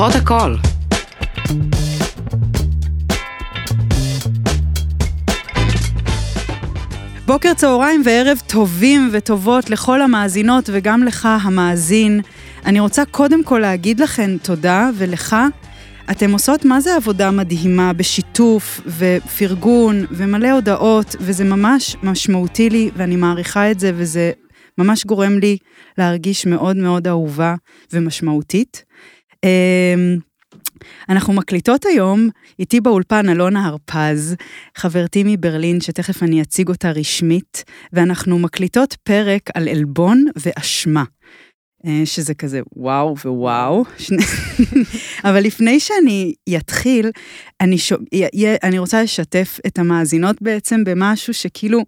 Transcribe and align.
פותחות 0.00 0.22
הכל. 0.22 0.54
בוקר, 7.26 7.54
צהריים 7.54 8.02
וערב 8.04 8.38
טובים 8.46 9.08
וטובות 9.12 9.70
לכל 9.70 10.02
המאזינות 10.02 10.70
וגם 10.72 11.02
לך 11.02 11.28
המאזין. 11.42 12.20
אני 12.66 12.80
רוצה 12.80 13.04
קודם 13.04 13.44
כל 13.44 13.58
להגיד 13.58 14.00
לכן 14.00 14.38
תודה 14.38 14.90
ולך. 14.94 15.36
אתם 16.10 16.32
עושות 16.32 16.64
מה 16.64 16.80
זה 16.80 16.96
עבודה 16.96 17.30
מדהימה 17.30 17.92
בשיתוף 17.92 18.80
ופרגון 18.98 20.04
ומלא 20.10 20.50
הודעות, 20.50 21.16
וזה 21.20 21.44
ממש 21.44 21.96
משמעותי 22.02 22.70
לי 22.70 22.90
ואני 22.96 23.16
מעריכה 23.16 23.70
את 23.70 23.80
זה 23.80 23.92
וזה 23.94 24.32
ממש 24.78 25.06
גורם 25.06 25.38
לי 25.38 25.56
להרגיש 25.98 26.46
מאוד 26.46 26.76
מאוד 26.76 27.08
אהובה 27.08 27.54
ומשמעותית. 27.92 28.89
אמ, 29.44 30.18
אנחנו 31.08 31.32
מקליטות 31.32 31.86
היום, 31.86 32.28
איתי 32.58 32.80
באולפן 32.80 33.28
אלונה 33.28 33.66
הרפז, 33.66 34.36
חברתי 34.76 35.22
מברלין, 35.26 35.80
שתכף 35.80 36.22
אני 36.22 36.42
אציג 36.42 36.68
אותה 36.68 36.90
רשמית, 36.90 37.64
ואנחנו 37.92 38.38
מקליטות 38.38 38.96
פרק 39.02 39.50
על 39.54 39.68
עלבון 39.68 40.24
ואשמה. 40.36 41.04
אה, 41.86 42.02
שזה 42.04 42.34
כזה 42.34 42.60
וואו 42.76 43.16
ווואו. 43.24 43.84
אבל 45.28 45.40
לפני 45.40 45.80
שאני 45.80 46.34
אתחיל, 46.56 47.10
אני, 47.60 47.78
ש... 47.78 47.92
אני 48.62 48.78
רוצה 48.78 49.02
לשתף 49.02 49.58
את 49.66 49.78
המאזינות 49.78 50.42
בעצם 50.42 50.84
במשהו 50.84 51.34
שכאילו, 51.34 51.80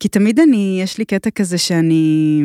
כי 0.00 0.08
תמיד 0.08 0.40
אני, 0.40 0.78
יש 0.82 0.98
לי 0.98 1.04
קטע 1.04 1.30
כזה 1.30 1.58
שאני... 1.58 2.42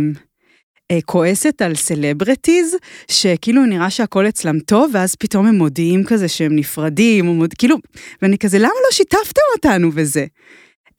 אה, 0.92 1.00
כועסת 1.06 1.62
על 1.62 1.76
סלבריטיז, 1.76 2.76
שכאילו 3.12 3.66
נראה 3.66 3.90
שהכל 3.90 4.28
אצלם 4.28 4.60
טוב, 4.60 4.92
ואז 4.94 5.16
פתאום 5.16 5.46
הם 5.46 5.56
מודיעים 5.56 6.04
כזה 6.04 6.28
שהם 6.28 6.56
נפרדים, 6.56 7.26
מוד... 7.26 7.54
כאילו, 7.54 7.78
ואני 8.22 8.38
כזה, 8.38 8.60
למה 8.60 8.68
לא 8.68 8.92
שיתפתם 8.92 9.42
אותנו 9.56 9.92
בזה? 9.92 10.26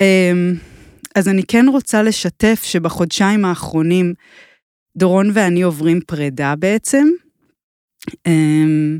אמ, 0.00 0.54
אז 1.14 1.28
אני 1.28 1.42
כן 1.48 1.66
רוצה 1.68 2.02
לשתף 2.02 2.60
שבחודשיים 2.64 3.44
האחרונים, 3.44 4.14
דורון 4.96 5.30
ואני 5.34 5.62
עוברים 5.62 6.00
פרידה 6.06 6.54
בעצם, 6.56 7.08
אמ, 8.26 8.98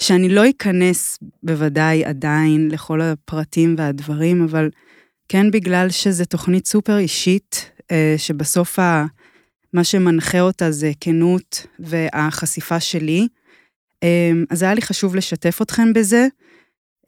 שאני 0.00 0.28
לא 0.28 0.50
אכנס 0.50 1.18
בוודאי 1.42 2.04
עדיין 2.04 2.68
לכל 2.70 3.00
הפרטים 3.00 3.74
והדברים, 3.78 4.42
אבל 4.42 4.70
כן 5.28 5.50
בגלל 5.50 5.90
שזו 5.90 6.24
תוכנית 6.24 6.66
סופר 6.66 6.98
אישית, 6.98 7.70
אה, 7.90 8.14
שבסוף 8.18 8.78
ה... 8.78 9.04
מה 9.74 9.84
שמנחה 9.84 10.40
אותה 10.40 10.70
זה 10.70 10.92
כנות 11.00 11.66
והחשיפה 11.78 12.80
שלי. 12.80 13.28
אמ, 14.02 14.44
אז 14.50 14.62
היה 14.62 14.74
לי 14.74 14.82
חשוב 14.82 15.14
לשתף 15.16 15.62
אתכם 15.62 15.92
בזה. 15.92 16.26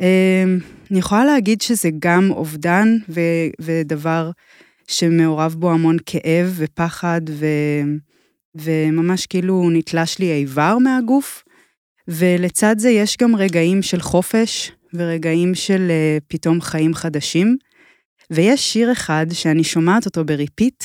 אמ, 0.01 0.59
אני 0.91 0.99
יכולה 0.99 1.25
להגיד 1.25 1.61
שזה 1.61 1.89
גם 1.99 2.31
אובדן 2.31 2.97
ו- 3.09 3.51
ודבר 3.61 4.31
שמעורב 4.89 5.55
בו 5.59 5.71
המון 5.71 5.97
כאב 6.07 6.55
ופחד, 6.57 7.21
ו- 7.31 7.83
וממש 8.55 9.27
כאילו 9.27 9.71
נתלש 9.73 10.19
לי 10.19 10.33
איבר 10.33 10.79
מהגוף. 10.79 11.45
ולצד 12.09 12.75
זה 12.79 12.91
יש 12.91 13.17
גם 13.17 13.37
רגעים 13.37 13.83
של 13.83 14.01
חופש 14.01 14.73
ורגעים 14.95 15.55
של 15.55 15.91
uh, 15.91 16.25
פתאום 16.29 16.61
חיים 16.61 16.95
חדשים. 16.95 17.57
ויש 18.31 18.73
שיר 18.73 18.93
אחד 18.93 19.27
שאני 19.33 19.65
שומעת 19.65 20.07
אותו 20.07 20.25
ב 20.25 20.32
repeat, 20.32 20.85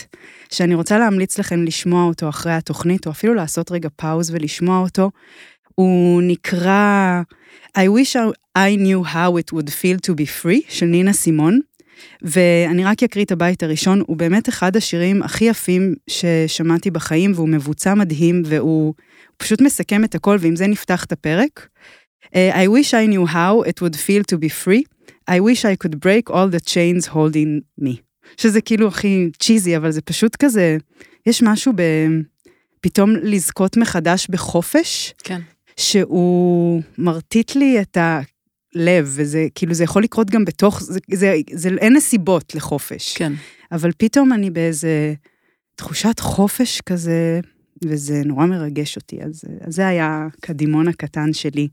שאני 0.51 0.75
רוצה 0.75 0.99
להמליץ 0.99 1.39
לכם 1.39 1.63
לשמוע 1.63 2.03
אותו 2.03 2.29
אחרי 2.29 2.53
התוכנית, 2.53 3.05
או 3.05 3.11
אפילו 3.11 3.33
לעשות 3.33 3.71
רגע 3.71 3.89
pause 3.95 4.31
ולשמוע 4.31 4.79
אותו. 4.79 5.11
הוא 5.75 6.21
נקרא 6.21 7.21
I 7.77 7.81
wish 7.81 8.15
I 8.57 8.75
knew 8.75 9.13
how 9.13 9.37
it 9.37 9.53
would 9.55 9.69
feel 9.69 10.09
to 10.09 10.13
be 10.13 10.43
free 10.43 10.61
של 10.69 10.85
נינה 10.85 11.13
סימון. 11.13 11.59
ואני 12.21 12.85
רק 12.85 13.03
אקריא 13.03 13.25
את 13.25 13.31
הבית 13.31 13.63
הראשון, 13.63 14.01
הוא 14.07 14.17
באמת 14.17 14.49
אחד 14.49 14.75
השירים 14.75 15.23
הכי 15.23 15.45
יפים 15.45 15.95
ששמעתי 16.07 16.91
בחיים, 16.91 17.31
והוא 17.35 17.49
מבוצע 17.49 17.93
מדהים, 17.93 18.41
והוא 18.45 18.93
פשוט 19.37 19.61
מסכם 19.61 20.03
את 20.03 20.15
הכל, 20.15 20.37
ועם 20.39 20.55
זה 20.55 20.67
נפתח 20.67 21.05
את 21.05 21.11
הפרק. 21.11 21.67
Uh, 22.25 22.53
I 22.53 22.67
wish 22.67 22.93
I 22.93 23.05
knew 23.07 23.25
how 23.25 23.69
it 23.69 23.81
would 23.81 23.95
feel 23.95 24.23
to 24.31 24.37
be 24.37 24.49
free. 24.49 24.83
I 25.31 25.39
wish 25.39 25.65
I 25.65 25.75
could 25.83 25.95
break 25.99 26.29
all 26.29 26.49
the 26.49 26.59
chains 26.59 27.07
holding 27.07 27.83
me. 27.83 28.01
שזה 28.37 28.61
כאילו 28.61 28.87
הכי 28.87 29.29
צ'יזי, 29.39 29.77
אבל 29.77 29.91
זה 29.91 30.01
פשוט 30.01 30.35
כזה, 30.35 30.77
יש 31.25 31.43
משהו 31.43 31.73
ב... 31.75 31.81
פתאום 32.81 33.15
לזכות 33.23 33.77
מחדש 33.77 34.27
בחופש. 34.29 35.13
כן. 35.23 35.41
שהוא 35.77 36.81
מרטיט 36.97 37.55
לי 37.55 37.81
את 37.81 37.97
הלב, 37.97 39.11
וזה 39.15 39.47
כאילו, 39.55 39.73
זה 39.73 39.83
יכול 39.83 40.03
לקרות 40.03 40.29
גם 40.29 40.45
בתוך, 40.45 40.81
זה, 40.81 40.99
זה, 41.13 41.35
זה 41.51 41.69
אין 41.69 41.95
נסיבות 41.95 42.55
לחופש. 42.55 43.17
כן. 43.17 43.33
אבל 43.71 43.91
פתאום 43.97 44.33
אני 44.33 44.49
באיזה 44.49 45.13
תחושת 45.75 46.19
חופש 46.19 46.81
כזה, 46.81 47.39
וזה 47.83 48.21
נורא 48.25 48.45
מרגש 48.45 48.95
אותי, 48.95 49.23
אז, 49.23 49.43
אז 49.61 49.75
זה 49.75 49.87
היה 49.87 50.27
קדימון 50.41 50.87
הקטן 50.87 51.33
שלי. 51.33 51.67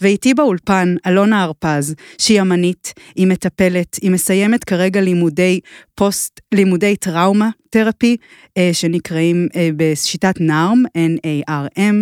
ואיתי 0.00 0.34
באולפן 0.34 0.94
אלונה 1.06 1.42
הרפז, 1.42 1.94
שהיא 2.18 2.40
אמנית, 2.40 2.92
היא 3.16 3.26
מטפלת, 3.26 3.96
היא 4.02 4.10
מסיימת 4.10 4.64
כרגע 4.64 5.00
לימודי 5.00 5.60
פוסט, 5.94 6.40
לימודי 6.54 6.96
טראומה 6.96 7.50
תרפי, 7.70 8.16
אה, 8.56 8.70
שנקראים 8.72 9.48
אה, 9.56 9.68
בשיטת 9.76 10.34
נארם, 10.40 10.82
N-A-R-M. 10.86 11.94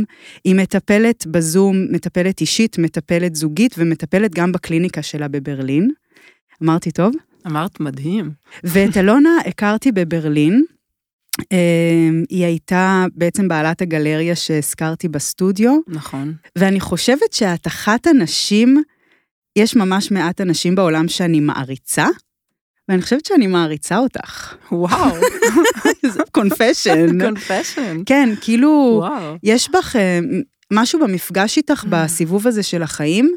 היא 0.45 0.55
מטפלת 0.55 1.27
בזום, 1.27 1.77
מטפלת 1.91 2.41
אישית, 2.41 2.79
מטפלת 2.79 3.35
זוגית 3.35 3.75
ומטפלת 3.79 4.35
גם 4.35 4.53
בקליניקה 4.53 5.03
שלה 5.03 5.29
בברלין. 5.29 5.91
אמרתי 6.63 6.91
טוב? 6.91 7.15
אמרת 7.47 7.81
מדהים. 7.81 8.31
ואת 8.65 8.97
אלונה 8.97 9.31
הכרתי 9.47 9.93
בברלין. 9.93 10.65
אמ, 11.53 12.25
היא 12.29 12.45
הייתה 12.45 13.07
בעצם 13.15 13.49
בעלת 13.49 13.83
הגלריה 13.83 14.37
שהזכרתי 14.37 15.09
בסטודיו. 15.09 15.79
נכון. 15.89 16.35
ואני 16.59 16.81
חושבת 16.81 17.33
שאת 17.33 17.67
אחת 17.67 18.07
הנשים, 18.07 18.83
יש 19.57 19.77
ממש 19.77 20.11
מעט 20.11 20.41
אנשים 20.41 20.75
בעולם 20.75 21.09
שאני 21.09 21.41
מעריצה, 21.41 22.07
ואני 22.89 23.03
חושבת 23.03 23.25
שאני 23.25 23.47
מעריצה 23.47 23.99
אותך. 23.99 24.55
וואו. 24.73 25.15
קונפשן. 26.33 27.25
קונפשן. 27.25 28.03
כן, 28.07 28.29
כאילו, 28.41 28.97
וואו. 28.99 29.37
יש 29.43 29.71
בך 29.71 29.97
אה, 29.97 30.19
משהו 30.73 31.01
במפגש 31.01 31.57
איתך 31.57 31.85
בסיבוב 31.89 32.47
הזה 32.49 32.63
של 32.63 32.83
החיים, 32.83 33.37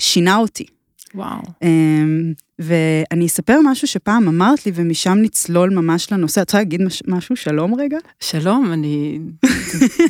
שינה 0.00 0.36
אותי. 0.36 0.66
וואו. 1.14 1.42
אמ, 1.62 2.32
ואני 2.58 3.26
אספר 3.26 3.58
משהו 3.64 3.88
שפעם 3.88 4.28
אמרת 4.28 4.66
לי, 4.66 4.72
ומשם 4.74 5.18
נצלול 5.22 5.70
ממש 5.70 6.12
לנושא. 6.12 6.42
את 6.42 6.46
רוצה 6.46 6.58
להגיד 6.58 6.82
מש, 6.82 7.02
משהו? 7.08 7.36
שלום 7.36 7.74
רגע? 7.80 7.98
שלום, 8.20 8.72
אני... 8.72 9.18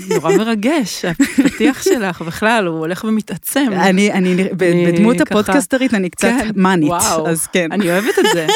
נורא 0.08 0.36
מרגש, 0.36 1.04
הפתיח 1.04 1.82
שלך 1.82 2.22
בכלל, 2.22 2.66
הוא 2.66 2.78
הולך 2.78 3.04
ומתעצם. 3.04 3.66
אני, 3.72 4.12
אני, 4.12 4.44
בדמות 4.56 5.20
הפודקאסטרית 5.20 5.94
אני 5.94 6.10
קצת 6.10 6.28
כן, 6.28 6.50
מאנית, 6.56 6.92
אז 7.26 7.46
כן. 7.46 7.72
אני 7.72 7.90
אוהבת 7.90 8.18
את 8.18 8.24
זה. 8.32 8.46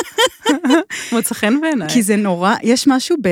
מוצא 1.12 1.34
חן 1.34 1.60
בעיניי. 1.60 1.88
כי 1.88 2.02
זה 2.02 2.16
נורא, 2.16 2.54
יש 2.62 2.86
משהו 2.86 3.16
ב... 3.22 3.28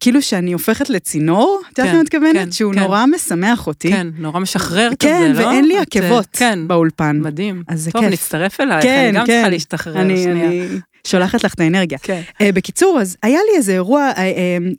כאילו 0.00 0.22
שאני 0.22 0.52
הופכת 0.52 0.90
לצינור, 0.90 1.60
את 1.72 1.78
יודעת 1.78 1.90
כן, 1.90 1.96
מה 1.96 2.00
את 2.00 2.06
מתכוונת? 2.06 2.34
כן, 2.36 2.52
שהוא 2.52 2.74
כן. 2.74 2.78
נורא 2.80 3.06
משמח 3.06 3.66
אותי. 3.66 3.88
כן, 3.88 4.06
נורא 4.18 4.40
משחרר 4.40 4.90
כזה, 4.98 5.10
כן, 5.10 5.32
לא? 5.34 5.46
ואין 5.46 5.64
לי 5.64 5.82
את, 5.82 5.96
אה, 5.96 6.02
עקבות 6.06 6.26
כן, 6.32 6.58
באולפן. 6.66 7.20
מדהים. 7.22 7.62
אז 7.68 7.80
זה 7.80 7.90
טוב, 7.90 8.02
כיף. 8.02 8.12
נצטרף 8.12 8.60
אלייך, 8.60 8.82
כן, 8.82 9.04
אני 9.08 9.18
גם 9.18 9.26
כן. 9.26 9.32
צריכה 9.32 9.48
להשתחרר 9.48 10.00
אני, 10.00 10.22
שנייה. 10.22 10.46
אני 10.46 10.68
שולחת 11.06 11.44
לך 11.44 11.54
את 11.54 11.60
האנרגיה. 11.60 11.98
כן. 12.02 12.20
Uh, 12.42 12.44
בקיצור, 12.54 13.00
אז 13.00 13.16
היה 13.22 13.40
לי 13.50 13.56
איזה 13.56 13.72
אירוע, 13.72 14.10
uh, 14.14 14.16
uh, 14.16 14.20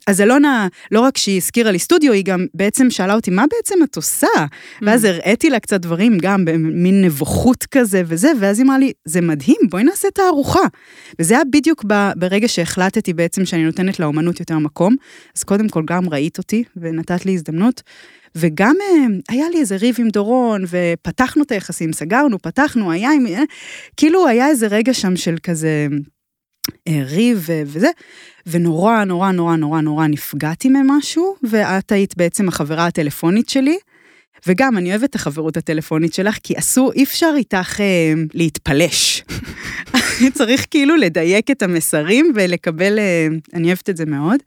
אז 0.06 0.20
אלונה, 0.20 0.68
לא 0.90 1.00
רק 1.00 1.16
שהיא 1.16 1.36
הזכירה 1.36 1.70
לי 1.70 1.78
סטודיו, 1.78 2.12
היא 2.12 2.24
גם 2.24 2.46
בעצם 2.54 2.90
שאלה 2.90 3.14
אותי, 3.14 3.30
מה 3.30 3.44
בעצם 3.50 3.74
את 3.84 3.96
עושה? 3.96 4.26
ואז 4.82 5.04
Mm. 5.04 5.08
הראיתי 5.08 5.50
לה 5.50 5.60
קצת 5.60 5.80
דברים, 5.80 6.18
גם 6.22 6.44
במין 6.44 7.04
נבוכות 7.04 7.64
כזה 7.64 8.02
וזה, 8.06 8.32
ואז 8.40 8.58
היא 8.58 8.66
אמרה 8.66 8.78
לי, 8.78 8.92
זה 9.04 9.20
מדהים, 9.20 9.56
בואי 9.70 9.84
נעשה 9.84 10.08
תערוכה. 10.10 10.60
וזה 11.18 11.34
היה 11.34 11.42
בדיוק 11.50 11.84
ב, 11.86 12.10
ברגע 12.16 12.48
שהחלטתי 12.48 13.12
בעצם 13.12 13.44
שאני 13.44 13.64
נותנת 13.64 14.00
לאומנות 14.00 14.40
יותר 14.40 14.58
מקום, 14.58 14.96
אז 15.36 15.44
קודם 15.44 15.68
כל 15.68 15.82
גם 15.86 16.08
ראית 16.08 16.38
אותי 16.38 16.64
ונתת 16.76 17.26
לי 17.26 17.34
הזדמנות. 17.34 17.82
וגם 18.34 18.74
אה, 18.80 19.06
היה 19.28 19.48
לי 19.48 19.60
איזה 19.60 19.76
ריב 19.76 19.96
עם 19.98 20.08
דורון, 20.08 20.64
ופתחנו 20.68 21.42
את 21.42 21.52
היחסים, 21.52 21.92
סגרנו, 21.92 22.38
פתחנו, 22.38 22.92
היה 22.92 23.10
עם... 23.12 23.26
אה, 23.26 23.42
כאילו 23.96 24.28
היה 24.28 24.48
איזה 24.48 24.66
רגע 24.66 24.94
שם 24.94 25.16
של 25.16 25.36
כזה 25.42 25.86
אה, 25.92 25.96
ריב 26.88 27.44
ו- 27.46 27.62
וזה, 27.66 27.88
ונורא 28.46 29.04
נורא 29.04 29.32
נורא 29.32 29.56
נורא 29.56 29.80
נורא 29.80 30.06
נפגעתי 30.06 30.68
ממשהו, 30.68 31.36
ואת 31.50 31.92
היית 31.92 32.16
בעצם 32.16 32.48
החברה 32.48 32.86
הטלפונית 32.86 33.48
שלי. 33.48 33.78
וגם, 34.46 34.78
אני 34.78 34.90
אוהבת 34.90 35.10
את 35.10 35.14
החברות 35.14 35.56
הטלפונית 35.56 36.14
שלך, 36.14 36.38
כי 36.42 36.58
אסור, 36.58 36.92
אי 36.92 37.04
אפשר 37.04 37.32
איתך 37.36 37.80
אה, 37.80 38.12
להתפלש. 38.34 39.24
צריך 40.34 40.66
כאילו 40.70 40.96
לדייק 40.96 41.50
את 41.50 41.62
המסרים 41.62 42.32
ולקבל, 42.34 42.98
אה, 42.98 43.26
אני 43.54 43.66
אוהבת 43.66 43.90
את 43.90 43.96
זה 43.96 44.06
מאוד. 44.06 44.40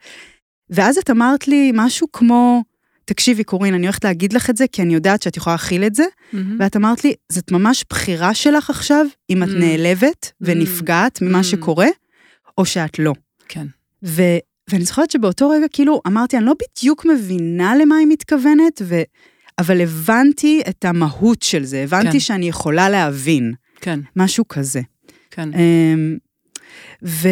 ואז 0.69 0.97
את 0.97 1.09
אמרת 1.09 1.47
לי 1.47 1.71
משהו 1.75 2.07
כמו, 2.13 2.63
תקשיבי, 3.05 3.43
קורין, 3.43 3.73
אני 3.73 3.85
הולכת 3.85 4.03
להגיד 4.03 4.33
לך 4.33 4.49
את 4.49 4.57
זה, 4.57 4.65
כי 4.71 4.81
אני 4.81 4.93
יודעת 4.93 5.21
שאת 5.21 5.37
יכולה 5.37 5.53
להכיל 5.53 5.83
את 5.83 5.95
זה, 5.95 6.03
מהמם. 6.33 6.57
ואת 6.59 6.75
אמרת 6.75 7.03
לי, 7.03 7.13
זאת 7.31 7.51
ממש 7.51 7.85
בחירה 7.89 8.33
שלך 8.33 8.69
עכשיו, 8.69 9.05
אם 9.29 9.43
את 9.43 9.47
Mm. 9.47 9.51
נעלבת 9.51 10.31
ונפגעת 10.41 11.21
ממה 11.21 11.39
Mm. 11.39 11.43
שקורה, 11.43 11.87
או 12.61 12.65
שאת 12.65 12.99
לא. 12.99 13.13
כן. 13.47 13.67
ו... 14.03 14.21
ואני 14.69 14.85
זוכרת 14.85 15.11
שבאותו 15.11 15.49
רגע, 15.49 15.65
כאילו, 15.73 16.01
אמרתי, 16.07 16.37
אני 16.37 16.45
לא 16.45 16.53
בדיוק 16.53 17.05
מבינה 17.05 17.75
למה 17.75 17.95
היא 17.95 18.07
מתכוונת, 18.07 18.81
ו... 18.81 19.01
אבל 19.59 19.81
הבנתי 19.81 20.61
את 20.69 20.85
המהות 20.85 21.41
של 21.41 21.63
זה, 21.63 21.83
הבנתי 21.83 22.11
כן. 22.11 22.19
שאני 22.19 22.49
יכולה 22.49 22.89
להבין, 22.89 23.53
כן, 23.81 23.99
משהו 24.15 24.47
כזה. 24.47 24.81
כן. 25.31 25.49
אמ, 25.53 26.17
ו... 27.05 27.29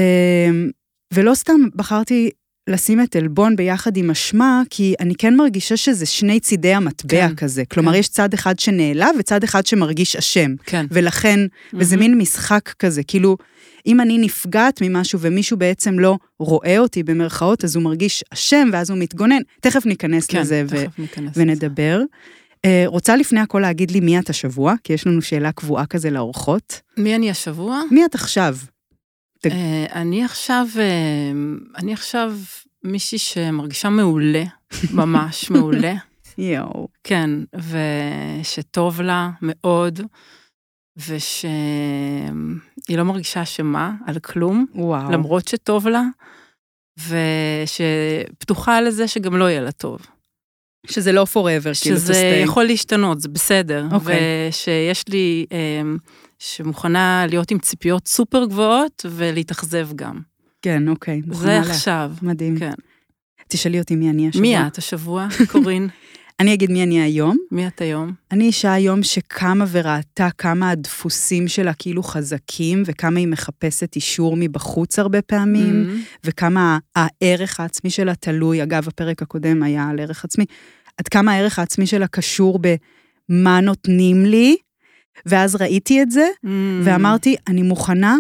ולא 1.14 1.34
סתם 1.36 1.62
בחרתי 1.76 2.30
לשים 2.70 3.02
את 3.02 3.16
עלבון 3.16 3.56
ביחד 3.56 3.98
עם 3.98 4.10
אשמה, 4.10 4.62
כי 4.70 4.96
אני 5.00 5.16
כן 5.16 5.36
מרגישה 5.36 5.78
שזה 5.78 6.06
שני 6.06 6.40
צידי 6.40 6.74
המטבע 6.74 7.28
כן, 7.28 7.36
כזה. 7.36 7.66
כלומר, 7.66 7.92
כן. 7.92 7.98
יש 7.98 8.08
צד 8.08 8.34
אחד 8.34 8.60
שנעלב 8.60 9.16
וצד 9.20 9.44
אחד 9.44 9.66
שמרגיש 9.66 10.16
אשם. 10.16 10.56
כן. 10.66 10.86
ולכן, 10.92 11.40
וזה 11.74 11.96
מהמם. 11.96 12.10
מין 12.10 12.18
משחק 12.18 12.74
כזה, 12.80 13.04
כאילו, 13.04 13.38
אם 13.86 14.02
אני 14.02 14.18
נפגעת 14.18 14.80
ממשהו 14.82 15.20
ומישהו 15.22 15.58
בעצם 15.58 16.00
לא 16.00 16.18
רואה 16.40 16.80
אותי 16.80 17.04
במרכאות, 17.04 17.64
אז 17.64 17.76
הוא 17.76 17.84
מרגיש 17.84 18.24
אשם 18.34 18.70
ואז 18.74 18.90
הוא 18.90 19.00
מתגונן. 19.00 19.42
תכף 19.62 19.86
ניכנס 19.86 20.26
כן, 20.28 20.40
לזה 20.40 20.64
ו- 20.70 20.86
תכף 20.86 21.00
ניכנס 21.00 21.32
לזה. 21.38 21.42
ונדבר. 21.42 22.02
אה, 22.66 22.84
רוצה 22.88 23.16
לפני 23.16 23.40
הכל 23.40 23.60
להגיד 23.60 23.92
לי 23.92 24.00
מי 24.00 24.20
את 24.20 24.30
השבוע? 24.30 24.74
כי 24.84 24.94
יש 24.94 25.08
לנו 25.08 25.22
שאלה 25.22 25.52
קבועה 25.52 25.86
כזה 25.86 26.10
לאורחות. 26.10 26.82
מי 26.98 27.16
אני 27.16 27.30
השבוע? 27.32 27.82
מי 27.92 28.06
את 28.06 28.16
עכשיו? 28.16 28.58
תג- 29.42 29.52
אה, 29.52 29.86
אני 29.94 30.24
עכשיו, 30.26 30.68
אה, 30.80 31.32
אני 31.78 31.94
עכשיו 31.94 32.34
מישהי 32.84 33.18
שמרגישה 33.18 33.90
מעולה, 33.90 34.44
ממש 34.94 35.50
מעולה. 35.52 35.94
יואו. 36.38 36.88
כן, 37.04 37.30
ושטוב 38.42 39.02
לה 39.02 39.30
מאוד, 39.42 40.00
ושהיא 41.08 42.98
לא 42.98 43.04
מרגישה 43.04 43.44
אשמה 43.44 43.94
על 44.06 44.20
כלום, 44.20 44.66
וואו. 44.76 45.12
למרות 45.12 45.48
שטוב 45.48 45.88
לה, 45.88 46.04
ושפתוחה 47.08 48.82
לזה 48.82 49.08
שגם 49.08 49.38
לא 49.38 49.50
יהיה 49.50 49.62
לה 49.62 49.72
טוב. 49.72 50.00
שזה 50.88 51.12
לא 51.12 51.26
forever, 51.34 51.82
כאילו, 51.82 51.98
שזה 51.98 52.14
stay. 52.14 52.44
יכול 52.44 52.64
להשתנות, 52.64 53.22
זה 53.22 53.30
בסדר. 53.30 53.88
אוקיי. 53.92 54.20
ושיש 54.50 55.08
לי, 55.08 55.46
אמ, 55.52 55.98
שמוכנה 56.40 57.26
להיות 57.30 57.52
עם 57.52 57.60
ציפיות 57.60 58.08
סופר 58.08 58.46
גבוהות 58.46 59.06
ולהתאכזב 59.10 59.90
גם. 59.96 60.20
כן, 60.62 60.88
אוקיי. 60.88 61.22
מוכנה 61.26 61.64
זה 61.64 61.72
עכשיו. 61.72 62.12
מדהים. 62.22 62.60
כן. 62.60 62.74
תשאלי 63.48 63.80
אותי 63.80 63.96
מי 63.96 64.10
אני 64.10 64.30
השבוע. 64.30 64.42
מי 64.42 64.68
את 64.68 64.78
השבוע, 64.78 65.28
קורין? 65.52 65.90
אני 66.40 66.54
אגיד 66.54 66.72
מי 66.72 66.84
אני 66.84 67.02
היום. 67.02 67.38
מי 67.52 67.68
את 67.68 67.82
היום? 67.82 68.14
אני 68.32 68.44
אישה 68.44 68.74
היום 68.74 69.04
שקמה 69.04 69.66
וראתה 69.72 70.28
כמה 70.38 70.70
הדפוסים 70.70 71.48
שלה 71.48 71.74
כאילו 71.74 72.04
חזקים, 72.04 72.84
וכמה 72.86 73.20
היא 73.20 73.28
מחפשת 73.28 73.96
אישור 73.96 74.36
מבחוץ 74.38 75.00
הרבה 75.00 75.22
פעמים, 75.22 75.86
Mm-hmm. 75.90 76.20
וכמה 76.24 76.78
הערך 76.96 77.60
העצמי 77.60 77.90
שלה 77.90 78.16
תלוי, 78.16 78.64
אגב, 78.64 78.88
הפרק 78.88 79.22
הקודם 79.22 79.64
היה 79.64 79.90
על 79.90 80.00
ערך 80.00 80.26
עצמי, 80.26 80.46
עד 80.98 81.08
כמה 81.08 81.32
הערך 81.32 81.60
העצמי 81.60 81.86
שלה 81.88 82.08
קשור 82.08 82.60
במה 83.30 83.62
נותנים 83.62 84.26
לי, 84.26 84.56
ואז 85.26 85.56
ראיתי 85.56 86.02
את 86.02 86.12
זה, 86.12 86.28
Mm-hmm. 86.46 86.50
ואמרתי, 86.84 87.36
אני 87.48 87.62
מוכנה 87.62 88.18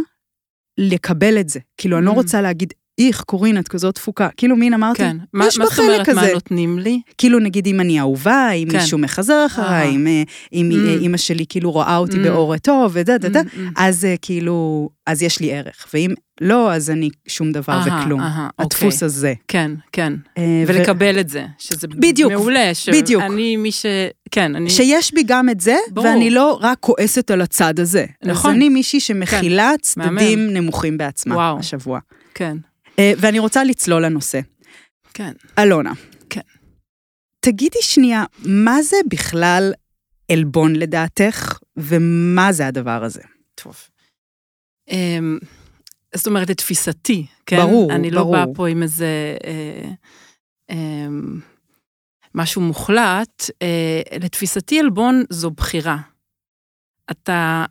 לקבל 0.77 1.39
את 1.39 1.49
זה. 1.49 1.59
כאילו, 1.77 1.97
אני 1.97 2.05
לא 2.05 2.11
Mm. 2.11 2.15
רוצה 2.15 2.41
להגיד, 2.41 2.73
איך, 2.99 3.21
קורין, 3.21 3.57
את 3.57 3.67
כזאת 3.67 3.95
תפוקה. 3.95 4.27
כאילו, 4.37 4.55
מין 4.55 4.73
אמרתי, 4.73 4.97
כן. 4.99 5.17
מה 5.33 5.47
יש 5.47 5.57
מה 5.57 5.65
זאת 5.65 5.73
בחלק 5.73 5.85
אומרת 5.89 6.09
מה 6.09 6.21
הזה. 6.21 6.33
נותנים 6.33 6.79
לי? 6.79 7.01
כאילו, 7.17 7.39
נגיד, 7.39 7.67
אם 7.67 7.79
אני 7.79 7.99
אהובה, 7.99 8.51
אם 8.51 8.67
כן. 8.71 8.77
מישהו 8.77 8.97
מחזר 8.97 9.45
אחריי. 9.45 9.89
אם 9.95 10.07
אה, 10.07 10.23
אם 10.53 10.69
Mm. 10.71 11.01
אימא 11.01 11.17
שלי 11.17 11.45
כאילו 11.49 11.71
רואה 11.71 11.97
אותי 11.97 12.17
Mm. 12.17 12.19
באור 12.23 12.57
טוב, 12.57 12.91
וזה, 12.93 13.17
דה, 13.17 13.29
דה, 13.29 13.41
Mm, 13.41 13.43
mm. 13.43 13.59
אז 13.77 14.05
אה, 14.05 14.15
כאילו, 14.21 14.89
אז 15.07 15.21
יש 15.23 15.39
לי 15.39 15.53
ערך. 15.53 15.87
ואם 15.93 16.09
לא, 16.41 16.73
אז 16.73 16.89
אני 16.89 17.09
שום 17.27 17.51
דבר 17.51 17.73
אהה, 17.73 18.01
וכלום. 18.01 18.21
אהה, 18.21 18.49
הדפוס 18.59 18.93
אוקיי. 18.95 19.05
הזה. 19.05 19.33
כן, 19.47 19.71
כן. 19.91 20.13
אה, 20.37 20.43
ו- 20.43 20.73
ולקבל 20.73 21.19
את 21.19 21.29
זה, 21.29 21.45
שזה 21.57 21.87
בדיוק, 21.87 22.31
מעולה. 22.31 22.71
בדיוק. 22.91 23.23
שאני 23.27 23.57
מי 23.57 23.71
ש... 23.71 23.85
כן, 24.31 24.55
אני... 24.55 24.69
שיש 24.69 25.13
בי 25.13 25.23
גם 25.25 25.49
את 25.49 25.59
זה, 25.61 25.75
ברור. 25.91 26.07
ואני 26.07 26.29
לא 26.29 26.59
רק 26.61 26.77
כועסת 26.79 27.31
על 27.31 27.41
הצד 27.41 27.79
הזה. 27.79 28.05
נכון. 28.25 28.51
אז 28.51 28.57
אני 28.57 28.69
מישהי 28.69 28.99
שמכילה 28.99 29.71
צדדים 29.81 30.39
מהמם. 30.39 30.53
נמוכים 30.53 30.97
בעצמה 30.97 31.35
וואו. 31.35 31.59
השבוע. 31.59 31.99
כן, 32.35 32.57
אה, 32.57 32.68
ואני 33.17 33.39
רוצה 33.39 33.63
לצלול 33.63 34.05
לנושא. 34.05 34.39
כן. 35.13 35.33
אלונה. 35.59 35.93
כן. 36.29 36.41
תגידי 37.39 37.81
שנייה, 37.81 38.23
מה 38.45 38.81
זה 38.81 38.97
בכלל 39.09 39.73
עלבון 40.31 40.75
לדעתך, 40.75 41.59
ומה 41.77 42.51
זה 42.51 42.67
הדבר 42.67 43.03
הזה? 43.03 43.21
טוב. 43.55 43.75
אמ, 44.89 45.37
זאת 46.15 46.27
אומרת, 46.27 46.49
לתפיסתי, 46.49 47.25
כן? 47.45 47.57
ברור, 47.57 47.91
אני 47.91 48.11
לא 48.11 48.21
ברור. 48.21 48.35
באה 48.35 48.45
פה 48.55 48.67
עם 48.67 48.83
איזה 48.83 49.37
אה, 49.43 49.89
אמ, 50.69 51.39
משהו 52.35 52.61
מוחלט. 52.61 53.49
אה, 53.61 54.01
לתפיסתי, 54.19 54.79
עלבון 54.79 55.23
זו 55.29 55.51
בחירה. 55.51 55.97
אתה 57.11 57.31
אה, 57.31 57.65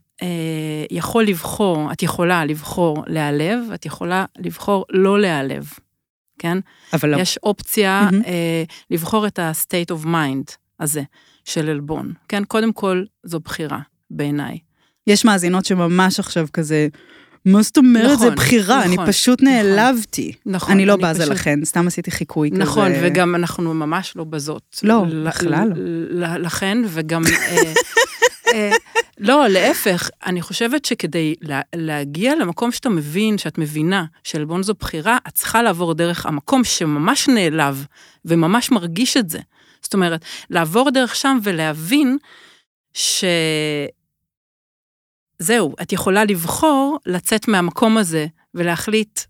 יכול 0.90 1.24
לבחור, 1.24 1.92
את 1.92 2.02
יכולה 2.02 2.44
לבחור 2.44 3.04
להיעלב, 3.06 3.60
את 3.74 3.86
יכולה 3.86 4.24
לבחור 4.38 4.84
לא 4.90 5.20
להיעלב, 5.20 5.68
כן? 6.38 6.58
אבל 6.92 7.08
לא. 7.08 7.16
יש 7.16 7.38
אופציה 7.42 8.02
מהמם. 8.12 8.22
אה, 8.26 8.62
לבחור 8.90 9.26
את 9.26 9.38
ה-state 9.38 9.94
of 9.94 10.04
mind 10.06 10.56
הזה 10.80 11.02
של 11.44 11.68
עלבון, 11.70 12.12
כן? 12.28 12.44
קודם 12.44 12.72
כל, 12.72 13.04
זו 13.24 13.40
בחירה, 13.40 13.78
בעיניי. 14.10 14.58
יש 15.06 15.24
מאזינות 15.24 15.64
שממש 15.64 16.20
עכשיו 16.20 16.46
כזה, 16.52 16.88
מה 17.44 17.62
זאת 17.62 17.78
אומרת, 17.78 18.04
נכון, 18.12 18.28
זה 18.28 18.34
בחירה, 18.34 18.84
אני 18.84 18.94
נכון, 18.94 19.06
פשוט 19.06 19.42
נכון. 19.42 19.54
נעלבתי. 19.54 20.32
נכון. 20.46 20.74
אני 20.74 20.86
לא 20.86 20.96
בזה 20.96 21.20
פשוט- 21.22 21.32
לכן, 21.34 21.64
סתם 21.64 21.86
עשיתי 21.86 22.10
חיקוי 22.10 22.50
כזה. 22.50 22.60
נכון, 22.62 22.92
וגם 23.02 23.34
אנחנו 23.34 23.74
ממש 23.74 24.12
לא 24.16 24.24
בזאת. 24.24 24.62
לא, 24.82 25.04
בכלל 25.26 25.68
ל- 25.76 26.24
ל- 26.24 26.42
לכן, 26.46 26.78
וגם... 26.88 27.22
אה, 28.54 28.70
לא, 29.18 29.48
להפך, 29.48 30.10
אני 30.26 30.42
חושבת 30.42 30.84
שכדי 30.84 31.34
לה, 31.40 31.60
להגיע 31.74 32.34
למקום 32.34 32.72
שאתה 32.72 32.88
מבין, 32.88 33.38
שאת 33.38 33.58
מבינה 33.58 34.04
שעלבון 34.24 34.62
זו 34.62 34.74
בחירה, 34.74 35.18
את 35.28 35.34
צריכה 35.34 35.62
לעבור 35.62 35.94
דרך 35.94 36.26
המקום 36.26 36.64
שממש 36.64 37.28
נעלב 37.28 37.86
וממש 38.24 38.70
מרגיש 38.70 39.16
את 39.16 39.28
זה. 39.28 39.38
זאת 39.82 39.94
אומרת, 39.94 40.24
לעבור 40.50 40.90
דרך 40.90 41.16
שם 41.16 41.38
ולהבין 41.42 42.18
ש... 42.94 43.24
זהו, 45.38 45.74
את 45.82 45.92
יכולה 45.92 46.24
לבחור 46.24 46.98
לצאת 47.06 47.48
מהמקום 47.48 47.98
הזה 47.98 48.26
ולהחליט 48.54 49.20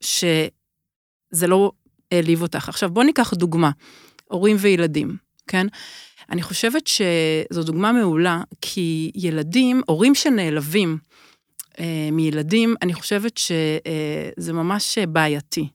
שזה 0.00 1.46
לא 1.46 1.72
העליב 2.12 2.42
אותך. 2.42 2.68
עכשיו, 2.68 2.90
בואו 2.90 3.06
ניקח 3.06 3.34
דוגמה, 3.34 3.70
הורים 4.24 4.56
וילדים, 4.60 5.16
כן? 5.46 5.66
אני 6.30 6.42
חושבת 6.42 6.86
שזו 6.86 7.62
דוגמה 7.62 7.92
מעולה, 7.92 8.42
כי 8.60 9.10
ילדים, 9.14 9.82
הורים 9.86 10.14
שנעלבים 10.14 10.98
אה, 11.80 12.08
מילדים, 12.12 12.74
אני 12.82 12.94
חושבת 12.94 13.38
שזה 13.38 14.52
ממש 14.52 14.98
בעייתי. 14.98 15.68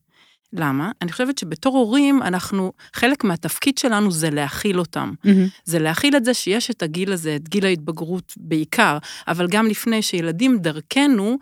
למה? 0.54 0.92
אני 1.02 1.12
חושבת 1.12 1.38
שבתור 1.38 1.78
הורים, 1.78 2.22
אנחנו, 2.22 2.72
חלק 2.94 3.24
מהתפקיד 3.24 3.78
שלנו 3.78 4.12
זה 4.12 4.30
להכיל 4.30 4.80
אותם. 4.80 5.14
מהמם. 5.24 5.48
זה 5.66 5.80
להכיל 5.80 6.16
את 6.16 6.26
זה 6.26 6.34
שיש 6.34 6.72
את 6.72 6.84
הגיל 6.84 7.14
הזה, 7.14 7.36
את 7.36 7.50
גיל 7.50 7.66
ההתבגרות 7.66 8.34
בעיקר, 8.38 8.98
אבל 9.28 9.48
גם 9.48 9.68
לפני 9.68 10.02
שילדים 10.02 10.58
דרכנו, 10.58 11.38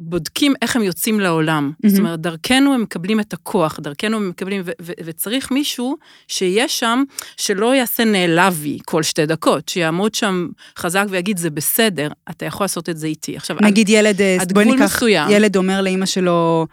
בודקים 0.00 0.54
איך 0.62 0.76
הם 0.76 0.82
יוצאים 0.82 1.20
לעולם. 1.20 1.72
מהמם. 1.84 1.94
זאת 1.94 1.98
אומרת, 1.98 2.20
דרכנו 2.20 2.74
הם 2.74 2.82
מקבלים 2.82 3.20
את 3.20 3.32
הכוח, 3.32 3.80
דרכנו 3.82 4.16
הם 4.16 4.28
מקבלים, 4.28 4.62
ו- 4.64 4.70
ו- 4.82 4.92
וצריך 5.04 5.50
מישהו 5.50 5.96
שיהיה 6.28 6.68
שם, 6.68 7.02
שלא 7.36 7.74
יעשה 7.74 8.04
נעלבי 8.04 8.78
כל 8.84 9.02
שתי 9.02 9.26
דקות, 9.26 9.68
שיעמוד 9.68 10.14
שם 10.14 10.48
חזק 10.78 11.04
ויגיד, 11.10 11.38
זה 11.38 11.50
בסדר, 11.50 12.08
אתה 12.30 12.44
יכול 12.44 12.64
לעשות 12.64 12.88
את 12.88 12.96
זה 12.96 13.06
איתי. 13.06 13.36
עכשיו, 13.36 13.56
נגיד 13.62 13.88
ילד, 13.88 14.20
אה, 14.20 14.36
עד 14.40 14.52
בואי 14.52 14.64
גבול 14.64 14.78
ניקח, 14.78 14.96
מסוים. 14.96 15.30
ילד 15.30 15.56
אומר 15.56 15.80
לאימא 15.80 16.06
שלו, 16.06 16.66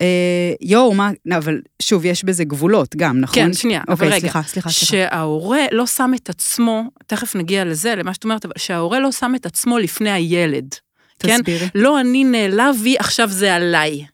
אה, 0.00 0.52
יואו, 0.60 0.94
מה, 0.94 1.10
לא, 1.26 1.36
אבל 1.36 1.60
שוב, 1.82 2.04
יש 2.04 2.24
בזה 2.24 2.44
גבולות 2.44 2.96
גם, 2.96 3.20
נכון? 3.20 3.34
כן, 3.34 3.52
שנייה, 3.52 3.82
אבל 3.88 3.92
אוקיי, 3.94 4.08
רגע. 4.08 4.18
סליחה, 4.20 4.42
סליחה, 4.42 4.70
סליחה. 4.70 4.96
שההורה 4.96 5.60
לא 5.72 5.86
שם 5.86 6.10
את 6.14 6.30
עצמו, 6.30 6.82
תכף 7.06 7.36
נגיע 7.36 7.64
לזה, 7.64 7.94
למה 7.94 8.14
שאת 8.14 8.24
אומרת, 8.24 8.44
אבל 8.44 8.54
שההורה 8.58 9.00
לא 9.00 9.12
שם 9.12 9.32
את 9.36 9.46
עצמו 9.46 9.78
לפני 9.78 10.10
הילד. 10.10 10.74
כן? 11.22 11.38
תסבירי. 11.38 11.66
לא 11.74 12.00
אני 12.00 12.24
נעלבי, 12.24 12.96
עכשיו 12.98 13.28
זה 13.28 13.54
עליי. 13.54 14.04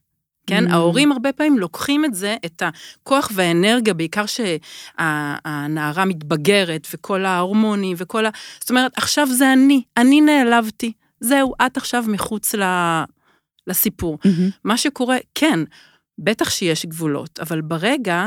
כן, 0.47 0.67
Mm. 0.67 0.73
ההורים 0.73 1.13
הרבה 1.13 1.33
פעמים 1.33 1.59
לוקחים 1.59 2.05
את 2.05 2.15
זה, 2.15 2.37
את 2.47 2.63
הכוח 2.63 3.31
והאנרגיה, 3.35 3.95
בעיקר 3.95 4.25
שהנערה 4.27 6.05
מתבגרת, 6.05 6.87
וכל 6.95 7.25
ההורמונים, 7.25 7.97
וכל 8.01 8.27
ה... 8.27 8.31
זאת 8.61 8.71
אומרת, 8.71 8.93
עכשיו 8.97 9.27
זה 9.27 9.53
אני, 9.53 9.83
אני 9.97 10.21
נעלבתי. 10.21 10.93
זהו, 11.21 11.55
את 11.67 11.77
עכשיו 11.77 12.05
מחוץ 12.09 12.55
ל... 12.55 12.63
לסיפור. 13.67 14.19
מהמם. 14.25 14.51
מה 14.65 14.77
שקורה, 14.77 15.17
כן, 15.35 15.61
בטח 16.19 16.51
שיש 16.51 16.87
גבולות, 16.87 17.41
אבל 17.41 17.61
ברגע 17.61 18.27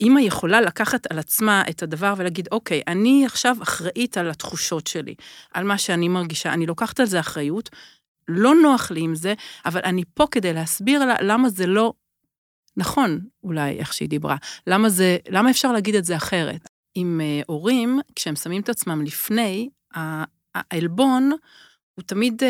אימא 0.00 0.20
יכולה 0.20 0.60
לקחת 0.60 1.06
על 1.12 1.18
עצמה 1.18 1.62
את 1.70 1.82
הדבר 1.82 2.14
ולהגיד, 2.16 2.48
אוקיי, 2.52 2.82
אני 2.86 3.26
עכשיו 3.26 3.56
אחראית 3.62 4.18
על 4.18 4.30
התחושות 4.30 4.86
שלי, 4.86 5.14
על 5.54 5.64
מה 5.64 5.78
שאני 5.78 6.08
מרגישה, 6.08 6.52
אני 6.52 6.66
לוקחת 6.66 7.00
על 7.00 7.06
זה 7.06 7.20
אחריות, 7.20 7.70
לא 8.28 8.54
נוח 8.54 8.90
לי 8.90 9.00
עם 9.00 9.14
זה, 9.14 9.34
אבל 9.66 9.80
אני 9.84 10.02
פה 10.14 10.26
כדי 10.30 10.52
להסביר 10.52 11.04
לה 11.04 11.14
למה 11.20 11.48
זה 11.48 11.66
לא 11.66 11.92
נכון, 12.76 13.20
אולי, 13.44 13.78
איך 13.78 13.92
שהיא 13.92 14.08
דיברה. 14.08 14.36
למה 14.66 14.88
זה, 14.88 15.16
למה 15.28 15.50
אפשר 15.50 15.72
להגיד 15.72 15.94
את 15.94 16.04
זה 16.04 16.16
אחרת? 16.16 16.68
עם 16.94 17.20
uh, 17.20 17.44
הורים, 17.46 18.00
כשהם 18.16 18.36
שמים 18.36 18.62
את 18.62 18.68
עצמם 18.68 19.02
לפני, 19.04 19.68
העלבון, 20.54 21.30
הוא 21.94 22.02
תמיד 22.06 22.42
uh, 22.42 22.46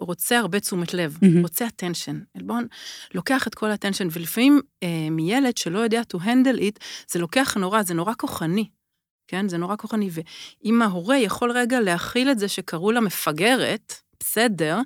רוצה 0.00 0.38
הרבה 0.38 0.60
תשומת 0.60 0.94
לב, 0.94 1.16
mm-hmm. 1.16 1.42
רוצה 1.42 1.66
attention. 1.66 2.14
עלבון 2.34 2.66
לוקח 3.14 3.46
את 3.46 3.54
כל 3.54 3.70
ה-attention, 3.70 4.08
ולפעמים 4.12 4.60
uh, 4.84 4.86
מילד 5.10 5.56
שלא 5.56 5.78
יודע 5.78 6.02
to 6.14 6.18
handle 6.20 6.58
it, 6.58 6.78
זה 7.10 7.18
לוקח 7.18 7.56
נורא, 7.56 7.82
זה 7.82 7.94
נורא 7.94 8.12
כוחני. 8.18 8.68
כן, 9.28 9.48
זה 9.48 9.58
נורא 9.58 9.76
כוחני, 9.76 10.10
ואם 10.12 10.82
ההורה 10.82 11.16
יכול 11.18 11.52
רגע 11.52 11.80
להכיל 11.80 12.30
את 12.30 12.38
זה 12.38 12.48
שקראו 12.48 12.92
לה 12.92 13.00
מפגרת, 13.00 13.94
בסדר, 14.20 14.78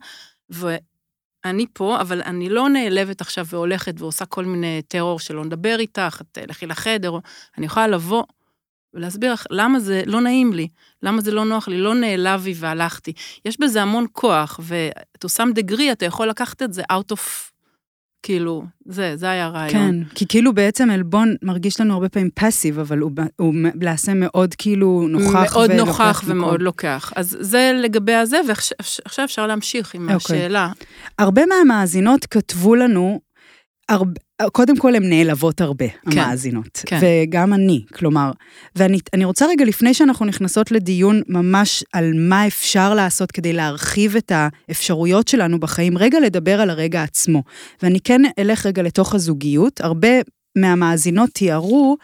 אני 1.45 1.67
פה, 1.73 2.01
אבל 2.01 2.23
אני 2.23 2.49
לא 2.49 2.69
נעלבת 2.69 3.21
עכשיו 3.21 3.47
והולכת 3.47 4.01
ועושה 4.01 4.27
כל 4.27 4.45
מיני 4.45 4.83
טרור 4.89 5.21
שלא 5.21 5.45
נדבר 5.45 5.77
איתך, 5.79 6.21
את 6.21 6.39
לכי 6.49 6.67
לחדר, 6.67 7.13
אני 7.59 7.67
יכולה 7.67 7.89
לבוא 7.89 8.23
ולהסביר 8.95 9.33
לך 9.33 9.47
למה 9.51 9.81
זה 9.81 10.03
לא 10.07 10.21
נעים 10.21 10.53
לי, 10.53 10.69
למה 11.03 11.21
זה 11.21 11.31
לא 11.31 11.45
נוח 11.45 11.69
לי, 11.69 11.79
לא 11.79 11.95
נעלבי 11.95 12.55
והלכתי. 12.57 13.13
יש 13.45 13.61
בזה 13.61 13.83
המון 13.83 14.07
כוח, 14.13 14.61
ו-to 14.63 15.29
some 15.29 15.63
degree 15.63 15.93
אתה 15.93 16.05
יכול 16.05 16.29
לקחת 16.29 16.63
את 16.63 16.73
זה 16.73 16.83
out 16.83 17.13
of 17.13 17.49
כאילו, 18.23 18.65
זה, 18.89 19.17
זה 19.17 19.31
היה 19.31 19.47
הרעיון. 19.47 19.73
כן, 19.73 20.15
כי 20.15 20.27
כאילו 20.29 20.53
בעצם 20.53 20.91
עלבון 20.91 21.35
מרגיש 21.43 21.81
לנו 21.81 21.95
הרבה 21.95 22.09
פעמים 22.09 22.31
פסיב, 22.35 22.79
אבל 22.79 22.99
הוא, 22.99 23.11
הוא 23.37 23.55
למעשה 23.81 24.15
מאוד 24.15 24.55
כאילו 24.55 25.07
נוכח 25.09 25.57
מאוד 25.57 25.71
נוכח 25.71 26.23
ומאוד 26.27 26.55
מקום. 26.55 26.65
לוקח. 26.65 27.13
אז 27.17 27.37
זה 27.41 27.73
לגבי 27.83 28.15
הזה, 28.15 28.41
ועכשיו 28.49 29.25
אפשר 29.25 29.47
להמשיך 29.47 29.95
עם 29.95 30.09
okay. 30.09 30.15
אוקיי. 30.15 30.37
השאלה. 30.37 30.69
הרבה 31.19 31.43
מהמאזינות 31.47 32.27
כתבו 32.27 32.75
לנו, 32.75 33.21
הרבה, 33.89 34.21
קודם 34.53 34.77
כל 34.77 34.95
הן 34.95 35.09
נעלבות 35.09 35.61
הרבה, 35.61 35.89
כן, 35.89 36.19
המאזינות, 36.19 36.83
כן. 36.87 36.99
וגם 37.03 37.55
אני, 37.55 37.85
כלומר. 37.95 38.31
ואני 38.77 39.25
רוצה 39.25 39.47
רגע, 39.47 39.65
לפני 39.65 39.95
שאנחנו 39.95 40.27
נכנסות 40.27 40.71
לדיון 40.73 41.23
ממש 41.29 41.85
על 41.93 42.13
מה 42.17 42.47
אפשר 42.47 42.95
לעשות 42.95 43.33
כדי 43.33 43.53
להרחיב 43.53 44.17
את 44.17 44.33
האפשרויות 44.35 45.29
שלנו 45.29 45.61
בחיים, 45.61 45.99
רגע 45.99 46.21
לדבר 46.21 46.61
על 46.61 46.71
הרגע 46.71 47.03
עצמו. 47.03 47.43
ואני 47.83 48.01
כן 48.01 48.23
אלך 48.39 48.67
רגע 48.67 48.83
לתוך 48.83 49.15
הזוגיות. 49.15 49.81
הרבה 49.81 50.09
מהמאזינות 50.59 51.31
תיארו 51.31 51.97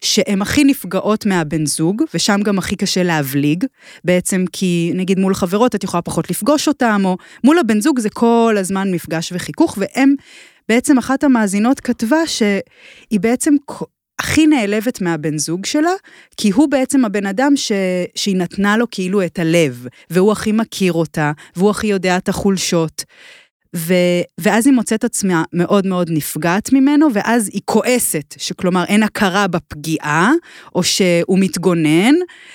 שהן 0.00 0.42
הכי 0.42 0.64
נפגעות 0.64 1.26
מהבן 1.26 1.66
זוג, 1.66 2.02
ושם 2.14 2.40
גם 2.44 2.58
הכי 2.58 2.76
קשה 2.76 3.02
להבליג, 3.02 3.64
בעצם 4.04 4.44
כי 4.52 4.92
נגיד 4.94 5.18
מול 5.18 5.34
חברות 5.34 5.74
את 5.74 5.84
יכולה 5.84 6.02
פחות 6.02 6.30
לפגוש 6.30 6.68
אותם, 6.68 7.02
או 7.04 7.16
מול 7.44 7.58
הבן 7.58 7.80
זוג 7.80 8.00
זה 8.00 8.10
כל 8.10 8.54
הזמן 8.58 8.90
מפגש 8.90 9.32
וחיכוך, 9.32 9.78
והם 9.80 10.14
בעצם 10.68 10.98
אחת 10.98 11.24
המאזינות 11.24 11.80
כתבה 11.80 12.26
שהיא 12.26 13.20
בעצם 13.20 13.54
הכי 14.18 14.46
נעלבת 14.46 15.00
מהבן 15.00 15.38
זוג 15.38 15.66
שלה, 15.66 15.92
כי 16.36 16.50
הוא 16.50 16.68
בעצם 16.68 17.04
הבן 17.04 17.26
אדם 17.26 17.52
ש... 17.56 17.72
שהיא 18.14 18.36
נתנה 18.36 18.76
לו 18.76 18.86
כאילו 18.90 19.24
את 19.24 19.38
הלב, 19.38 19.86
והוא 20.10 20.32
הכי 20.32 20.52
מכיר 20.52 20.92
אותה, 20.92 21.32
והוא 21.56 21.70
הכי 21.70 21.86
יודע 21.86 22.16
את 22.16 22.28
החולשות. 22.28 23.04
ו... 23.76 23.94
ואז 24.40 24.66
היא 24.66 24.74
מוצאת 24.74 25.04
עצמה 25.04 25.42
מאוד 25.52 25.86
מאוד 25.86 26.10
נפגעת 26.10 26.72
ממנו, 26.72 27.08
ואז 27.14 27.50
היא 27.52 27.60
כועסת, 27.64 28.34
שכלומר 28.38 28.84
אין 28.84 29.02
הכרה 29.02 29.46
בפגיעה, 29.46 30.32
או 30.74 30.82
שהוא 30.82 31.38
מתגונן, 31.38 32.14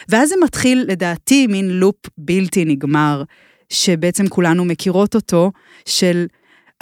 ואז 0.10 0.30
זה 0.30 0.36
מתחיל, 0.44 0.86
לדעתי, 0.88 1.48
מין 1.48 1.70
לופ 1.70 1.96
בלתי 2.18 2.66
נגמר, 2.66 3.24
שבעצם 3.70 4.28
כולנו 4.28 4.66
מכירות 4.66 5.16
אותו, 5.16 5.52
של 5.86 6.26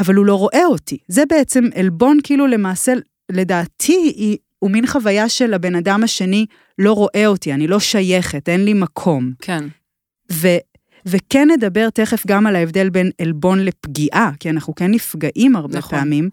אבל 0.02 0.16
הוא 0.16 0.26
לא 0.26 0.36
רואה 0.36 0.66
אותי. 0.66 0.98
זה 1.08 1.24
בעצם 1.30 1.64
עלבון, 1.76 2.18
כאילו 2.24 2.48
למעשה, 2.48 2.94
לדעתי, 3.32 4.14
היא, 4.16 4.38
הוא 4.60 4.72
מין 4.72 4.88
חוויה 4.88 5.30
של 5.30 5.54
הבן 5.54 5.76
אדם 5.76 6.04
השני 6.04 6.46
לא 6.80 6.94
רואה 6.94 7.28
אותי, 7.28 7.54
אני 7.54 7.68
לא 7.68 7.80
שייכת, 7.80 8.50
אין 8.50 8.66
לי 8.66 8.74
מקום. 8.74 9.32
כן. 9.42 9.64
ו, 10.32 10.48
וכן 11.06 11.48
נדבר 11.52 11.90
תכף 11.90 12.28
גם 12.28 12.48
על 12.48 12.56
ההבדל 12.56 12.90
בין 12.90 13.12
עלבון 13.22 13.60
לפגיעה, 13.60 14.32
כי 14.40 14.50
אנחנו 14.50 14.76
כן 14.76 14.92
נפגעים 14.92 15.56
הרבה 15.56 15.78
נכון. 15.78 16.00
פעמים, 16.00 16.30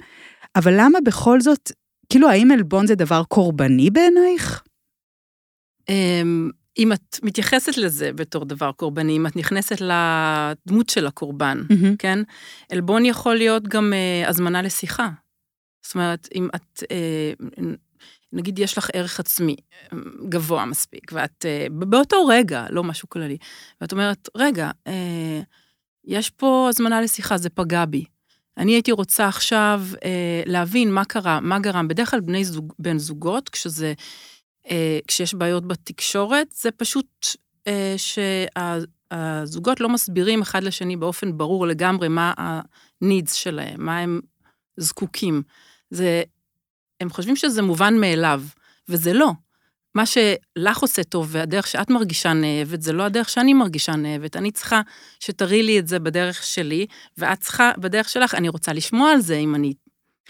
אבל 0.56 0.74
למה 0.76 0.98
בכל 1.04 1.40
זאת, 1.40 1.72
כאילו, 2.08 2.28
האם 2.28 2.50
עלבון 2.50 2.86
זה 2.86 2.94
דבר 2.94 3.22
קורבני 3.24 3.90
בעינייך? 3.90 4.62
אם 6.78 6.92
את 6.92 7.18
מתייחסת 7.22 7.76
לזה 7.76 8.12
בתור 8.12 8.44
דבר 8.44 8.72
קורבני, 8.72 9.16
אם 9.16 9.26
את 9.26 9.36
נכנסת 9.36 9.80
לדמות 9.80 10.88
של 10.88 11.06
הקורבן, 11.06 11.62
mm-hmm. 11.62 11.96
כן? 11.98 12.18
עלבון 12.72 13.04
יכול 13.04 13.36
להיות 13.36 13.68
גם 13.68 13.92
uh, 13.92 14.28
הזמנה 14.28 14.62
לשיחה. 14.62 15.08
זאת 15.82 15.94
אומרת, 15.94 16.28
אם 16.34 16.48
את, 16.54 16.82
uh, 16.82 17.62
נגיד 18.32 18.58
יש 18.58 18.78
לך 18.78 18.90
ערך 18.92 19.20
עצמי 19.20 19.56
uh, 19.56 19.96
גבוה 20.28 20.64
מספיק, 20.64 21.12
ואת 21.12 21.44
uh, 21.44 21.72
באותו 21.72 22.26
רגע, 22.26 22.66
לא 22.70 22.84
משהו 22.84 23.08
כללי, 23.08 23.36
ואת 23.80 23.92
אומרת, 23.92 24.28
רגע, 24.36 24.70
uh, 24.88 24.90
יש 26.04 26.30
פה 26.30 26.66
הזמנה 26.68 27.00
לשיחה, 27.00 27.38
זה 27.38 27.50
פגע 27.50 27.84
בי. 27.84 28.04
אני 28.56 28.72
הייתי 28.72 28.92
רוצה 28.92 29.28
עכשיו 29.28 29.82
uh, 29.92 29.98
להבין 30.46 30.92
מה 30.92 31.04
קרה, 31.04 31.40
מה 31.40 31.58
גרם. 31.58 31.88
בדרך 31.88 32.10
כלל 32.10 32.20
בני 32.20 32.44
זוג, 32.44 32.72
בן 32.78 32.98
זוגות, 32.98 33.48
כשזה... 33.48 33.92
אה, 34.70 34.98
כשיש 35.06 35.34
בעיות 35.34 35.68
בתקשורת, 35.68 36.46
זה 36.52 36.70
פשוט 36.70 37.26
אה, 37.66 37.94
שהזוגות 37.96 39.80
לא 39.80 39.88
מסבירים 39.88 40.42
אחד 40.42 40.62
לשני 40.64 40.96
באופן 40.96 41.38
ברור 41.38 41.66
לגמרי 41.66 42.08
מה 42.08 42.32
ה-needs 42.38 43.32
שלהם, 43.34 43.84
מה 43.84 43.98
הם 43.98 44.20
זקוקים. 44.76 45.42
זה, 45.90 46.22
הם 47.00 47.10
חושבים 47.10 47.36
שזה 47.36 47.62
מובן 47.62 47.94
מאליו, 48.00 48.42
וזה 48.88 49.12
לא. 49.12 49.30
מה 49.94 50.04
שלך 50.06 50.78
עושה 50.78 51.04
טוב 51.04 51.28
והדרך 51.30 51.66
שאת 51.66 51.90
מרגישה 51.90 52.32
נאבת, 52.32 52.82
זה 52.82 52.92
לא 52.92 53.02
הדרך 53.02 53.28
שאני 53.28 53.54
מרגישה 53.54 53.96
נאבת. 53.96 54.36
אני 54.36 54.50
צריכה 54.50 54.80
שתראי 55.20 55.62
לי 55.62 55.78
את 55.78 55.88
זה 55.88 55.98
בדרך 55.98 56.42
שלי, 56.42 56.86
ואת 57.18 57.40
צריכה 57.40 57.72
בדרך 57.78 58.08
שלך, 58.08 58.34
אני 58.34 58.48
רוצה 58.48 58.72
לשמוע 58.72 59.10
על 59.10 59.20
זה 59.20 59.36
אם 59.36 59.54
אני 59.54 59.72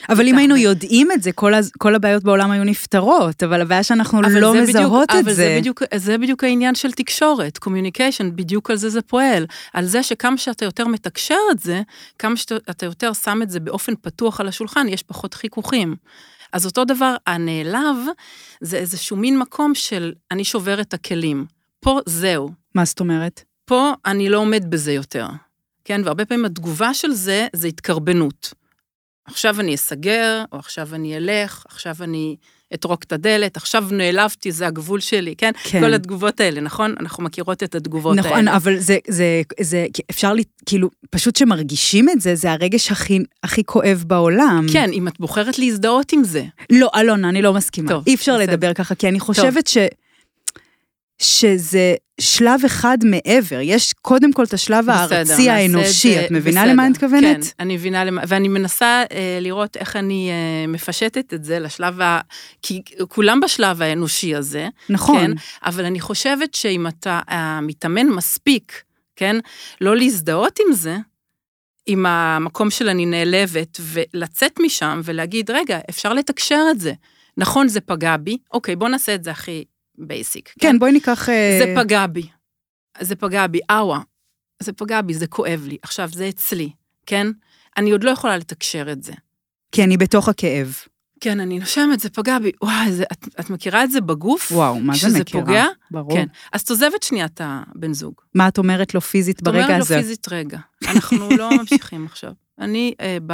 אבל 0.08 0.28
אם 0.28 0.38
היינו 0.38 0.56
יודעים 0.56 1.12
את 1.12 1.22
זה, 1.22 1.32
כל, 1.32 1.54
הז... 1.54 1.70
כל 1.78 1.94
הבעיות 1.94 2.24
בעולם 2.24 2.50
היו 2.50 2.64
נפתרות, 2.64 3.42
אבל 3.42 3.60
הבעיה 3.60 3.82
שאנחנו 3.82 4.22
לא 4.22 4.28
מזהות 4.28 4.56
בדיוק, 4.68 5.04
את 5.04 5.10
אבל 5.10 5.22
זה. 5.22 5.30
אבל 5.30 5.34
זה 5.34 5.56
בדיוק, 5.58 5.82
זה 5.94 6.18
בדיוק 6.18 6.44
העניין 6.44 6.74
של 6.74 6.92
תקשורת, 6.92 7.58
communication, 7.58 8.36
בדיוק 8.36 8.70
על 8.70 8.76
זה 8.76 8.90
זה 8.90 9.02
פועל. 9.02 9.46
על 9.72 9.84
זה 9.84 10.02
שכמה 10.02 10.38
שאתה 10.38 10.64
יותר 10.64 10.86
מתקשר 10.86 11.38
את 11.50 11.58
זה, 11.58 11.82
כמה 12.18 12.36
שאתה 12.36 12.86
יותר 12.86 13.12
שם 13.12 13.42
את 13.42 13.50
זה 13.50 13.60
באופן 13.60 13.92
פתוח 14.02 14.40
על 14.40 14.48
השולחן, 14.48 14.88
יש 14.88 15.02
פחות 15.02 15.34
חיכוכים. 15.34 15.96
אז 16.52 16.66
אותו 16.66 16.84
דבר, 16.84 17.16
הנעלב, 17.26 17.96
זה 18.60 18.76
איזשהו 18.76 19.16
מין 19.16 19.38
מקום 19.38 19.74
של 19.74 20.12
אני 20.30 20.44
שובר 20.44 20.80
את 20.80 20.94
הכלים. 20.94 21.46
פה 21.80 22.00
זהו. 22.06 22.50
מה 22.74 22.84
זאת 22.84 23.00
אומרת? 23.00 23.42
פה 23.64 23.92
אני 24.06 24.28
לא 24.28 24.38
עומד 24.38 24.70
בזה 24.70 24.92
יותר. 24.92 25.26
כן, 25.84 26.00
והרבה 26.04 26.24
פעמים 26.24 26.44
התגובה 26.44 26.94
של 26.94 27.12
זה, 27.12 27.46
זה 27.52 27.68
התקרבנות. 27.68 28.54
עכשיו 29.28 29.60
אני 29.60 29.74
אסגר, 29.74 30.44
או 30.52 30.58
עכשיו 30.58 30.94
אני 30.94 31.16
אלך, 31.16 31.64
עכשיו 31.68 31.94
אני 32.00 32.36
אטרוק 32.74 33.02
את 33.02 33.12
הדלת, 33.12 33.56
עכשיו 33.56 33.84
נעלבתי, 33.90 34.52
זה 34.52 34.66
הגבול 34.66 35.00
שלי, 35.00 35.34
כן? 35.38 35.50
כן. 35.64 35.80
כל 35.80 35.94
התגובות 35.94 36.40
האלה, 36.40 36.60
נכון? 36.60 36.94
אנחנו 37.00 37.22
מכירות 37.22 37.62
את 37.62 37.74
התגובות 37.74 38.16
נכון, 38.16 38.32
האלה. 38.32 38.42
נכון, 38.42 38.54
אבל 38.54 38.78
זה, 38.78 38.98
זה, 39.08 39.42
זה, 39.60 39.86
אפשר, 40.10 40.32
לי, 40.32 40.42
כאילו, 40.66 40.90
פשוט 41.10 41.36
שמרגישים 41.36 42.08
את 42.08 42.20
זה, 42.20 42.34
זה 42.34 42.52
הרגש 42.52 42.90
הכי, 42.90 43.18
הכי 43.42 43.64
כואב 43.64 44.04
בעולם. 44.06 44.66
כן, 44.72 44.90
אם 44.92 45.08
את 45.08 45.20
בוחרת 45.20 45.58
להזדהות 45.58 46.12
עם 46.12 46.24
זה. 46.24 46.44
לא, 46.70 46.90
אלונה, 46.96 47.28
אני 47.28 47.42
לא 47.42 47.54
מסכימה. 47.54 47.88
טוב. 47.88 48.04
אי 48.06 48.14
אפשר 48.14 48.34
בסדר. 48.38 48.52
לדבר 48.52 48.74
ככה, 48.74 48.94
כי 48.94 49.08
אני 49.08 49.20
חושבת 49.20 49.54
טוב. 49.54 49.62
ש... 49.66 49.78
שזה 51.22 51.94
שלב 52.20 52.60
אחד 52.66 52.98
מעבר, 53.04 53.58
יש 53.62 53.92
קודם 53.92 54.32
כל 54.32 54.44
את 54.44 54.54
השלב 54.54 54.90
הארצי 54.90 55.50
האנושי, 55.50 56.24
את 56.24 56.30
מבינה 56.30 56.60
בסדר, 56.60 56.72
למה 56.72 56.82
אני 56.82 56.90
מתכוונת? 56.90 57.44
כן, 57.44 57.50
אני 57.60 57.74
מבינה 57.74 58.04
למה, 58.04 58.22
ואני 58.28 58.48
מנסה 58.48 59.04
אה, 59.12 59.38
לראות 59.40 59.76
איך 59.76 59.96
אני 59.96 60.30
אה, 60.30 60.66
מפשטת 60.66 61.34
את 61.34 61.44
זה 61.44 61.58
לשלב 61.58 62.00
ה... 62.00 62.20
כי 62.62 62.82
כולם 63.08 63.40
בשלב 63.40 63.82
האנושי 63.82 64.34
הזה. 64.34 64.68
נכון. 64.88 65.20
כן, 65.20 65.30
אבל 65.62 65.84
אני 65.84 66.00
חושבת 66.00 66.54
שאם 66.54 66.86
אתה 66.86 67.20
אה, 67.30 67.60
מתאמן 67.60 68.06
מספיק, 68.06 68.82
כן, 69.16 69.36
לא 69.80 69.96
להזדהות 69.96 70.58
עם 70.66 70.72
זה, 70.72 70.96
עם 71.86 72.06
המקום 72.06 72.70
של 72.70 72.88
אני 72.88 73.06
נעלבת, 73.06 73.80
ולצאת 73.80 74.60
משם 74.60 75.00
ולהגיד, 75.04 75.50
רגע, 75.50 75.78
אפשר 75.90 76.12
לתקשר 76.12 76.62
את 76.70 76.80
זה. 76.80 76.92
נכון, 77.36 77.68
זה 77.68 77.80
פגע 77.80 78.16
בי, 78.16 78.38
אוקיי, 78.52 78.76
בוא 78.76 78.88
נעשה 78.88 79.14
את 79.14 79.24
זה 79.24 79.30
הכי 79.30 79.64
basic. 79.98 80.48
כן, 80.48 80.68
כן, 80.68 80.78
בואי 80.78 80.92
ניקח... 80.92 81.28
אה, 81.28 81.58
זה 81.58 81.74
פגע 81.82 82.06
בי. 82.06 82.28
זה 83.00 83.16
פגע 83.16 83.46
בי, 83.46 83.60
אאוץ'. 83.70 84.00
זה 84.62 84.72
פגע 84.72 85.02
בי, 85.02 85.14
זה 85.14 85.26
כואב 85.26 85.64
לי. 85.66 85.76
עכשיו, 85.82 86.08
זה 86.12 86.28
אצלי, 86.28 86.70
כן? 87.06 87.26
אני 87.76 87.90
עוד 87.90 88.04
לא 88.04 88.10
יכולה 88.10 88.36
לתקשר 88.36 88.92
את 88.92 89.02
זה. 89.02 89.12
כי 89.72 89.84
אני 89.84 89.96
בתוך 89.96 90.28
הכאב. 90.28 90.76
כן, 91.20 91.40
אני 91.40 91.58
נושמת, 91.58 92.00
זה 92.00 92.10
פגע 92.10 92.38
בי. 92.38 92.52
וואי, 92.62 92.92
זה, 92.92 93.04
את, 93.12 93.28
את 93.40 93.50
מכירה 93.50 93.84
את 93.84 93.90
זה 93.90 94.00
בגוף? 94.00 94.52
וואו, 94.52 94.80
מה 94.80 94.92
זה 94.92 94.98
שזה 94.98 95.20
מכירה? 95.20 95.44
פוגע? 95.44 95.64
ברור. 95.90 96.12
כן. 96.12 96.26
אז 96.52 96.60
את 96.60 96.70
עוזבת 96.70 97.02
שנייה 97.02 97.26
את 97.26 97.40
הבן 97.44 97.92
זוג. 97.92 98.14
מה 98.34 98.48
את 98.48 98.58
אומרת 98.58 98.94
לו 98.94 99.00
פיזית 99.00 99.38
את 99.38 99.42
ברגע 99.42 99.58
אומרת 99.58 99.70
לו 99.70 99.76
הזה? 99.76 99.96
פיזית 99.96 100.26
רגע. 100.30 100.58
אנחנו 100.88 101.30
לא 101.36 101.50
ממשיכים 101.58 102.06
עכשיו. 102.06 102.32
אני 102.58 102.94
אה, 103.00 103.18
ב... 103.26 103.32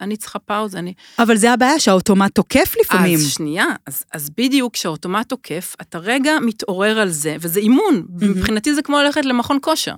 אני 0.00 0.16
צריכה 0.16 0.38
פאוזה, 0.38 0.78
אני... 0.78 0.94
אבל 1.18 1.36
זה 1.36 1.52
הבעיה, 1.52 1.80
שהאוטומט 1.80 2.34
תוקף 2.34 2.74
לפעמים. 2.80 3.18
אז 3.18 3.30
שנייה, 3.30 3.66
אז, 3.86 4.04
אז 4.12 4.30
בדיוק 4.36 4.74
כשהאוטומט 4.74 5.28
תוקף, 5.28 5.74
אתה 5.80 5.98
רגע 5.98 6.38
מתעורר 6.42 6.98
על 6.98 7.10
זה, 7.10 7.36
וזה 7.40 7.60
אימון. 7.60 8.06
מבחינתי 8.20 8.74
זה 8.74 8.82
כמו 8.82 8.98
ללכת 8.98 9.24
למכון 9.24 9.58
כושר. 9.62 9.94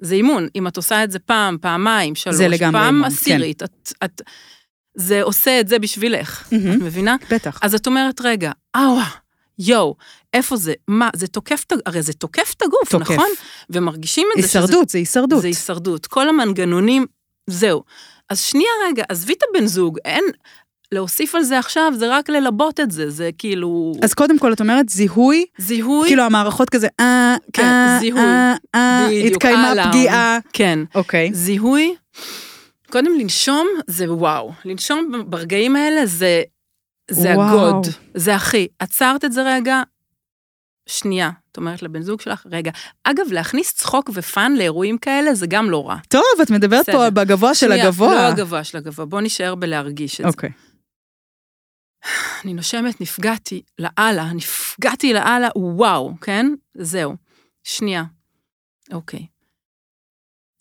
זה 0.00 0.14
אימון. 0.14 0.48
אם 0.54 0.66
את 0.66 0.76
עושה 0.76 1.04
את 1.04 1.10
זה 1.10 1.18
פעם, 1.18 1.56
פעמיים, 1.60 2.14
שלוש, 2.14 2.36
זה 2.36 2.48
לגמרי 2.48 2.80
פעם 2.80 2.94
אימון, 2.94 3.10
כן. 3.10 3.16
עשירית, 3.16 3.62
את, 3.62 3.92
את, 4.04 4.22
זה 4.94 5.22
עושה 5.22 5.60
את 5.60 5.68
זה 5.68 5.78
בשבילך. 5.78 6.48
מהמם. 6.52 6.72
את 6.72 6.82
מבינה? 6.82 7.16
בטח. 7.30 7.58
אז 7.62 7.74
את 7.74 7.86
אומרת, 7.86 8.20
רגע, 8.20 8.52
אאווה, 8.76 9.08
יואו, 9.58 9.96
איפה 10.34 10.56
זה? 10.56 10.74
מה, 10.88 11.10
זה 11.16 11.26
תוקף 11.26 11.64
הרי 11.86 12.02
זה 12.02 12.12
תוקף 12.12 12.54
את 12.56 12.62
הגוף, 12.62 12.90
תוקף. 12.90 13.10
נכון? 13.10 13.30
ומרגישים 13.70 14.28
את 14.36 14.42
זה 14.42 14.48
שזה 14.48 14.58
הישרדות, 14.58 14.88
זה 14.88 14.98
הישרדות. 14.98 15.40
זה 15.40 15.46
הישרדות. 15.46 16.06
כל 16.06 16.28
המנגנונים, 16.28 17.06
זהו. 17.50 17.82
אז 18.30 18.40
שנייה 18.40 18.70
רגע, 18.88 19.04
עזבי 19.08 19.32
את 19.32 19.42
הבן 19.50 19.66
זוג, 19.66 19.98
אין... 20.04 20.24
להוסיף 20.92 21.34
על 21.34 21.42
זה 21.42 21.58
עכשיו, 21.58 21.92
זה 21.96 22.08
רק 22.08 22.30
ללבות 22.30 22.80
את 22.80 22.90
זה, 22.90 23.10
זה 23.10 23.30
כאילו... 23.38 23.92
אז 24.02 24.14
קודם 24.14 24.38
כל, 24.38 24.52
את 24.52 24.60
אומרת 24.60 24.88
זיהוי, 24.88 25.44
זיהוי, 25.58 26.08
כאילו 26.08 26.22
המערכות 26.22 26.70
כזה, 26.70 26.88
אה, 27.00 27.36
כן, 27.52 27.62
אה, 27.62 27.96
זיהוי. 28.00 28.20
אה, 28.20 28.54
אה, 28.74 29.06
בדיוק, 29.08 29.32
התקיימה 29.32 29.72
אלארם. 29.72 29.90
פגיעה. 29.90 30.38
כן. 30.52 30.78
אוקיי. 30.94 31.30
זיהוי, 31.32 31.94
קודם 32.90 33.12
לנשום 33.18 33.66
זה 33.86 34.12
וואו. 34.12 34.52
לנשום 34.64 35.12
ברגעים 35.26 35.76
האלה 35.76 36.06
זה, 36.06 36.42
זה 37.10 37.34
וואו. 37.34 37.68
הגוד, 37.68 37.86
זה 38.14 38.34
הכי. 38.34 38.68
עצרת 38.78 39.24
את 39.24 39.32
זה 39.32 39.42
רגע, 39.54 39.82
שנייה. 40.86 41.30
את 41.52 41.56
אומרת 41.56 41.82
לבן 41.82 42.02
זוג 42.02 42.20
שלך, 42.20 42.46
רגע. 42.50 42.70
אגב, 43.04 43.32
להכניס 43.32 43.74
צחוק 43.74 44.10
ופאן 44.14 44.52
לאירועים 44.56 44.98
כאלה 44.98 45.34
זה 45.34 45.46
גם 45.46 45.70
לא 45.70 45.88
רע. 45.88 45.96
טוב, 46.08 46.22
את 46.42 46.50
מדברת 46.50 46.86
פה 46.86 46.92
בסדר. 46.92 47.10
בגבוה 47.10 47.54
של 47.54 47.66
שנייה, 47.66 47.84
הגבוה. 47.84 48.14
לא 48.14 48.20
הגבוה 48.20 48.64
של 48.64 48.78
הגבוה, 48.78 49.06
בוא 49.06 49.20
נשאר 49.20 49.54
בלהרגיש 49.54 50.20
את 50.20 50.24
זה. 50.24 50.28
אוקיי. 50.28 50.50
אני 52.44 52.54
נושמת, 52.54 53.00
נפגעתי 53.00 53.62
לאללה, 53.78 54.32
נפגעתי 54.32 55.12
לאללה, 55.12 55.48
וואו, 55.56 56.14
כן? 56.20 56.46
זהו. 56.74 57.16
שנייה. 57.64 58.04
אוקיי. 58.92 59.26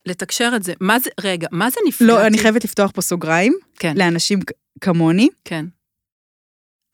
לתקשר 0.06 0.52
את 0.56 0.64
זה, 0.64 0.74
מה 0.82 1.00
זה, 1.00 1.10
רגע, 1.22 1.48
מה 1.52 1.70
זה 1.70 1.80
נפגעתי? 1.88 2.12
לא, 2.12 2.28
אני 2.28 2.38
חייבת 2.38 2.64
לפתוח 2.64 2.92
פה 2.92 3.02
סוגריים, 3.02 3.54
כן, 3.80 3.94
לאנשים 3.98 4.40
כמוני. 4.82 5.30
כן. 5.46 5.66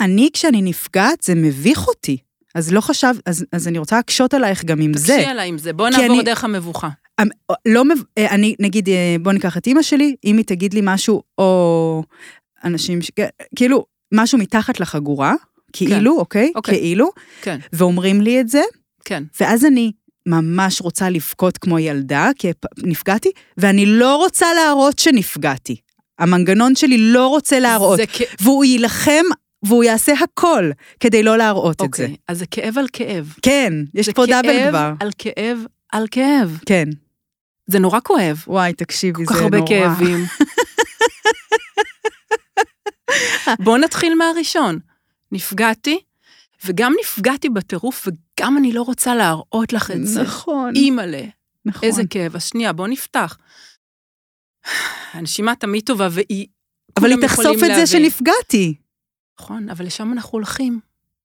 אני, 0.02 0.30
כשאני 0.34 0.62
נפגעת, 0.62 1.22
זה 1.22 1.34
מביך 1.36 1.88
אותי. 1.88 2.18
אז 2.56 2.72
לא 2.74 2.82
חשב, 2.82 3.14
אז, 3.26 3.46
אז 3.52 3.68
אני 3.68 3.78
רוצה 3.78 3.96
להקשות 3.96 4.34
עלייך 4.34 4.66
גם 4.66 4.82
עם 4.82 4.94
זה. 4.98 5.14
תקשי 5.18 5.30
עליי 5.30 5.50
עם 5.50 5.58
זה, 5.58 5.74
בוא 5.74 5.90
נעבור 5.90 6.06
אני- 6.06 6.24
דרך 6.24 6.44
המבוכה. 6.44 6.90
אמ, 7.22 7.28
לא, 7.66 7.86
מב- 7.86 8.04
אה, 8.18 8.32
אני, 8.32 8.56
נגיד, 8.60 8.90
אה, 8.90 9.16
בוא 9.22 9.32
ניקח 9.32 9.58
את 9.58 9.68
אימא 9.68 9.82
שלי, 9.82 10.16
אם 10.26 10.38
היא 10.38 10.46
תגיד 10.46 10.74
לי 10.74 10.80
משהו, 10.84 11.24
או 11.38 12.04
אנשים, 12.64 13.02
ש- 13.02 13.12
כאילו, 13.56 13.86
משהו 14.14 14.38
מתחת 14.38 14.80
לחגורה, 14.80 15.34
כאילו, 15.74 16.18
אוקיי? 16.20 16.52
אוקיי. 16.56 16.80
כאילו, 16.80 17.10
כן, 17.42 17.60
ואומרים 17.74 18.22
לי 18.22 18.42
את 18.42 18.50
זה, 18.50 18.62
כן. 19.06 19.24
ואז 19.40 19.66
אני 19.66 19.92
ממש 20.26 20.82
רוצה 20.82 21.10
לבכות 21.10 21.58
כמו 21.58 21.80
ילדה, 21.80 22.30
כי 22.36 22.52
נפגעתי, 22.78 23.30
ואני 23.58 23.86
לא 23.86 24.16
רוצה 24.16 24.46
להראות 24.54 25.00
שנפגעתי. 25.00 25.76
המנגנון 26.20 26.76
שלי 26.76 26.98
לא 26.98 27.28
רוצה 27.28 27.60
להראות, 27.60 27.98
זה 27.98 28.08
כ... 28.08 28.22
והוא 28.42 28.66
יילחם, 28.66 29.24
והוא 29.64 29.84
יעשה 29.84 30.14
הכל 30.24 30.70
כדי 31.00 31.24
לא 31.24 31.38
להראות 31.38 31.82
את 31.82 31.94
זה. 31.94 32.04
אוקיי, 32.04 32.16
אז 32.28 32.40
זה 32.40 32.46
כאב 32.46 32.78
על 32.78 32.88
כאב. 32.94 33.34
כן, 33.42 33.74
יש 33.94 34.06
זה 34.06 34.14
פה 34.14 34.26
דאבל 34.26 34.54
כאב 34.54 34.70
כבר. 34.70 34.94
על 35.00 35.10
כאב 35.18 35.66
על 35.92 36.08
כאב. 36.12 36.60
כן. 36.66 36.90
זה 37.68 37.80
נורא 37.80 38.00
כואב. 38.04 38.44
וואי, 38.48 38.74
תקשיבי, 38.74 39.26
כל 39.26 39.34
זה 39.34 39.40
כך 39.40 39.46
נורא. 39.46 39.58
הרבה 39.58 39.68
כאבים. 39.68 40.26
בוא 43.66 43.78
נתחיל 43.78 44.16
מהראשון. 44.16 44.80
נפגעתי, 45.32 46.00
וגם 46.66 46.94
נפגעתי 47.02 47.50
בטירוף, 47.50 48.08
וגם 48.08 48.58
אני 48.58 48.72
לא 48.74 48.82
רוצה 48.82 49.16
להראות 49.16 49.74
לך 49.74 49.92
את 49.92 50.08
זה. 50.08 50.22
נכון, 50.22 50.76
אימא'לה, 50.76 51.24
נכון. 51.66 51.90
איזה 51.90 52.02
כאב. 52.10 52.36
אז 52.36 52.44
שנייה, 52.44 52.74
בוא 52.74 52.88
נפתח. 52.88 53.38
הנשימה 55.14 55.56
תמיד 55.56 55.84
טובה, 55.86 56.08
והיא... 56.12 56.48
אבל 57.00 57.12
היא 57.12 57.18
תחשוף 57.22 57.54
את 57.54 57.60
זה 57.60 57.68
להבין. 57.68 57.86
שנפגעתי. 57.86 58.76
נכון, 59.40 59.70
אבל 59.70 59.86
לשם 59.86 60.14
אנחנו 60.14 60.32
הולכים. 60.32 60.80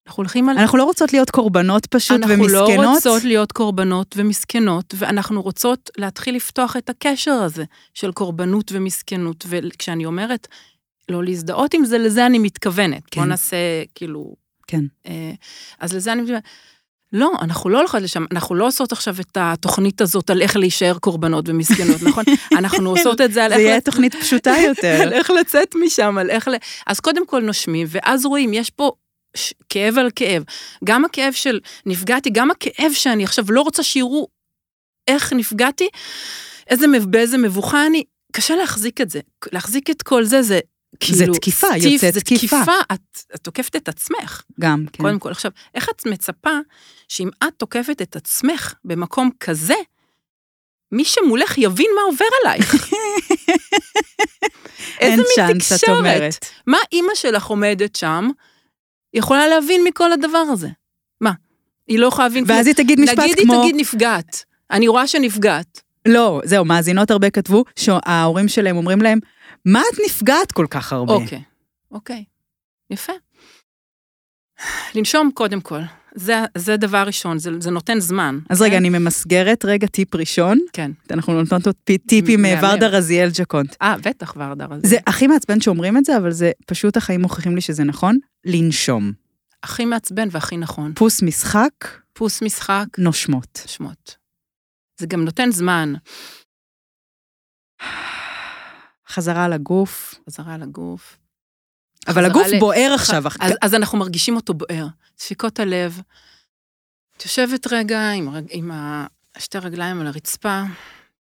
אנחנו 0.07 0.21
הולכים 0.21 0.49
על... 0.49 0.59
אנחנו 0.59 0.79
לא 0.79 0.85
רוצות 0.85 1.13
להיות 1.13 1.31
קורבנות 1.31 1.87
פשוט 1.87 2.23
אנחנו 2.23 2.35
ומסכנות. 2.35 2.69
לא 2.79 2.91
רוצות 2.95 3.25
להיות 3.25 3.53
קורבנות 3.53 4.15
ומסכנות, 4.17 4.95
ואנחנו 4.99 5.43
רוצות 5.43 5.91
להתחיל 5.99 6.37
לפתוח 6.37 6.77
את 6.77 6.91
הקשר 6.91 7.33
הזה 7.33 7.65
של 7.95 8.13
קורבנות 8.13 8.73
ומסכנות. 8.73 9.45
וכשאני 9.49 10.07
אומרת 10.07 10.49
לא 11.09 11.25
להזדהות 11.25 11.75
עם 11.75 11.85
זה, 11.85 11.99
לזה 11.99 12.27
אני 12.27 12.39
מתכוונת. 12.39 13.03
כן. 13.11 13.21
בוא 13.21 13.29
נעשה, 13.29 13.57
כאילו... 13.95 14.35
כן. 14.67 14.85
אה, 15.07 15.33
אז 15.81 15.95
לזה 15.95 16.13
אני 16.13 16.21
מתכוונת. 16.23 16.45
לא, 17.17 17.33
אנחנו 17.41 17.71
לא 17.71 17.79
הולכות 17.79 18.03
לשם, 18.03 18.25
אנחנו 18.33 18.55
לא 18.55 18.67
עושות 18.67 18.93
עכשיו 18.93 19.17
את 19.21 19.37
התוכנית 19.41 20.01
הזאת 20.01 20.31
על 20.31 20.43
איך 20.43 20.57
להישאר 20.57 20.99
קורבנות 20.99 21.49
ומסכנות, 21.49 22.03
נכון? 22.03 22.25
אנחנו 22.59 22.91
עושות 22.91 23.21
את 23.21 23.33
זה 23.33 23.45
על 23.45 23.51
זה 23.51 23.57
איך... 23.57 23.63
יהיה 23.65 23.79
לצ- 23.79 23.85
תוכנית 23.85 24.15
פשוטה 24.15 24.55
יותר. 24.69 24.99
על 25.03 25.13
איך 25.13 25.31
לצאת 25.31 25.75
משם, 25.85 26.19
על 26.19 26.31
איך 26.31 26.49
ל... 26.49 26.55
אז 26.87 27.01
קודם 27.01 27.27
כל 27.27 27.43
נושמים, 27.43 27.87
ואז 27.91 28.27
רואים, 28.27 28.55
יש 28.55 28.71
פה 28.71 28.93
ש... 29.37 29.53
כאב 29.69 29.99
על 29.99 30.11
כאב. 30.17 30.43
גם 30.85 31.05
הכאב 31.05 31.33
של 31.33 31.61
נפגעתי, 31.87 32.31
גם 32.31 32.51
הכאב 32.51 32.93
שאני 32.93 33.25
עכשיו 33.25 33.45
לא 33.49 33.61
רוצה 33.63 33.83
שיראו 33.83 34.29
איך 35.09 35.33
נפגעתי, 35.33 35.89
איזה, 36.71 36.87
באיזה 37.05 37.39
מבוכה 37.39 37.87
אני, 37.87 38.05
קשה 38.33 38.57
להחזיק 38.57 39.01
את 39.01 39.11
זה. 39.11 39.21
להחזיק 39.53 39.91
את 39.91 40.03
כל 40.03 40.25
זה, 40.25 40.43
זה 40.43 40.61
כאילו... 41.01 41.35
תקיפה, 41.35 41.67
סטיף, 41.67 41.93
יוצאת 41.93 42.15
זה 42.15 42.21
תקיפה. 42.21 42.57
תקיפה, 42.57 42.73
את, 42.93 43.19
את 43.35 43.41
תוקפת 43.41 43.77
את 43.77 43.89
עצמך, 43.89 44.43
גם, 44.61 44.85
כן. 44.93 45.03
קודם 45.03 45.19
כל. 45.19 45.31
עכשיו, 45.31 45.51
איך 45.75 45.89
את 45.89 46.07
מצפה 46.07 46.59
שאם 47.09 47.29
את 47.45 47.53
תוקפת 47.57 48.03
את 48.03 48.17
עצמך 48.17 48.75
במקום 48.85 49.31
כזה, 49.41 49.75
מי 50.93 51.05
שמולך 51.05 51.59
יבין 51.59 51.91
מה 51.97 52.03
עובר 52.03 52.25
עלייך? 52.43 52.75
איזה 55.01 55.23
מין 55.39 55.59
תקשורת? 55.59 56.47
מה 56.67 56.79
אימא 56.93 57.15
שלך 57.15 57.47
עומדת 57.47 57.97
שם, 57.97 58.29
יכולה 59.15 59.49
להבין 59.49 59.85
מכל 59.85 60.13
הדבר 60.13 60.45
הזה? 60.53 60.69
מה? 61.21 61.33
היא 61.89 61.99
לא 61.99 62.07
יכולה 62.07 62.29
להבין. 62.29 62.45
ואז 62.47 62.67
היא 62.67 62.75
תגיד 62.75 63.01
משפט 63.01 63.19
נגיד 63.19 63.39
כמו... 63.39 63.53
היא 63.53 63.63
תגיד 63.63 63.81
נפגעת. 63.81 64.45
אני 64.71 64.89
רואה 64.89 65.07
שנפגעת. 65.07 65.83
לא, 66.07 66.41
זהו, 66.45 66.65
מאזינות 66.65 67.11
הרבה 67.11 67.31
כתבו 67.31 67.65
שההורים 67.77 68.49
שלהם 68.49 68.77
אומרים 68.77 69.03
להם, 69.03 69.19
מה 69.67 69.81
את 69.93 69.99
נפגעת 70.07 70.53
כל 70.53 70.67
כך 70.71 70.93
הרבה? 70.93 71.13
אוקיי, 71.13 71.43
אוקיי. 71.91 72.25
יפה. 72.91 73.13
לנשום 74.95 75.31
קודם 75.35 75.61
כל. 75.61 75.81
זה, 76.15 76.35
זה 76.59 76.77
דבר 76.77 77.05
ראשון, 77.07 77.39
זה, 77.39 77.51
זה 77.61 77.71
נותן 77.71 78.01
זמן. 78.01 78.39
אז 78.51 78.59
כן? 78.59 78.65
רגע, 78.65 78.77
אני 78.79 78.89
ממסגרת 78.89 79.65
רגע 79.65 79.87
טיפ 79.87 80.15
ראשון. 80.15 80.59
כן. 80.73 80.91
אנחנו 81.11 81.33
נותנות 81.41 81.67
עוד 81.67 81.75
פי- 81.85 81.99
טיפים 81.99 82.43
מהמם. 82.43 82.57
מוורדה 82.65 82.87
רזיאל 82.87 83.29
ג'קונט. 83.39 83.77
אה, 83.83 83.97
בטח 84.03 84.35
ורדה 84.37 84.65
רזיאל. 84.65 84.91
זה 84.91 84.97
הכי 85.07 85.27
מעצבן 85.27 85.61
שאומרים 85.61 85.97
את 85.97 86.05
זה, 86.05 86.17
אבל 86.17 86.31
זה 86.33 86.53
פשוט 86.67 86.97
החיים 86.97 87.21
מוכיחים 87.23 87.55
לי 87.55 87.61
שזה 87.61 87.85
נכון, 87.85 88.19
לנשום. 88.45 89.13
הכי 89.63 89.85
מעצבן 89.85 90.29
והכי 90.31 90.57
נכון. 90.57 90.93
פוס 90.95 91.23
משחק, 91.23 91.71
פוס 92.13 92.43
משחק, 92.43 92.85
נושמות. 92.99 93.63
שמות. 93.67 94.17
זה 95.01 95.07
גם 95.07 95.25
נותן 95.25 95.51
זמן. 95.51 95.95
חזרה 99.17 99.49
לגוף. 99.49 100.15
חזרה 100.31 100.59
לגוף. 100.59 101.19
אבל 102.09 102.25
הגוף 102.25 102.47
ל- 102.53 102.59
בוער 102.59 102.93
עכשיו. 102.95 103.27
אח- 103.29 103.37
אז, 103.41 103.53
אז 103.63 103.75
אנחנו 103.75 103.99
מרגישים 103.99 104.37
אותו 104.37 104.55
בוער. 104.55 104.87
דפיקות 105.19 105.61
הלב. 105.61 106.01
את 107.17 107.25
יושבת 107.25 107.67
רגע 107.73 108.11
עם, 108.11 108.29
הרג- 108.29 108.47
עם 108.51 108.71
ה- 108.71 109.07
שתי 109.39 109.59
רגליים 109.59 110.01
על 110.01 110.07
הרצפה, 110.07 110.63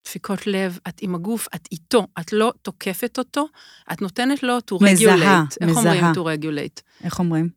דפיקות 0.07 0.47
לב, 0.47 0.79
את 0.89 0.99
עם 1.03 1.15
הגוף, 1.15 1.49
את 1.55 1.69
איתו, 1.73 2.07
את 2.21 2.33
לא 2.33 2.53
תוקפת 2.63 3.19
אותו, 3.19 3.47
את 3.93 4.03
נותנת 4.03 4.43
לו 4.43 4.59
to 4.59 4.85
מזהה, 4.85 5.15
regulate. 5.17 5.57
איך 5.61 5.77
אומרים 5.77 6.05
מזהה. 6.05 6.13
to 6.13 6.17
regulate? 6.19 6.83
איך 7.05 7.19
אומרים? 7.19 7.49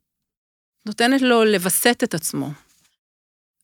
נותנת 0.85 1.21
לו 1.21 1.43
לווסת 1.45 1.99
את 2.03 2.13
עצמו. 2.13 2.51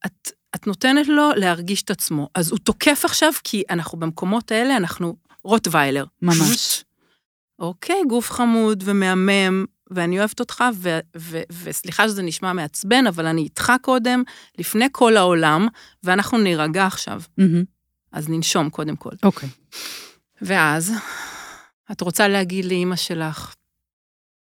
את, 0.06 0.32
את 0.56 0.68
נותנת 0.68 1.08
לו 1.08 1.32
להרגיש 1.36 1.82
את 1.82 1.92
עצמו. 1.92 2.30
אז 2.36 2.52
הוא 2.52 2.60
תוקף 2.60 3.02
עכשיו, 3.06 3.32
כי 3.44 3.64
אנחנו 3.70 4.00
במקומות 4.00 4.52
האלה, 4.52 4.78
אנחנו 4.78 5.16
רוטוויילר. 5.46 6.06
ממש. 6.22 6.84
אוקיי, 7.60 8.02
גוף 8.10 8.32
חמוד 8.32 8.84
ומהמם, 8.86 9.66
ואני 9.92 10.20
אוהבת 10.20 10.40
אותך, 10.40 10.64
ו- 10.76 11.00
ו- 11.18 11.42
וסליחה 11.64 12.08
שזה 12.08 12.22
נשמע 12.22 12.54
מעצבן, 12.54 13.08
אבל 13.08 13.26
אני 13.26 13.42
איתך 13.42 13.72
קודם, 13.82 14.24
לפני 14.58 14.86
כל 14.92 15.18
העולם, 15.18 15.68
ואנחנו 16.04 16.38
נירגע 16.38 16.86
עכשיו. 16.86 17.22
מהמם. 17.38 17.64
אז 18.12 18.30
ננשום 18.30 18.70
קודם 18.70 18.96
כל. 18.96 19.10
אוקיי. 19.24 19.50
ואז, 20.42 20.94
את 21.92 22.02
רוצה 22.02 22.28
להגיד 22.28 22.66
לאימא 22.66 22.96
שלך, 22.96 23.56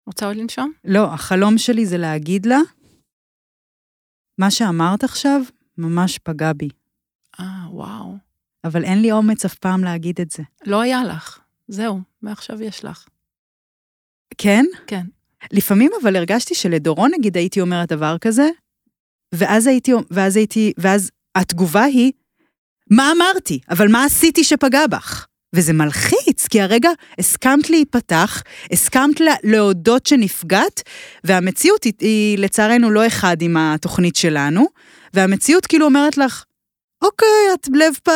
רוצה 0.06 0.26
עוד 0.26 0.36
לנשום? 0.36 0.72
לא, 0.84 1.14
החלום 1.14 1.58
שלי 1.58 1.86
זה 1.86 1.98
להגיד 1.98 2.46
לה, 2.46 2.58
מה 4.38 4.50
שאמרת 4.50 5.04
עכשיו 5.04 5.40
ממש 5.78 6.18
פגע 6.18 6.52
בי, 6.52 6.68
אה, 7.40 7.70
וואו. 7.70 8.15
אבל 8.66 8.84
אין 8.84 9.02
לי 9.02 9.12
אומץ 9.12 9.44
אף 9.44 9.54
פעם 9.54 9.84
להגיד 9.84 10.20
את 10.20 10.30
זה. 10.30 10.42
לא 10.66 10.80
היה 10.80 11.04
לך. 11.04 11.38
זהו, 11.68 12.00
מעכשיו 12.22 12.62
יש 12.62 12.84
לך. 12.84 13.06
כן? 14.38 14.64
כן. 14.86 15.06
לפעמים 15.52 15.90
אבל 16.02 16.16
הרגשתי 16.16 16.54
שלדורון 16.54 17.10
נגיד 17.18 17.36
הייתי 17.36 17.60
אומרת 17.60 17.88
דבר 17.88 18.18
כזה, 18.18 18.48
ואז 19.34 19.66
הייתי, 19.66 19.92
ואז 20.10 20.36
הייתי, 20.36 20.72
ואז 20.78 21.10
התגובה 21.34 21.82
היא, 21.82 22.12
מה 22.90 23.12
אמרתי? 23.16 23.60
אבל 23.70 23.88
מה 23.88 24.04
עשיתי 24.04 24.44
שפגע 24.44 24.86
בך? 24.86 25.26
וזה 25.54 25.72
מלחיץ, 25.72 26.46
כי 26.50 26.60
הרגע 26.60 26.90
הסכמת 27.18 27.70
להיפתח, 27.70 28.42
הסכמת 28.72 29.20
לה, 29.20 29.34
להודות 29.44 30.06
שנפגעת, 30.06 30.82
והמציאות 31.24 31.84
היא, 31.84 31.92
היא 32.00 32.38
לצערנו 32.38 32.90
לא 32.90 33.06
אחד 33.06 33.36
עם 33.42 33.56
התוכנית 33.56 34.16
שלנו, 34.16 34.66
והמציאות 35.14 35.66
כאילו 35.66 35.86
אומרת 35.86 36.18
לך, 36.18 36.44
אוקיי, 37.02 37.54
את 37.54 37.68
לב 37.74 37.94
פ... 38.02 38.08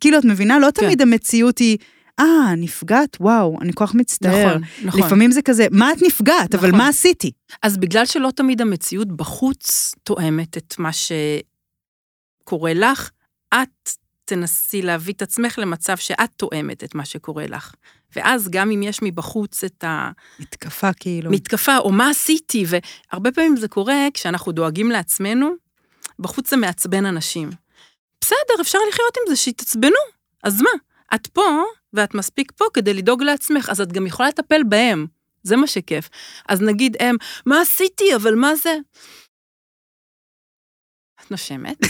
כאילו, 0.00 0.18
את 0.18 0.24
מבינה? 0.24 0.58
לא 0.58 0.66
כן. 0.66 0.82
תמיד 0.82 1.02
המציאות 1.02 1.58
היא, 1.58 1.78
אה, 2.20 2.54
נפגעת? 2.56 3.16
וואו, 3.20 3.58
אני 3.60 3.72
כל 3.74 3.86
כך 3.86 3.94
מצטער. 3.94 4.56
נכון, 4.56 4.62
נכון. 4.84 5.00
לפעמים 5.00 5.30
זה 5.30 5.42
כזה, 5.42 5.66
מה 5.70 5.92
את 5.92 6.02
נפגעת? 6.02 6.54
אבל 6.54 6.68
נכון. 6.68 6.80
מה 6.80 6.88
עשיתי? 6.88 7.32
אז 7.62 7.76
בגלל 7.76 8.06
שלא 8.06 8.30
תמיד 8.36 8.60
המציאות 8.60 9.08
בחוץ 9.08 9.94
תואמת 10.02 10.56
את 10.56 10.74
מה 10.78 10.90
שקורה 10.92 12.74
לך, 12.74 13.10
את 13.54 13.90
תנסי 14.24 14.82
להביא 14.82 15.14
את 15.14 15.22
עצמך 15.22 15.58
למצב 15.58 15.96
שאת 15.96 16.30
תואמת 16.36 16.84
את 16.84 16.94
מה 16.94 17.04
שקורה 17.04 17.46
לך. 17.46 17.74
ואז 18.16 18.48
גם 18.48 18.70
אם 18.70 18.82
יש 18.82 18.98
מבחוץ 19.02 19.64
את 19.64 19.84
מתקפה 20.40 20.92
כאילו. 20.92 21.30
המתקפה, 21.30 21.78
או 21.78 21.92
מה 21.92 22.10
עשיתי, 22.10 22.64
והרבה 22.68 23.32
פעמים 23.32 23.56
זה 23.56 23.68
קורה 23.68 24.06
כשאנחנו 24.14 24.52
דואגים 24.52 24.90
לעצמנו, 24.90 25.50
בחוץ 26.18 26.50
זה 26.50 26.56
מעצבן 26.56 27.06
אנשים. 27.06 27.50
בסדר, 28.28 28.62
אפשר 28.62 28.78
לחיות 28.88 29.16
עם 29.16 29.22
זה, 29.28 29.36
שיתעצבנו. 29.36 29.96
אז 30.44 30.62
מה? 30.62 30.70
את 31.14 31.26
פה, 31.26 31.62
ואת 31.92 32.14
מספיק 32.14 32.52
פה 32.56 32.64
כדי 32.74 32.94
לדאוג 32.94 33.22
לעצמך, 33.22 33.68
אז 33.70 33.80
את 33.80 33.92
גם 33.92 34.06
יכולה 34.06 34.28
לטפל 34.28 34.62
בהם. 34.62 35.06
זה 35.42 35.56
מה 35.56 35.66
שכיף. 35.66 36.08
אז 36.48 36.62
נגיד 36.62 36.96
הם, 37.00 37.16
מה 37.46 37.60
עשיתי, 37.60 38.14
אבל 38.16 38.34
מה 38.34 38.54
זה? 38.54 38.76
את 41.24 41.30
נושמת? 41.30 41.76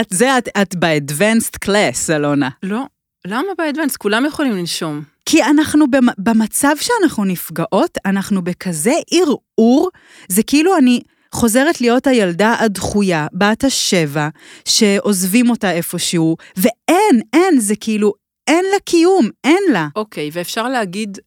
את 0.00 0.06
זה, 0.10 0.38
את, 0.38 0.48
את 0.62 0.74
ב-advanced 0.74 1.66
class, 1.66 2.12
אלונה. 2.14 2.48
לא. 2.62 2.82
למה 3.26 3.48
באדוונס? 3.58 3.96
כולם 3.96 4.24
יכולים 4.26 4.52
לנשום. 4.52 5.02
כי 5.26 5.42
אנחנו 5.42 5.90
במ- 5.90 6.14
במצב 6.18 6.74
שאנחנו 6.80 7.24
נפגעות, 7.24 7.98
אנחנו 8.06 8.44
בכזה 8.44 8.92
ערעור, 9.10 9.90
זה 10.28 10.42
כאילו 10.42 10.76
אני 10.76 11.00
חוזרת 11.36 11.80
להיות 11.80 12.06
הילדה 12.06 12.54
הדחויה, 12.60 13.26
בת 13.32 13.64
השבע, 13.64 14.28
שעוזבים 14.68 15.50
אותה 15.50 15.72
איפשהו, 15.72 16.36
ואין, 16.56 17.20
אין, 17.32 17.60
זה 17.60 17.76
כאילו, 17.76 18.12
אין 18.46 18.64
לה 18.72 18.80
קיום, 18.84 19.30
אין 19.44 19.62
לה. 19.72 19.88
אוקיי, 19.96 20.30
ואפשר 20.32 20.68
להגיד, 20.68 21.18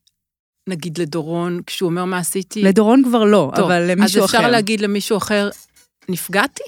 נגיד 0.70 0.98
לדורון, 0.98 1.62
כשהוא 1.66 1.90
אומר 1.90 2.06
מה 2.06 2.18
עשיתי, 2.18 2.64
לדורון 2.64 3.04
כבר 3.04 3.24
לא, 3.24 3.52
טוב, 3.56 3.66
אבל 3.66 3.92
למישהו 3.92 4.24
אז 4.24 4.30
אחר. 4.30 4.38
אפשר 4.38 4.52
להגיד 4.52 4.82
למישהו 4.82 5.18
אחר, 5.18 5.50
נפגעתי? 6.10 6.64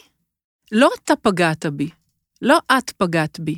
לא 0.71 0.89
אתה 1.03 1.15
פגעת 1.15 1.65
בי, 1.65 1.89
לא 2.41 2.59
את 2.77 2.89
פגעת 2.89 3.39
בי. 3.39 3.57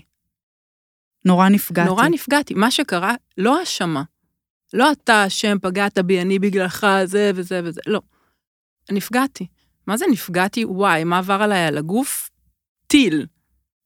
נורא 1.26 1.50
נפגעתי. 1.50 1.89
נורא 1.89 2.08
נפגעתי. 2.08 2.54
מה 2.54 2.72
שקרה, 2.72 3.15
לא 3.38 3.60
האשמה. 3.60 4.04
לא 4.74 4.91
אתה 4.91 5.28
אשם, 5.28 5.58
פגעת 5.62 5.98
בי, 6.00 6.22
אני 6.22 6.39
בגללך, 6.39 6.88
זה 7.04 7.32
וזה 7.36 7.62
וזה, 7.63 7.82
לא. 7.88 8.02
נפגעתי. 8.91 9.48
מה 9.88 9.98
זה 9.98 10.06
נפגעתי? 10.12 10.65
וואי, 10.65 11.04
מה 11.04 11.17
עבר 11.17 11.41
עליי 11.41 11.65
על 11.65 11.78
הגוף? 11.78 12.30
טיל. 12.88 13.26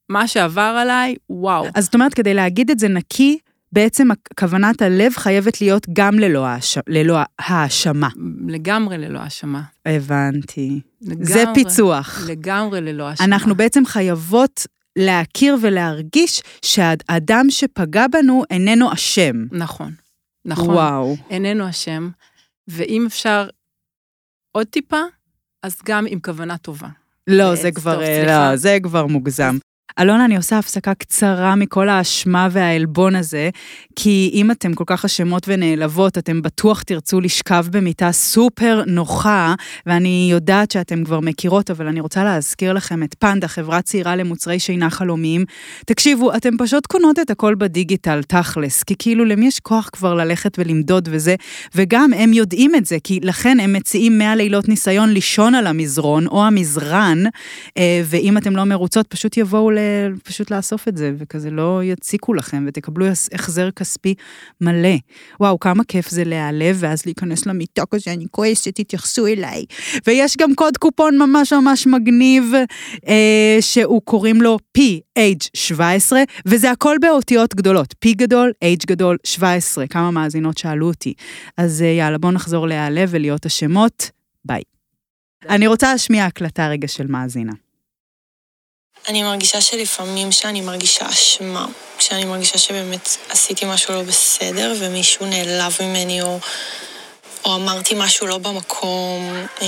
מה 0.08 0.28
שעבר 0.28 0.76
עליי, 0.80 1.16
וואו. 1.30 1.66
אז 1.74 1.84
זאת 1.84 1.94
אומרת, 1.94 2.14
כדי 2.14 2.34
להגיד 2.34 2.70
את 2.70 2.78
זה 2.78 2.88
נקי, 2.88 3.38
בעצם 3.72 4.08
כוונת 4.38 4.82
הלב 4.82 5.12
חייבת 5.16 5.60
להיות 5.60 5.86
גם 5.92 6.18
ללא, 6.18 6.46
האש... 6.46 6.78
ללא 6.88 7.18
האשמה. 7.38 8.08
לגמרי 8.48 8.98
ללא 8.98 9.18
האשמה. 9.18 9.62
הבנתי. 9.86 10.80
לגמרי, 11.02 11.24
זה 11.24 11.44
פיצוח. 11.54 12.24
לגמרי 12.28 12.80
ללא 12.80 13.08
האשמה. 13.08 13.26
אנחנו 13.26 13.54
בעצם 13.54 13.86
חייבות 13.86 14.66
להכיר 14.96 15.56
ולהרגיש 15.62 16.42
שהאדם 16.62 17.46
שפגע 17.50 18.06
בנו 18.06 18.44
איננו 18.50 18.92
אשם. 18.92 19.44
נכון, 19.52 19.92
נכון. 20.44 20.74
וואו. 20.74 21.16
איננו 21.30 21.68
אשם, 21.68 22.10
ואם 22.68 23.04
אפשר 23.06 23.48
עוד 24.52 24.66
טיפה, 24.66 25.00
אז 25.62 25.76
גם 25.84 26.06
עם 26.08 26.20
כוונה 26.20 26.58
טובה. 26.58 26.88
לא, 27.26 27.50
אה, 27.50 27.56
זה 27.56 27.72
כבר, 27.72 28.02
אה. 28.02 28.24
לא, 28.26 28.56
זה 28.56 28.78
כבר 28.82 29.06
מוגזם. 29.06 29.58
אלונה, 30.00 30.24
אני 30.24 30.36
עושה 30.36 30.58
הפסקה 30.58 30.94
קצרה 30.94 31.54
מכל 31.54 31.88
האשמה 31.88 32.48
והעלבון 32.50 33.16
הזה, 33.16 33.50
כי 33.96 34.30
אם 34.34 34.50
אתם 34.50 34.74
כל 34.74 34.84
כך 34.86 35.04
אשמות 35.04 35.44
ונעלבות, 35.48 36.18
אתם 36.18 36.42
בטוח 36.42 36.82
תרצו 36.82 37.20
לשכב 37.20 37.66
במיטה 37.70 38.12
סופר 38.12 38.82
נוחה, 38.86 39.54
ואני 39.86 40.28
יודעת 40.30 40.70
שאתם 40.70 41.04
כבר 41.04 41.20
מכירות, 41.20 41.70
אבל 41.70 41.86
אני 41.86 42.00
רוצה 42.00 42.24
להזכיר 42.24 42.72
לכם 42.72 43.02
את 43.02 43.14
פנדה, 43.18 43.48
חברה 43.48 43.82
צעירה 43.82 44.16
למוצרי 44.16 44.58
שינה 44.58 44.90
חלומיים. 44.90 45.44
תקשיבו, 45.86 46.36
אתם 46.36 46.56
פשוט 46.58 46.86
קונות 46.86 47.18
את 47.18 47.30
הכל 47.30 47.54
בדיגיטל, 47.54 48.22
תכלס, 48.22 48.82
כי 48.82 48.94
כאילו 48.98 49.24
למי 49.24 49.46
יש 49.46 49.60
כוח 49.60 49.90
כבר 49.92 50.14
ללכת 50.14 50.58
ולמדוד 50.58 51.08
וזה, 51.12 51.34
וגם 51.74 52.12
הם 52.12 52.32
יודעים 52.32 52.74
את 52.74 52.86
זה, 52.86 52.96
כי 53.04 53.20
לכן 53.22 53.60
הם 53.60 53.72
מציעים 53.72 54.18
100 54.18 54.36
לילות 54.36 54.68
ניסיון 54.68 55.10
לישון 55.10 55.54
על 55.54 55.66
המזרון 55.66 56.26
או 56.26 56.44
המזרן, 56.44 57.18
אה, 57.78 58.02
ואם 58.04 58.36
אתם 58.36 58.56
לא 58.56 58.64
מרוצות, 58.64 59.06
פשוט 59.06 59.36
יבואו. 59.36 59.77
פשוט 60.24 60.50
לאסוף 60.50 60.88
את 60.88 60.96
זה, 60.96 61.12
וכזה 61.18 61.50
לא 61.50 61.80
יציקו 61.84 62.34
לכם, 62.34 62.64
ותקבלו 62.68 63.06
החזר 63.32 63.70
כספי 63.70 64.14
מלא. 64.60 64.96
וואו, 65.40 65.60
כמה 65.60 65.84
כיף 65.84 66.10
זה 66.10 66.24
להיעלב, 66.24 66.76
ואז 66.80 67.06
להיכנס 67.06 67.46
למיטה 67.46 67.82
כזה, 67.90 68.12
אני 68.12 68.26
כועסת, 68.30 68.80
תתייחסו 68.80 69.26
אליי. 69.26 69.64
ויש 70.06 70.36
גם 70.36 70.54
קוד 70.54 70.76
קופון 70.76 71.18
ממש 71.18 71.52
ממש 71.52 71.86
מגניב, 71.86 72.52
אה, 73.08 73.56
שהוא 73.60 74.02
קוראים 74.04 74.42
לו 74.42 74.58
PH17, 74.78 76.12
וזה 76.46 76.70
הכל 76.70 76.96
באותיות 77.00 77.54
גדולות. 77.54 77.94
P 78.04 78.08
גדול, 78.16 78.52
H 78.64 78.86
גדול, 78.86 79.16
17. 79.24 79.86
כמה 79.86 80.10
מאזינות 80.10 80.58
שאלו 80.58 80.88
אותי. 80.88 81.14
אז 81.56 81.82
אה, 81.82 81.86
יאללה, 81.86 82.18
בואו 82.18 82.32
נחזור 82.32 82.68
להיעלב 82.68 83.08
ולהיות 83.12 83.46
אשמות. 83.46 84.10
ביי. 84.44 84.62
אני 85.48 85.66
רוצה 85.66 85.92
להשמיע 85.92 86.24
הקלטה 86.24 86.68
רגע 86.68 86.88
של 86.88 87.06
מאזינה. 87.06 87.52
אני 89.08 89.22
מרגישה 89.22 89.60
שלפעמים 89.60 90.32
שאני 90.32 90.60
מרגישה 90.60 91.08
אשמה, 91.08 91.66
כשאני 91.98 92.24
מרגישה 92.24 92.58
שבאמת 92.58 93.16
עשיתי 93.28 93.64
משהו 93.64 93.94
לא 93.94 94.02
בסדר 94.02 94.74
ומישהו 94.78 95.26
נעלב 95.26 95.76
ממני 95.80 96.22
או, 96.22 96.38
או 97.44 97.54
אמרתי 97.54 97.94
משהו 97.96 98.26
לא 98.26 98.38
במקום 98.38 99.46
אה, 99.62 99.66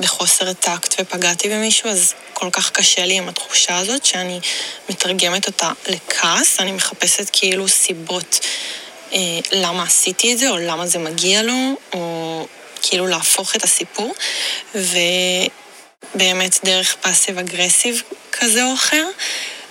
בחוסר 0.00 0.52
טקט 0.52 0.94
ופגעתי 1.00 1.48
במישהו, 1.48 1.90
אז 1.90 2.14
כל 2.32 2.50
כך 2.50 2.70
קשה 2.70 3.06
לי 3.06 3.14
עם 3.14 3.28
התחושה 3.28 3.78
הזאת 3.78 4.04
שאני 4.04 4.40
מתרגמת 4.88 5.46
אותה 5.46 5.70
לכעס, 5.86 6.60
אני 6.60 6.72
מחפשת 6.72 7.30
כאילו 7.32 7.68
סיבות 7.68 8.40
אה, 9.12 9.18
למה 9.52 9.82
עשיתי 9.82 10.32
את 10.32 10.38
זה 10.38 10.50
או 10.50 10.56
למה 10.56 10.86
זה 10.86 10.98
מגיע 10.98 11.42
לו, 11.42 11.76
או 11.92 12.46
כאילו 12.82 13.06
להפוך 13.06 13.56
את 13.56 13.64
הסיפור, 13.64 14.14
ו... 14.74 14.98
באמת 16.14 16.58
דרך 16.64 16.96
פאסיב 17.00 17.38
אגרסיב 17.38 18.02
כזה 18.32 18.64
או 18.64 18.74
אחר, 18.74 19.06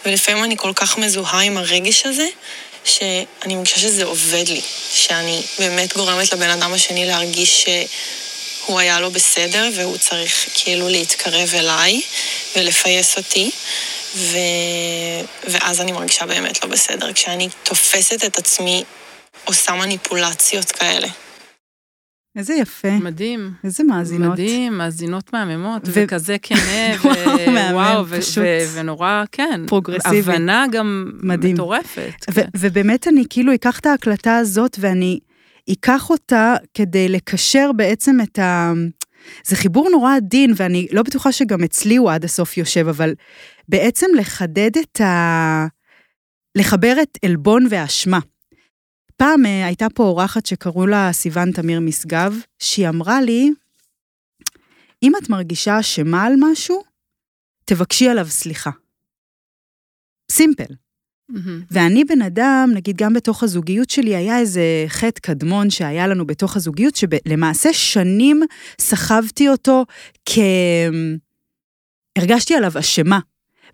ולפעמים 0.06 0.43
אני 0.43 0.58
כל 0.58 0.71
כך 0.76 0.97
מזוהה 0.97 1.41
עם 1.41 1.58
הרגש 1.58 2.06
הזה, 2.06 2.28
שאני 2.86 3.56
מרגישה 3.56 3.80
שזה 3.80 4.04
עובד 4.06 4.43
לי, 4.47 4.62
שאני 4.93 5.41
באמת 5.60 5.93
גורמת 5.93 6.34
לבן 6.34 6.50
אדם 6.50 6.73
השני 6.73 7.06
להרגיש 7.06 7.65
שהוא 7.65 8.80
היה 8.80 9.00
לא 9.00 9.10
בסדר 9.10 9.69
והוא 9.76 9.97
צריך 9.97 10.47
כאילו 10.54 10.89
להתקרב 10.89 11.56
אליי 11.56 12.02
ולפייס 12.56 13.17
אותי, 13.17 13.52
ו... 14.15 14.38
ואז 15.43 15.82
אני 15.82 15.91
מרגישה 15.91 16.26
באמת 16.26 16.63
לא 16.63 16.69
בסדר, 16.69 17.13
כשאני 17.13 17.50
תופסת 17.63 18.23
את 18.26 18.38
עצמי 18.38 18.84
עושה 19.45 19.71
מניפולציות 19.71 20.71
כאלה. 20.71 21.08
איזה 22.38 22.54
יפה. 22.54 22.91
מדהים. 22.91 23.52
איזה 23.63 23.84
מאזינות. 23.84 24.32
מדהים, 24.32 24.78
מאזינות 24.78 25.34
מהממות, 25.34 25.82
ו- 25.88 25.91
וכזה 25.95 26.36
כנה, 26.41 26.60
ו- 27.04 27.08
וואו, 27.08 27.52
מהמם, 27.52 27.73
וואו, 27.73 28.08
ו- 28.08 28.21
פשוט 28.21 28.43
ו- 28.43 28.80
ונורא, 28.80 29.23
כן. 29.32 29.62
פרוגרסיבי. 29.67 30.17
הבנה 30.19 30.65
גם 30.71 31.12
מדהים. 31.23 31.54
מטורפת. 31.54 32.12
ו- 32.30 32.34
כן. 32.34 32.47
ובאמת 32.58 33.08
אני 33.08 33.23
כאילו 33.30 33.54
אקח 33.54 33.80
את 33.80 33.86
ההקלטה 33.86 34.38
הזאת 34.38 34.78
ואני 34.80 35.19
אקח 35.71 36.10
אותה 36.10 36.56
כדי 36.73 37.10
לקשר 37.10 37.71
בעצם 37.76 38.17
את 38.23 38.39
ה... 38.39 38.73
זה 39.45 39.56
חיבור 39.56 39.89
נורא 39.91 40.15
עדין, 40.15 40.54
ואני 40.56 40.88
לא 40.91 41.04
בטוחה 41.04 41.32
שגם 41.32 41.63
אצלי 41.63 41.95
הוא 41.95 42.12
עד 42.12 42.23
הסוף 42.26 42.58
יושב, 42.58 42.88
אבל 42.88 43.13
בעצם 43.67 44.08
לחדד 44.17 44.71
את 44.78 45.02
ה... 45.02 45.65
לחבר 46.58 46.95
את 47.02 47.17
עלבון 47.26 47.67
ואשמה. 47.69 48.19
פעם 49.17 49.45
אה, 49.45 49.65
הייתה 49.65 49.88
פה 49.95 50.03
אורחת 50.03 50.45
שקראו 50.45 50.88
לה 50.88 51.10
סיוון 51.13 51.51
תמיר 51.51 51.80
משגב, 51.80 52.36
שהיא 52.60 52.89
אמרה 52.89 53.21
לי, 53.21 53.51
אם 55.03 55.12
את 55.23 55.30
מרגישה 55.30 55.80
אשמה 55.80 56.23
על 56.23 56.34
משהו, 56.39 56.84
תבקשי 57.65 58.10
עליו 58.10 58.25
סליחה. 58.30 58.71
סימפל. 60.32 60.73
מהמם. 61.30 61.62
ואני 61.71 62.03
בן 62.06 62.21
אדם, 62.21 62.69
נגיד 62.73 62.97
גם 62.97 63.13
בתוך 63.13 63.43
הזוגיות 63.43 63.89
שלי, 63.89 64.15
היה 64.15 64.39
איזה 64.39 64.62
חטא 64.88 65.19
קדמון 65.21 65.69
שהיה 65.69 66.08
לנו 66.08 66.27
בתוך 66.27 66.56
הזוגיות, 66.56 66.95
שלמעשה 66.95 67.73
שנים 67.73 68.41
סחבתי 68.82 69.49
אותו 69.49 69.86
כ... 70.25 70.38
הרגשתי 72.17 72.56
עליו 72.56 72.71
אשמה. 72.80 73.19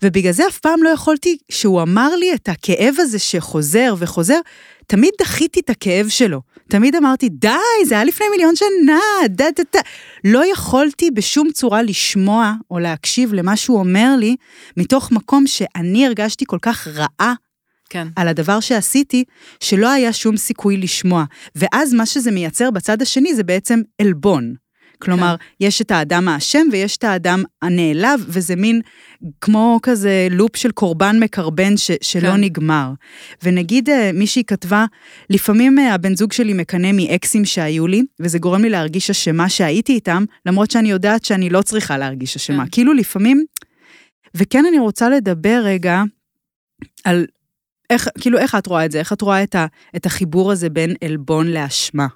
ובגלל 0.02 0.32
זה 0.32 0.48
אף 0.48 0.60
פעם 0.60 0.84
לא 0.84 0.90
יכולתי, 0.90 1.38
שהוא 1.52 1.82
אמר 1.82 2.16
לי 2.16 2.34
את 2.34 2.50
הכאב 2.50 2.96
הזה 2.98 3.20
שחוזר 3.20 3.96
וחוזר, 3.98 4.40
תמיד 4.88 5.12
דחיתי 5.22 5.60
את 5.60 5.70
הכאב 5.70 6.10
שלו. 6.10 6.42
תמיד 6.70 6.96
אמרתי, 6.96 7.30
די, 7.30 7.50
זה 7.86 7.96
היה 7.96 8.04
לפני 8.04 8.26
מיליון 8.32 8.56
שנה, 8.56 9.00
דה 9.30 9.46
דה 9.56 9.64
דה. 9.74 9.80
לא 10.24 10.52
יכולתי 10.52 11.12
בשום 11.12 11.52
צורה 11.52 11.82
לשמוע 11.82 12.54
או 12.72 12.80
להקשיב 12.80 13.34
למה 13.34 13.56
שהוא 13.56 13.80
אומר 13.80 14.16
לי, 14.20 14.36
מתוך 14.78 15.12
מקום 15.12 15.48
שאני 15.48 16.06
הרגשתי 16.06 16.46
כל 16.48 16.58
כך 16.62 16.88
רעה 16.88 17.34
כן. 17.90 18.08
על 18.16 18.28
הדבר 18.28 18.60
שעשיתי, 18.60 19.24
שלא 19.60 19.90
היה 19.90 20.14
שום 20.14 20.38
סיכוי 20.38 20.78
לשמוע. 20.78 21.24
ואז 21.56 21.94
מה 21.94 22.06
שזה 22.06 22.32
מייצר 22.32 22.72
בצד 22.72 23.02
השני 23.02 23.36
זה 23.36 23.44
בעצם 23.44 23.80
עלבון. 24.02 24.54
כלומר, 25.04 25.36
כן. 25.40 25.66
יש 25.66 25.82
את 25.82 25.92
האדם 25.92 26.28
האשם 26.28 26.68
ויש 26.72 26.98
את 26.98 27.04
האדם 27.04 27.44
הנעלב, 27.62 28.26
וזה 28.28 28.56
מין 28.56 28.82
כמו 29.42 29.80
כזה 29.84 30.28
לופ 30.32 30.58
של 30.58 30.72
קורבן 30.72 31.20
מקרבן 31.20 31.78
ש, 31.78 31.92
שלא 32.02 32.32
כן. 32.32 32.42
נגמר. 32.42 32.92
ונגיד 33.44 33.90
אה, 33.90 34.12
מישהי 34.14 34.44
כתבה, 34.44 34.86
לפעמים 35.30 35.80
אה, 35.80 35.94
הבן 35.94 36.16
זוג 36.16 36.34
שלי 36.34 36.54
מקנא 36.54 36.92
מאקסים 36.94 37.46
שהיו 37.46 37.88
לי, 37.88 38.04
וזה 38.20 38.40
גורם 38.40 38.62
לי 38.62 38.70
להרגיש 38.70 39.10
אשמה 39.10 39.50
שהייתי 39.50 39.94
איתם, 39.94 40.24
למרות 40.46 40.72
שאני 40.72 40.92
יודעת 40.92 41.26
שאני 41.26 41.50
לא 41.50 41.62
צריכה 41.62 41.98
להרגיש 41.98 42.36
אשמה. 42.36 42.64
כן. 42.64 42.70
כאילו 42.72 42.94
לפעמים, 42.94 43.46
וכן 44.36 44.66
אני 44.66 44.80
רוצה 44.80 45.10
לדבר 45.10 45.62
רגע 45.66 46.04
על 47.04 47.26
איך, 47.90 48.10
כאילו, 48.20 48.38
איך 48.38 48.56
את 48.56 48.68
רואה 48.68 48.86
את 48.86 48.92
זה? 48.92 49.00
איך 49.00 49.14
את 49.14 49.22
רואה 49.22 49.44
את, 49.44 49.56
ה, 49.56 49.66
את 49.96 50.06
החיבור 50.06 50.52
הזה 50.52 50.70
בין 50.70 50.94
עלבון 51.04 51.48
לאשמה? 51.48 52.08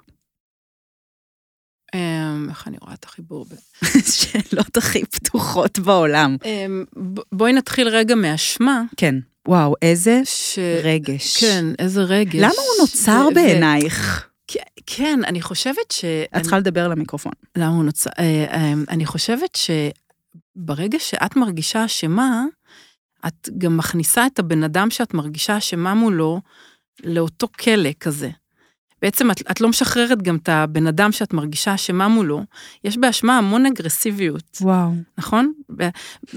אמ, 1.94 2.46
איך 2.50 2.68
אני 2.68 2.76
רואה 2.80 2.94
את 2.94 3.04
החיבור? 3.04 3.46
שאלות 4.18 4.76
הכי 4.76 5.04
פתוחות 5.04 5.78
בעולם. 5.78 6.36
אמ, 6.44 6.84
בואי 7.32 7.52
נתחיל 7.52 7.88
רגע 7.88 8.14
מאשמה. 8.14 8.82
כן, 8.96 9.14
וואו, 9.48 9.74
איזה 9.82 10.20
ש... 10.24 10.58
רגש. 10.82 11.44
כן, 11.44 11.64
איזה 11.78 12.02
רגש. 12.02 12.34
למה 12.34 12.48
הוא 12.48 12.80
נוצר 12.80 13.28
ו- 13.30 13.34
בעינייך? 13.34 14.28
כן, 14.46 14.60
כן, 14.86 15.20
אני 15.26 15.42
חושבת 15.42 15.90
ש... 15.90 16.04
את 16.36 16.42
צריכה 16.42 16.58
לדבר 16.58 16.88
למיקרופון. 16.88 17.32
למה 17.56 17.68
הוא 17.74 17.84
נוצר? 17.84 18.10
אה, 18.18 18.44
אה, 18.50 18.72
אני 18.88 19.06
חושבת 19.06 19.58
שברגע 20.56 20.98
שאת 20.98 21.36
מרגישה 21.36 21.84
אשמה, 21.84 22.44
את 23.26 23.48
גם 23.58 23.76
מכניסה 23.76 24.26
את 24.26 24.38
הבן 24.38 24.62
אדם 24.62 24.90
שאת 24.90 25.14
מרגישה 25.14 25.58
אשמה 25.58 25.94
מולו 25.94 26.40
לאותו 27.04 27.48
כלא 27.60 27.90
כזה. 28.00 28.30
בעצם 29.02 29.30
את, 29.30 29.42
את 29.50 29.60
לא 29.60 29.68
משחררת 29.68 30.22
גם 30.22 30.36
את 30.36 30.48
הבן 30.48 30.86
אדם 30.86 31.12
שאת 31.12 31.32
מרגישה 31.32 31.74
אשמה 31.74 32.08
מולו. 32.08 32.42
יש 32.84 32.96
באשמה 32.96 33.38
המון 33.38 33.66
אגרסיביות, 33.66 34.58
וואו. 34.60 34.90
נכון? 35.18 35.52
ב, 35.76 35.82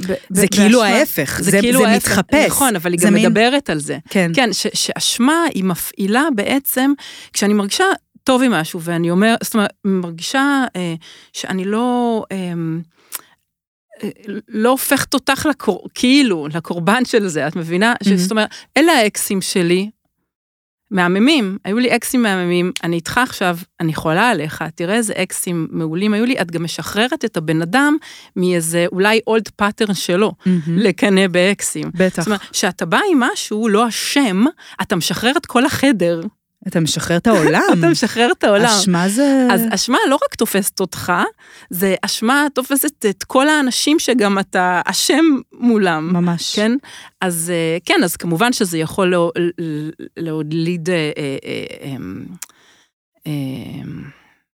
ב, 0.08 0.14
זה 0.30 0.48
כאילו 0.48 0.80
באשמה- 0.80 0.96
ההפך, 0.98 1.40
זה 1.44 1.52
זה, 1.52 1.60
כאילו 1.62 1.80
זה 1.80 1.88
ההפך, 1.88 2.12
מתחפש. 2.12 2.46
נכון, 2.48 2.76
אבל 2.76 2.92
היא 2.92 3.00
גם 3.04 3.14
מין- 3.14 3.26
מדברת 3.26 3.70
על 3.70 3.80
זה. 3.80 3.98
כן. 4.10 4.32
כן, 4.36 4.54
ש, 4.54 4.68
שאשמה 4.74 5.44
היא 5.54 5.64
מפעילה 5.64 6.24
בעצם, 6.36 6.92
כשאני 7.34 7.54
מרגישה 7.54 7.84
טוב 8.24 8.42
עם 8.44 8.52
משהו, 8.52 8.82
ואני 8.82 9.12
אומר, 9.12 9.36
זאת 9.44 9.54
אומרת, 9.54 9.70
מרגישה 9.86 10.64
אה, 10.76 10.94
שאני 11.34 11.66
לא, 11.66 12.24
אה, 12.32 12.54
לא 14.48 14.70
הופכת 14.70 15.14
אותך 15.14 15.46
לקור, 15.50 15.88
כאילו, 15.94 16.48
לקורבן 16.54 17.06
של 17.06 17.28
זה, 17.28 17.48
את 17.48 17.56
מבינה? 17.56 17.94
מהמם. 18.06 18.18
זאת 18.18 18.32
אומרת, 18.32 18.50
אלה 18.78 18.92
האקסים 18.92 19.42
שלי, 19.42 19.90
מהממים, 20.92 21.58
היו 21.66 21.80
לי 21.80 21.96
אקסים 21.96 22.22
מהממים, 22.22 22.72
אני 22.84 22.96
איתך 22.96 23.18
עכשיו, 23.18 23.58
אני 23.80 23.94
חולה 23.94 24.30
עליך, 24.30 24.64
תראה 24.76 24.96
איזה 24.96 25.14
אקסים 25.18 25.68
מעולים 25.72 26.14
היו 26.14 26.26
לי, 26.26 26.42
את 26.42 26.52
גם 26.52 26.64
משחררת 26.64 27.26
את 27.26 27.38
הבן 27.38 27.62
אדם 27.62 27.98
מאיזה 28.36 28.86
אולי 28.92 29.20
old 29.28 29.50
pattern 29.56 29.94
שלו, 29.94 30.32
מהמם. 30.46 30.78
לקנא 30.80 31.28
באקסים. 31.28 31.92
בטח. 31.94 32.22
זאת 32.22 32.28
אומרת, 32.28 32.42
כשאתה 32.52 32.86
בא 32.86 33.00
עם 33.12 33.20
משהו 33.20 33.68
לא 33.68 33.88
אשם, 33.88 34.44
אתה 34.82 34.96
משחרר 34.96 35.32
את 35.38 35.46
כל 35.46 35.66
החדר, 35.66 36.22
אתה 36.68 36.80
משחרר 36.80 37.18
את 37.18 37.28
העולם. 37.28 37.62
אתה 37.80 37.90
משחרר 37.90 38.32
את 38.32 38.44
העולם. 38.44 38.66
אשמה 38.66 39.10
זה... 39.10 39.48
אז 39.52 39.62
אשמה 39.70 39.98
לא 40.10 40.16
רק 40.16 40.36
תופסת 40.36 40.80
אותך, 40.80 41.14
זה 41.70 41.96
אשמה 42.02 42.48
תופסת 42.54 43.06
את 43.06 43.24
כל 43.24 43.50
האנשים 43.50 44.00
שגם 44.00 44.40
אתה 44.40 44.82
אשם 44.86 45.26
מולם. 45.54 46.14
ממש. 46.14 46.56
כן? 46.56 46.72
אז 47.22 47.52
אה, 47.54 47.78
כן, 47.86 48.04
אז 48.04 48.16
כמובן 48.16 48.54
שזה 48.54 48.78
יכול 48.78 49.08
לא- 49.08 49.32
להוליד 50.18 50.90
אה, 50.90 51.12
אה, 51.18 51.38
אה, 51.46 51.96
אמ, 51.96 52.26
אמ, 53.26 54.04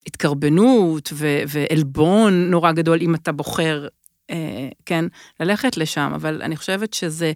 התקרבנות 0.06 1.12
ועלבון 1.46 2.50
נורא 2.50 2.72
גדול 2.72 2.98
אם 3.00 3.14
אתה 3.14 3.32
בוחר, 3.32 3.86
כן, 4.86 5.04
ללכת 5.40 5.76
לשם, 5.76 6.12
אבל 6.14 6.42
אני 6.42 6.56
חושבת 6.56 6.94
שזה 6.94 7.32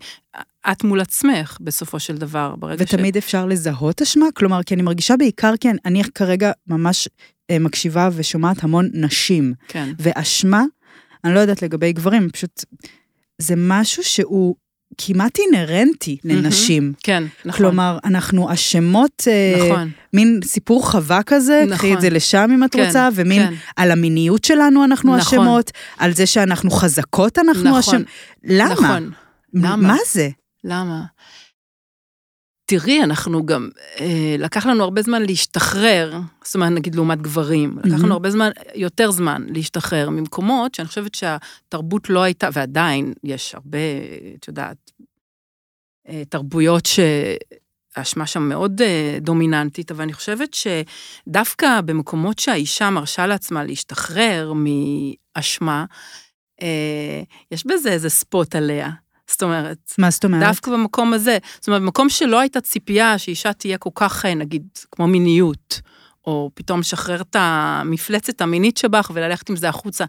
את 0.73 0.85
מול 0.85 1.01
עצמך 1.01 1.59
בסופו 1.61 2.01
של 2.01 2.17
דבר, 2.17 2.55
ברגע 2.59 2.87
ש... 2.87 2.95
ותמיד 2.95 3.17
אפשר 3.17 3.47
לזהות 3.47 4.03
אשמה? 4.03 4.27
כלומר, 4.35 4.63
כי 4.63 4.75
אני 4.75 4.83
מרגישה 4.83 5.17
בעיקר, 5.17 5.53
כן, 5.61 5.77
אני 5.85 6.05
כרגע 6.05 6.53
ממש 6.67 7.09
אה, 7.51 7.59
מקשיבה 7.59 8.09
ושומעת 8.13 8.65
המון 8.65 8.91
נשים. 8.93 9.55
כן, 9.69 9.93
ואשמה, 9.99 10.65
אני 11.25 11.35
לא 11.35 11.41
יודעת 11.41 11.63
לגבי 11.63 11.93
גברים, 11.93 12.31
פשוט 12.31 12.65
זה 13.39 13.55
משהו 13.57 14.05
שהוא 14.05 14.57
כמעט 14.99 15.39
אינהרנטי 15.39 16.17
לנשים. 16.25 16.93
כן, 17.03 17.25
נכון. 17.45 17.59
כלומר, 17.59 17.99
אנחנו 18.05 18.53
אשמות, 18.53 19.25
אה, 19.29 19.71
נכון, 19.71 19.91
מין 20.13 20.41
סיפור 20.45 20.87
חווה 20.91 21.23
כזה, 21.23 21.65
נכון. 21.67 21.77
קחי 21.77 21.95
את 21.95 22.01
זה 22.01 22.11
לשם 22.11 22.51
אם 22.55 22.65
את 22.65 22.73
כן, 22.73 22.87
רוצה, 22.87 23.09
ומין 23.15 23.47
כן. 23.47 23.55
על 23.77 23.91
המיניות 23.91 24.45
שלנו 24.45 24.85
אנחנו 24.85 25.17
נכון. 25.17 25.39
אשמות, 25.39 25.71
על 25.99 26.15
זה 26.15 26.27
שאנחנו 26.27 26.71
חזקות 26.71 27.39
אנחנו 27.39 27.65
נכון, 27.65 27.79
אשמות. 27.79 28.03
למה? 28.45 28.73
נכון. 28.73 29.11
למה? 29.55 29.77
מה 29.77 29.97
זה? 30.13 30.29
למה? 30.65 31.03
תראי, 32.71 33.03
אנחנו 33.03 33.47
גם, 33.47 33.69
אה, 34.01 34.37
לקח 34.39 34.67
לנו 34.67 34.85
הרבה 34.85 35.03
זמן 35.03 35.23
להשתחרר, 35.23 36.21
זאת 36.45 36.55
אומרת, 36.55 36.73
נגיד 36.73 36.95
לעומת 36.95 37.23
גברים, 37.23 37.79
לקח. 37.85 38.05
לנו 38.05 38.13
הרבה 38.13 38.31
זמן, 38.31 38.51
יותר 38.75 39.11
זמן 39.11 39.47
להשתחרר 39.49 40.11
ממקומות 40.11 40.75
שאני 40.75 40.89
חושבת 40.89 41.15
שהתרבות 41.15 42.11
לא 42.11 42.23
הייתה, 42.23 42.49
ועדיין 42.53 43.13
יש 43.25 43.55
הרבה, 43.55 43.79
את 44.39 44.49
יודעת, 44.49 44.91
אה, 46.09 46.23
תרבויות 46.29 46.87
שהאשמה 46.87 48.27
שם 48.27 48.43
מאוד 48.43 48.83
אה, 48.83 49.19
דומיננטית, 49.21 49.91
אבל 49.91 50.03
אני 50.03 50.13
חושבת 50.13 50.55
שדווקא 50.55 51.81
במקומות 51.81 52.39
שהאישה 52.39 52.91
מרשה 52.91 53.27
לעצמה 53.27 53.65
להשתחרר 53.65 54.53
מאשמה, 54.55 55.85
אה, 56.63 57.23
יש 57.51 57.67
בזה 57.67 57.93
איזה 57.93 58.11
ספוט 58.11 58.55
עליה. 58.55 58.91
זאת 59.31 59.43
אומרת, 59.43 59.95
מה 59.99 60.11
זאת 60.11 60.25
אומרת? 60.25 60.43
דווקא 60.43 60.71
במקום 60.71 61.13
הזה. 61.13 61.39
זאת 61.61 61.67
אומרת, 61.67 61.83
במקום 61.83 62.09
שלא 62.09 62.41
הייתה 62.41 62.61
ציפייה 62.61 63.19
שאישה 63.19 63.53
תהיה 63.53 63.79
כל 63.79 63.91
כך, 63.95 64.25
אה, 64.25 64.35
נגיד, 64.35 64.63
כמו 64.93 65.07
מיניות, 65.07 65.81
או 66.27 66.51
פתאום 66.55 66.81
לשחרר 66.81 67.21
את 67.21 67.37
המפלצת 67.39 68.41
המינית 68.41 68.77
שבך 68.77 69.11
וללכת 69.15 69.51
עם 69.51 69.57
זה 69.57 69.69
החוצה. 69.69 70.05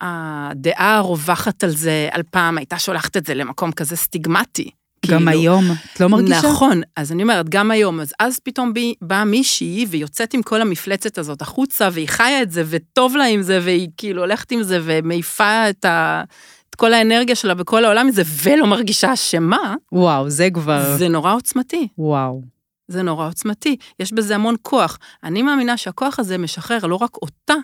הדעה 0.00 0.96
הרווחת 0.96 1.64
על 1.64 1.70
זה 1.70 2.08
על 2.10 2.22
פעם 2.30 2.58
הייתה 2.58 2.78
שולחת 2.78 3.16
את 3.16 3.26
זה 3.26 3.34
למקום 3.34 3.72
כזה 3.72 3.96
סטיגמטי. 3.96 4.70
גם 5.06 5.18
כאילו. 5.18 5.30
היום, 5.30 5.64
את 5.94 6.00
לא 6.00 6.08
מרגישה? 6.08 6.48
נכון, 6.48 6.80
אז 6.96 7.12
אני 7.12 7.22
אומרת, 7.22 7.48
גם 7.48 7.70
היום, 7.70 8.00
אז 8.00 8.12
אז 8.18 8.38
פתאום 8.38 8.74
בי, 8.74 8.94
באה 9.02 9.24
מישהי 9.24 9.86
ויוצאת 9.90 10.34
עם 10.34 10.42
כל 10.42 10.60
המפלצת 10.60 11.18
הזאת 11.18 11.42
החוצה, 11.42 11.88
והיא 11.92 12.08
חיה 12.08 12.42
את 12.42 12.50
זה, 12.50 12.62
וטוב 12.66 13.16
לה 13.16 13.24
עם 13.24 13.42
זה, 13.42 13.60
והיא 13.62 13.88
כאילו 13.96 14.22
הולכת 14.22 14.52
עם 14.52 14.62
זה, 14.62 14.78
ומעיפה 14.82 15.70
את, 15.70 15.84
ה, 15.84 16.22
את 16.59 16.59
כל 16.80 16.92
האנרגיה 16.92 17.36
שלה 17.36 17.54
בכל 17.54 17.84
העולם 17.84 18.06
מזה, 18.06 18.22
ולא 18.42 18.66
מרגישה 18.66 19.12
אשמה, 19.12 19.74
וואו, 19.92 20.30
זה 20.30 20.48
כבר... 20.54 20.96
זה 20.96 21.08
נורא 21.08 21.34
עוצמתי. 21.34 21.88
וואו. 21.98 22.42
זה 22.88 23.02
נורא 23.02 23.26
עוצמתי. 23.26 23.76
יש 24.00 24.12
בזה 24.12 24.34
המון 24.34 24.54
כוח. 24.62 24.98
אני 25.24 25.42
מאמינה 25.42 25.76
שהכוח 25.76 26.18
הזה 26.18 26.38
משחרר 26.38 26.86
לא 26.86 26.94
רק 26.94 27.16
אותה, 27.16 27.54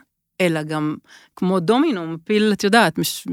אלא 0.40 0.62
גם 0.62 0.96
כמו 1.36 1.60
דומינו, 1.60 2.06
מפיל, 2.06 2.50
את 2.52 2.64
יודעת, 2.64 2.98
מש, 2.98 3.26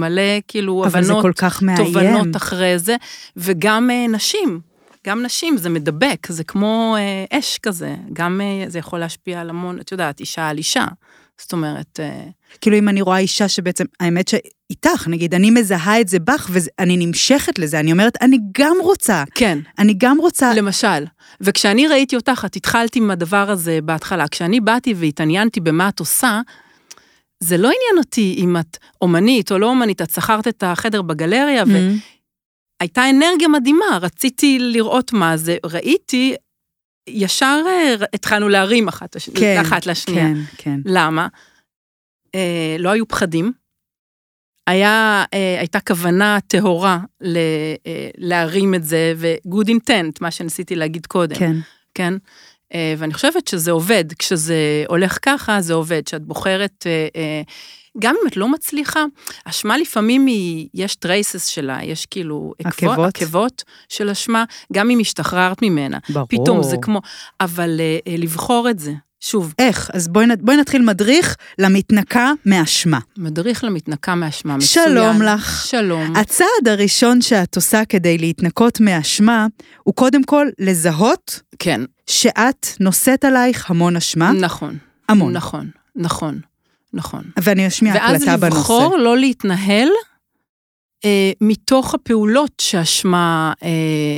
מלא 0.00 0.40
כאילו 0.48 0.84
אבל 0.84 1.02
זה 1.02 1.12
הבנות 1.12 1.22
כל 1.22 1.32
כך 1.32 1.62
מאיים. 1.62 1.84
תובנות 1.84 2.36
אחרי 2.36 2.78
זה, 2.78 2.96
וגם 3.36 3.90
אה, 3.90 4.06
נשים. 4.08 4.60
גם 5.06 5.22
נשים, 5.22 5.56
זה 5.56 5.68
מדבק, 5.68 6.26
זה 6.28 6.44
כמו 6.44 6.96
אה, 6.98 7.38
אש 7.38 7.58
כזה, 7.58 7.96
גם 8.12 8.40
אה, 8.40 8.64
זה 8.68 8.78
יכול 8.78 8.98
להשפיע 8.98 9.40
על 9.40 9.50
המון, 9.50 9.80
את 9.80 9.92
יודעת, 9.92 10.20
אישה 10.20 10.48
על 10.48 10.58
אישה. 10.58 10.86
זאת 11.40 11.52
אומרת, 11.52 12.00
אה, 12.00 12.24
כאילו 12.60 12.78
אם 12.78 12.88
אני 12.88 13.02
רואה 13.02 13.18
אישה 13.18 13.48
שבעצם, 13.48 13.84
האמת 14.00 14.28
שאיתך, 14.28 15.08
נגיד, 15.08 15.34
אני 15.34 15.50
מזהה 15.50 16.00
את 16.00 16.08
זה 16.08 16.18
בך 16.18 16.50
ואני 16.50 17.06
נמשכת 17.06 17.58
לזה, 17.58 17.80
אני 17.80 17.92
אומרת, 17.92 18.22
אני 18.22 18.38
גם 18.58 18.76
רוצה, 18.82 19.24
כן, 19.34 19.58
אני 19.78 19.94
גם 19.98 20.18
רוצה, 20.18 20.54
למשל, 20.54 21.04
וכשאני 21.40 21.86
ראיתי 21.86 22.16
אותך, 22.16 22.44
את 22.46 22.56
התחלת 22.56 22.96
עם 22.96 23.10
הדבר 23.10 23.50
הזה 23.50 23.78
בהתחלה. 23.84 24.28
כשאני 24.28 24.60
באתי 24.60 24.94
והתעניינתי 24.94 25.60
במה 25.60 25.88
את 25.88 26.00
עושה, 26.00 26.40
זה 27.40 27.56
לא 27.56 27.66
עניין 27.68 27.98
אותי 27.98 28.34
אם 28.38 28.56
את 28.56 28.78
אומנית 29.02 29.52
או 29.52 29.58
לא 29.58 29.66
אומנית, 29.66 30.02
את 30.02 30.10
שכרת 30.10 30.48
את 30.48 30.62
החדר 30.62 31.02
בגלריה, 31.02 31.62
Mm. 31.62 31.68
והייתה 32.80 33.10
אנרגיה 33.10 33.48
מדהימה, 33.48 33.98
רציתי 34.00 34.58
לראות 34.58 35.12
מה 35.12 35.36
זה, 35.36 35.56
ראיתי, 35.66 36.34
ישר 37.06 37.60
אה, 37.66 37.94
התחלנו 38.14 38.48
להרים 38.48 38.88
אחת. 38.88 39.16
כן, 39.34 39.60
אחת 39.60 39.86
לשנייה. 39.86 40.26
כן, 40.26 40.40
כן. 40.56 40.80
למה? 40.84 41.28
אה, 42.34 42.76
לא 42.78 42.90
היו 42.90 43.08
פחדים. 43.08 43.52
היה, 44.66 45.24
אה, 45.34 45.56
הייתה 45.58 45.80
כוונה 45.80 46.38
טהורה 46.46 46.98
ל, 47.20 47.36
אה, 47.86 48.08
להרים 48.18 48.74
את 48.74 48.84
זה, 48.84 49.14
ו-good 49.16 49.68
intent, 49.68 50.18
מה 50.20 50.30
שניסיתי 50.30 50.74
להגיד 50.74 51.06
קודם, 51.06 51.36
כן. 51.36 51.56
כן? 51.94 52.14
אה, 52.74 52.94
ואני 52.98 53.14
חושבת 53.14 53.48
שזה 53.48 53.70
עובד, 53.70 54.04
כשזה 54.18 54.84
הולך 54.88 55.18
ככה, 55.22 55.60
זה 55.60 55.74
עובד, 55.74 56.06
שאת 56.06 56.22
בוחרת, 56.22 56.86
אה, 56.86 57.08
אה, 57.16 57.42
גם 57.98 58.14
אם 58.22 58.28
את 58.28 58.36
לא 58.36 58.48
מצליחה, 58.48 59.04
אשמה 59.44 59.78
לפעמים 59.78 60.26
היא, 60.26 60.68
יש 60.74 60.94
traces 60.94 61.46
שלה, 61.46 61.78
יש 61.82 62.06
כאילו 62.06 62.52
עקבות, 62.58 63.16
עקבות. 63.16 63.64
של 63.88 64.10
אשמה, 64.10 64.44
גם 64.72 64.90
אם 64.90 64.98
השתחררת 65.00 65.62
ממנה. 65.62 65.98
ברור. 66.08 66.26
פתאום 66.28 66.62
זה 66.62 66.76
כמו, 66.82 67.00
אבל 67.40 67.80
אה, 67.80 67.98
אה, 68.06 68.16
לבחור 68.18 68.70
את 68.70 68.78
זה, 68.78 68.92
שוב, 69.20 69.54
איך? 69.58 69.90
אז 69.94 70.08
בואי, 70.08 70.26
בואי 70.40 70.56
נתחיל 70.56 70.82
מדריך 70.82 71.36
למתנקה 71.58 72.32
מאשמה. 72.46 72.98
מדריך 73.18 73.64
למתנקה 73.64 74.14
מאשמה, 74.14 74.56
מצוין. 74.56 74.86
שלום 74.86 75.22
לך. 75.22 75.66
שלום. 75.66 76.16
הצעד 76.16 76.68
הראשון 76.68 77.22
שאת 77.22 77.56
עושה 77.56 77.84
כדי 77.84 78.18
להתנקות 78.18 78.80
מאשמה, 78.80 79.46
הוא 79.82 79.94
קודם 79.94 80.24
כל 80.24 80.46
לזהות 80.58 81.40
כן, 81.58 81.80
שאת 82.06 82.66
נושאת 82.80 83.24
עלייך 83.24 83.70
המון 83.70 83.96
אשמה, 83.96 84.32
נכון. 84.32 84.78
המון. 85.08 85.32
נכון, 85.32 85.70
נכון, 85.96 86.40
נכון. 86.94 87.22
ואני 87.42 87.66
אשמיע 87.66 87.94
ואז 87.94 88.22
הקלטה 88.22 88.36
בנושא. 88.36 88.56
לבחור 88.56 88.96
לא 88.96 89.18
להתנהל 89.18 89.88
אה, 91.04 91.32
מתוך 91.40 91.94
הפעולות 91.94 92.52
שאשמה... 92.60 93.52
אה, 93.62 93.68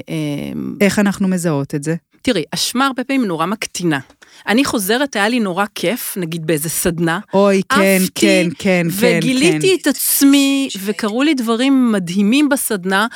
אה, 0.09 0.53
איך 0.81 0.99
אנחנו 0.99 1.29
מזהות 1.29 1.75
את 1.75 1.83
זה? 1.83 1.95
תראי, 2.25 2.45
אשמה 2.51 2.87
הרבה 2.87 3.05
פעמים 3.05 3.25
נורא 3.25 3.47
מקטינה. 3.47 3.99
אני 4.47 4.65
חוזרת, 4.65 5.17
היה 5.17 5.29
לי 5.29 5.41
נורא 5.41 5.65
כיף, 5.75 6.17
נגיד 6.17 6.47
באיזה 6.47 6.69
סדנה, 6.69 7.19
אוי, 7.35 7.63
כן, 7.69 7.99
עפתי, 8.03 8.21
כן, 8.21 8.49
כן, 8.59 8.87
כן, 8.91 9.17
וגיליתי 9.17 9.79
את 9.83 9.87
עצמי, 9.87 10.69
וקרו 10.85 11.23
לי 11.23 11.35
דברים 11.35 11.93
מדהימים 11.93 12.49
בסדנה, 12.49 13.07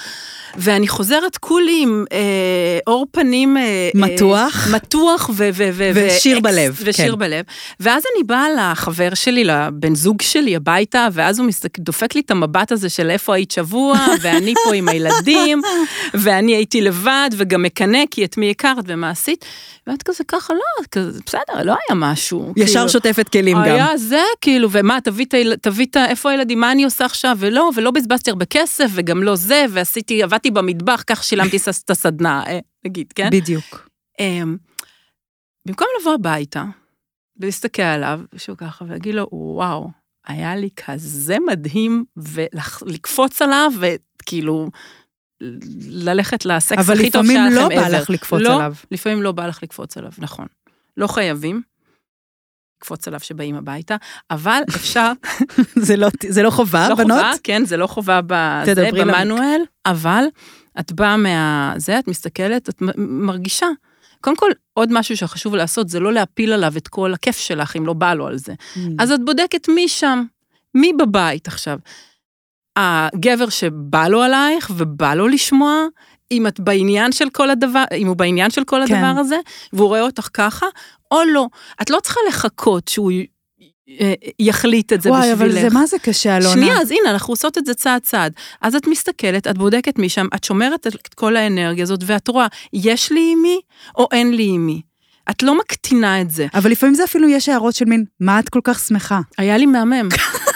ואני 0.56 0.88
חוזרת 0.88 1.36
כולי 1.36 1.82
עם 1.82 2.04
אה, 2.12 2.78
עור 2.86 3.06
פנים... 3.10 3.56
אה, 3.56 3.90
מתוח. 3.94 4.66
אה, 4.68 4.72
מתוח 4.76 5.30
ו... 5.34 5.48
ו, 5.52 5.68
ו 5.72 5.90
ושיר 5.94 6.36
ואקס- 6.36 6.42
בלב, 6.42 6.80
ושיר 6.84 7.12
כן. 7.12 7.18
בלב. 7.18 7.44
ואז 7.80 8.02
אני 8.14 8.24
באה 8.24 8.46
לחבר 8.50 9.14
שלי, 9.14 9.44
לבן 9.44 9.94
זוג 9.94 10.22
שלי, 10.22 10.56
הביתה, 10.56 11.08
ואז 11.12 11.38
הוא 11.38 11.46
מסתכל, 11.46 11.82
דופק 11.82 12.14
לי 12.14 12.20
את 12.20 12.30
המבט 12.30 12.72
הזה 12.72 12.88
של 12.88 13.10
איפה 13.10 13.34
היית 13.34 13.50
שבוע, 13.50 13.98
ואני 14.20 14.54
פה 14.64 14.74
עם 14.74 14.88
הילדים, 14.88 15.62
ואני 16.22 16.54
הייתי 16.54 16.80
לבד, 16.80 17.30
וגם 17.36 17.62
מקנא, 17.62 17.98
כי 18.10 18.24
את 18.24 18.36
מי 18.38 18.50
הכרת 18.50 18.84
ומה 18.98 19.10
עשית. 19.10 19.44
ואת 19.86 20.02
כזה 20.02 20.24
ככה, 20.28 20.54
לא, 20.54 20.84
כזה, 20.90 21.20
בסדר, 21.26 21.62
לא 21.64 21.72
היה 21.88 21.96
משהו. 21.96 22.52
ישר 22.56 22.72
כאילו, 22.74 22.88
שוטפת 22.88 23.28
כלים 23.28 23.56
גם. 23.56 23.62
היה 23.62 23.96
זה, 23.96 24.22
כאילו, 24.40 24.68
ומה, 24.70 24.98
תביא 25.62 25.86
את 25.90 25.96
ה... 25.96 26.04
איפה 26.04 26.30
הילדים, 26.30 26.60
מה 26.60 26.72
אני 26.72 26.84
עושה 26.84 27.04
עכשיו, 27.04 27.36
ולא, 27.40 27.70
ולא 27.76 27.90
בזבזתי 27.90 28.30
הרבה 28.30 28.44
כסף, 28.44 28.86
וגם 28.94 29.22
לא 29.22 29.36
זה, 29.36 29.64
ועשיתי, 29.70 30.22
עבדתי 30.22 30.50
במטבח, 30.50 31.02
כך 31.06 31.24
שילמתי 31.24 31.56
את 31.84 31.90
הסדנה, 31.90 32.42
אה, 32.46 32.58
נגיד, 32.84 33.12
כן? 33.12 33.28
בדיוק. 33.32 33.88
אמ, 34.20 34.56
במקום 35.66 35.86
לבוא 36.00 36.14
הביתה, 36.14 36.64
ולהסתכל 37.40 37.82
עליו, 37.82 38.20
שהוא 38.36 38.56
ככה, 38.56 38.84
ולהגיד 38.84 39.14
לו, 39.14 39.28
וואו, 39.32 39.90
היה 40.26 40.56
לי 40.56 40.68
כזה 40.76 41.36
מדהים, 41.46 42.04
ולקפוץ 42.16 43.42
עליו, 43.42 43.72
וכאילו, 43.80 44.70
ללכת 45.90 46.44
לסקס 46.44 46.78
אבל 46.78 46.94
הכי 46.94 47.10
טוב 47.10 47.24
לפעמים 47.24 47.36
שהיה 47.36 47.66
לכם 47.66 47.74
לא 47.74 47.82
בא 47.82 47.86
ever. 47.86 48.00
לך 48.02 48.10
לקפוץ 48.10 48.40
לא, 48.42 48.54
עליו. 48.56 48.74
לפעמים 48.90 49.22
לא 49.22 49.32
בא 49.32 49.46
לך 49.46 49.62
לקפוץ 49.62 49.96
עליו, 49.96 50.12
נכון. 50.18 50.46
לא 50.96 51.06
חייבים 51.06 51.62
לקפוץ 52.80 53.08
עליו 53.08 53.20
שבאים 53.20 53.54
הביתה, 53.54 53.96
אבל 54.30 54.62
אפשר, 54.68 55.12
זה 55.86 55.96
לא- 55.96 56.08
זה 56.28 56.42
לא 56.42 56.50
חובה, 56.50 56.88
לא 56.88 56.94
בנות? 56.94 57.18
חובה, 57.18 57.32
כן, 57.42 57.64
זה 57.64 57.76
לא 57.76 57.86
חובה 57.86 58.20
בזה, 58.26 58.88
במנואל, 58.92 59.60
אבל 59.86 60.24
את 60.80 60.92
באה 60.92 61.16
מה... 61.16 61.72
זה, 61.76 61.98
את 61.98 62.08
מסתכלת, 62.08 62.68
את 62.68 62.82
מרגישה. 62.98 63.66
קודם 64.20 64.36
כל, 64.36 64.50
עוד 64.74 64.92
משהו 64.92 65.16
שחשוב 65.16 65.54
לעשות, 65.54 65.88
זה 65.88 66.00
לא 66.00 66.12
להפיל 66.12 66.52
עליו 66.52 66.72
את 66.76 66.88
כל 66.88 67.14
הכיף 67.14 67.38
שלך, 67.38 67.76
אם 67.76 67.86
לא 67.86 67.92
בא 67.92 68.14
לו 68.14 68.26
על 68.26 68.38
זה. 68.38 68.52
Mm. 68.52 68.78
אז 68.98 69.12
את 69.12 69.24
בודקת 69.24 69.68
מי 69.68 69.88
שם, 69.88 70.24
מי 70.74 70.92
בבית 70.98 71.48
עכשיו. 71.48 71.78
הגבר 72.76 73.48
שבא 73.48 74.08
לו 74.08 74.22
עלייך 74.22 74.70
ובא 74.76 75.14
לו 75.14 75.28
לשמוע, 75.28 75.86
אם 76.32 76.46
את 76.46 76.60
בעניין 76.60 77.12
של 77.12 77.30
כל 77.30 77.50
הדבר, 77.50 77.84
אם 77.96 78.06
הוא 78.06 78.16
בעניין 78.16 78.50
של 78.50 78.64
כל 78.64 78.80
כן. 78.86 78.94
הדבר 78.94 79.20
הזה, 79.20 79.36
והוא 79.72 79.88
רואה 79.88 80.02
אותך 80.02 80.28
ככה, 80.34 80.66
או 81.10 81.18
לא. 81.32 81.46
את 81.82 81.90
לא 81.90 81.98
צריכה 82.02 82.20
לחכות 82.28 82.88
שהוא 82.88 83.10
אה, 84.00 84.14
יחליט 84.38 84.92
את 84.92 85.02
זה 85.02 85.10
וואי, 85.10 85.20
בשבילך. 85.20 85.56
אבל 85.56 85.70
זה 85.70 85.74
מה 85.74 85.86
זה 85.86 85.98
קשה, 85.98 86.36
אלונה. 86.36 86.52
שנייה, 86.52 86.80
אז 86.80 86.90
הנה, 86.90 87.10
אנחנו 87.10 87.32
עושות 87.32 87.58
את 87.58 87.66
זה 87.66 87.74
צעד 87.74 88.02
צעד. 88.02 88.32
אז 88.60 88.74
את 88.74 88.86
מסתכלת, 88.86 89.46
את 89.46 89.58
בודקת 89.58 89.98
משם, 89.98 90.26
את 90.34 90.44
שומרת 90.44 90.86
את 90.86 91.14
כל 91.14 91.36
האנרגיה 91.36 91.82
הזאת, 91.82 92.00
ואת 92.06 92.28
רואה, 92.28 92.46
יש 92.72 93.12
לי 93.12 93.32
עם 93.32 93.42
מי 93.42 93.60
או 93.96 94.08
אין 94.12 94.34
לי 94.34 94.48
עם 94.54 94.66
מי. 94.66 94.80
את 95.30 95.42
לא 95.42 95.58
מקטינה 95.58 96.20
את 96.20 96.30
זה. 96.30 96.46
אבל 96.54 96.70
לפעמים 96.70 96.94
זה 96.94 97.04
אפילו 97.04 97.28
יש 97.28 97.48
הערות 97.48 97.74
של 97.74 97.84
מין, 97.84 98.04
מה 98.20 98.38
את 98.38 98.48
כל 98.48 98.60
כך 98.64 98.78
שמחה? 98.78 99.20
היה 99.38 99.56
לי 99.56 99.66
מהמם. 99.66 100.08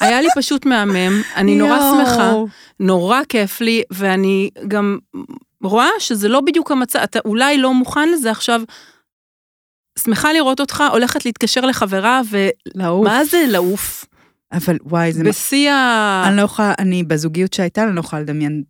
היה 0.00 0.20
לי 0.20 0.28
פשוט 0.36 0.66
מהמם, 0.66 1.22
אני 1.36 1.54
נורא. 1.54 1.78
שמחה, 1.78 2.32
נורא 2.80 3.20
כיף 3.28 3.60
לי, 3.60 3.82
ואני 3.90 4.50
גם 4.68 4.98
רואה 5.62 5.88
שזה 5.98 6.28
לא 6.28 6.40
בדיוק 6.40 6.70
המצב, 6.70 6.98
אתה 6.98 7.18
אולי 7.24 7.58
לא 7.58 7.74
מוכן 7.74 8.08
לזה 8.08 8.30
עכשיו. 8.30 8.62
שמחה 9.98 10.32
לראות 10.32 10.60
אותך, 10.60 10.84
הולכת 10.92 11.24
להתקשר 11.24 11.60
לחברה, 11.60 12.20
לעוף. 12.74 13.06
ומה 13.06 13.24
זה 13.24 13.44
לעוף? 13.48 14.04
אבל 14.52 14.76
וואי, 14.84 15.12
זה... 15.12 15.24
בשיא 15.24 15.70
ה... 15.70 16.24
אני 16.28 16.36
לא 16.36 16.42
יכולה, 16.42 16.74
אני 16.78 17.02
בזוגיות 17.02 17.52
שהייתה, 17.52 17.82
אני 17.82 17.94
לא 17.94 18.00
יכולה 18.00 18.22
לדמיין. 18.22 18.62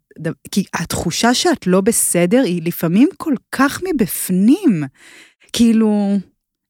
כי 0.50 0.64
התחושה 0.74 1.34
שאת 1.34 1.66
לא 1.66 1.80
בסדר 1.80 2.42
היא 2.42 2.62
לפעמים 2.64 3.08
כל 3.16 3.34
כך 3.52 3.80
מבפנים. 3.82 4.82
כאילו, 5.52 6.16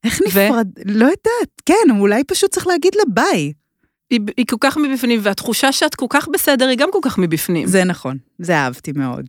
איך 0.04 0.20
ו? 0.20 0.26
נפרד? 0.26 0.68
לא 0.84 1.04
יודעת. 1.04 1.62
כן, 1.66 1.98
אולי 1.98 2.24
פשוט 2.24 2.50
צריך 2.50 2.66
להגיד 2.66 2.94
לה 2.94 3.02
ביי. 3.08 3.52
היא, 4.10 4.20
היא 4.36 4.46
כל 4.46 4.56
כך 4.60 4.76
מבפנים, 4.76 5.20
והתחושה 5.22 5.72
שאת 5.72 5.94
כל 5.94 6.06
כך 6.10 6.28
בסדר, 6.28 6.68
היא 6.68 6.78
גם 6.78 6.88
כל 6.92 6.98
כך 7.02 7.18
מבפנים. 7.18 7.66
זה 7.66 7.84
נכון, 7.84 8.18
זה 8.38 8.56
אהבתי 8.56 8.92
מאוד. 8.92 9.26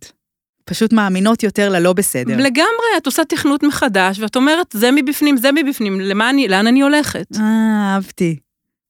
פשוט 0.65 0.93
מאמינות 0.93 1.43
יותר 1.43 1.69
ללא 1.69 1.93
בסדר. 1.93 2.37
לגמרי, 2.37 2.87
את 2.97 3.05
עושה 3.05 3.25
תכנות 3.25 3.63
מחדש, 3.63 4.19
ואת 4.19 4.35
אומרת, 4.35 4.67
זה 4.73 4.89
מבפנים, 4.91 5.37
זה 5.37 5.51
מבפנים, 5.51 5.99
למה 5.99 6.29
אני, 6.29 6.47
לאן 6.47 6.67
אני 6.67 6.81
הולכת? 6.81 7.27
אה, 7.39 7.93
אהבתי. 7.93 8.39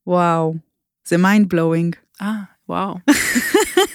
וואו. 0.07 0.55
זה 1.07 1.17
mind 1.17 1.49
blowing. 1.49 1.95
אה, 2.21 2.33
וואו. 2.69 2.95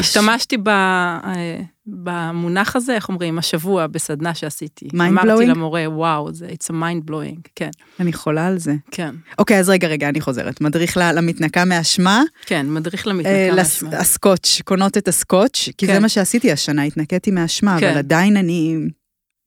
השתמשתי 0.00 0.56
ב, 0.56 0.68
אה, 0.68 1.60
במונח 1.86 2.76
הזה, 2.76 2.94
איך 2.94 3.08
אומרים, 3.08 3.38
השבוע 3.38 3.86
בסדנה 3.86 4.34
שעשיתי. 4.34 4.88
Mind 4.88 4.96
אמרתי 5.02 5.28
blowing? 5.28 5.46
למורה, 5.46 5.84
וואו, 5.86 6.32
זה 6.32 6.48
it's 6.48 6.70
a 6.70 6.74
mind 6.74 7.10
blowing, 7.10 7.40
כן, 7.54 7.70
אני 8.00 8.12
חולה 8.12 8.46
על 8.46 8.58
זה. 8.58 8.74
כן, 8.90 9.14
אוקיי, 9.38 9.58
אז 9.58 9.68
רגע, 9.68 9.88
רגע, 9.88 10.08
אני 10.08 10.20
חוזרת. 10.20 10.60
מדריך 10.60 10.96
למתנקה 11.14 11.64
מאשמה, 11.64 12.22
כן, 12.46 12.66
מדריך 12.70 13.06
אה, 13.06 13.12
למתנקה 13.12 13.50
לס- 13.62 13.82
מהשמע. 13.82 13.98
הסקוץ', 14.00 14.60
קונות 14.64 14.96
את 14.96 15.08
הסקוץ', 15.08 15.68
כי 15.78 15.86
זה 15.86 15.92
כן. 15.92 16.02
מה 16.02 16.08
שעשיתי 16.08 16.52
השנה, 16.52 16.82
התנקיתי 16.82 17.30
מאשמה, 17.30 17.76
כן. 17.80 17.88
אבל 17.88 17.98
עדיין 17.98 18.36
אני 18.36 18.76